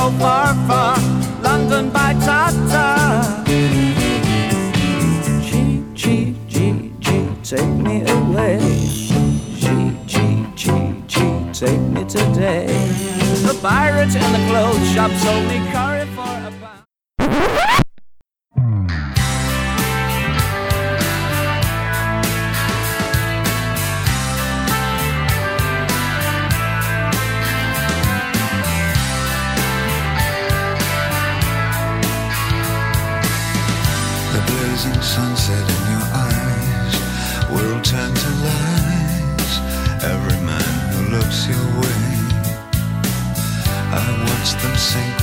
[0.06, 0.96] Go far, far.
[1.42, 3.42] London by Tata.
[3.44, 3.50] G,
[5.94, 8.60] G, G, G, take me away.
[9.58, 10.70] G, G, G,
[11.08, 11.18] G,
[11.52, 12.68] take me today.
[13.48, 16.45] The pirate in the clothes shop sold me curry for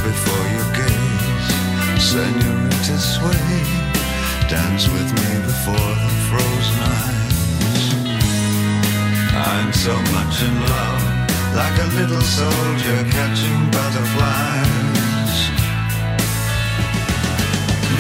[0.04, 1.50] before your gaze.
[1.98, 3.64] señorita, sway,
[4.50, 7.80] dance with me before the frozen eyes.
[9.32, 11.04] I'm so much in love,
[11.56, 15.38] like a little soldier catching butterflies.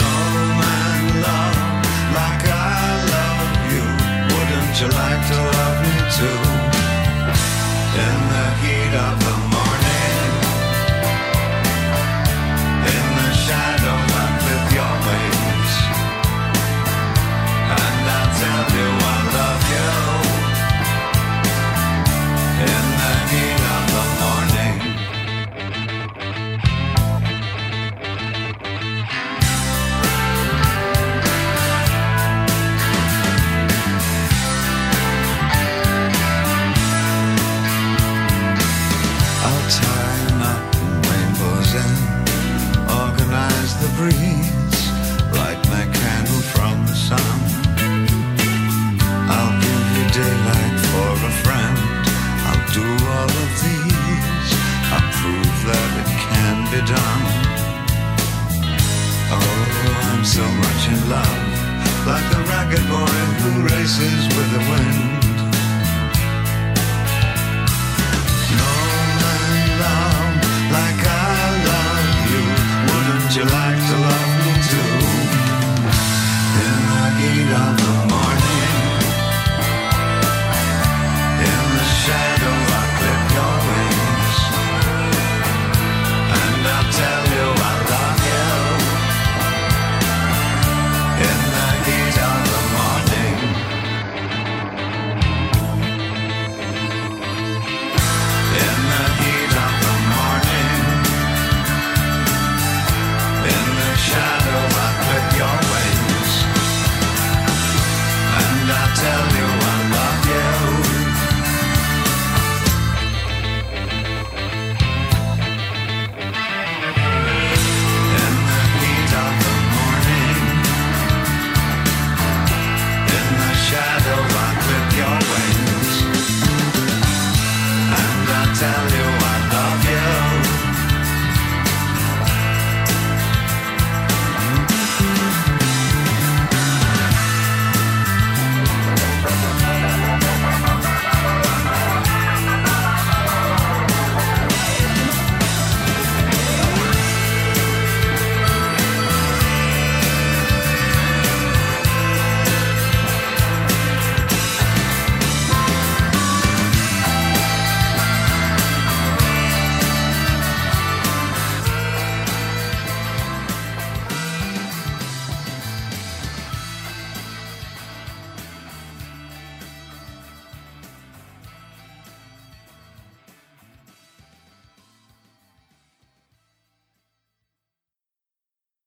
[0.01, 0.15] No
[0.61, 1.57] man love,
[2.19, 2.83] like I
[3.15, 3.85] love you.
[4.31, 6.41] Wouldn't you like to love me too?
[8.05, 9.42] In the heat of the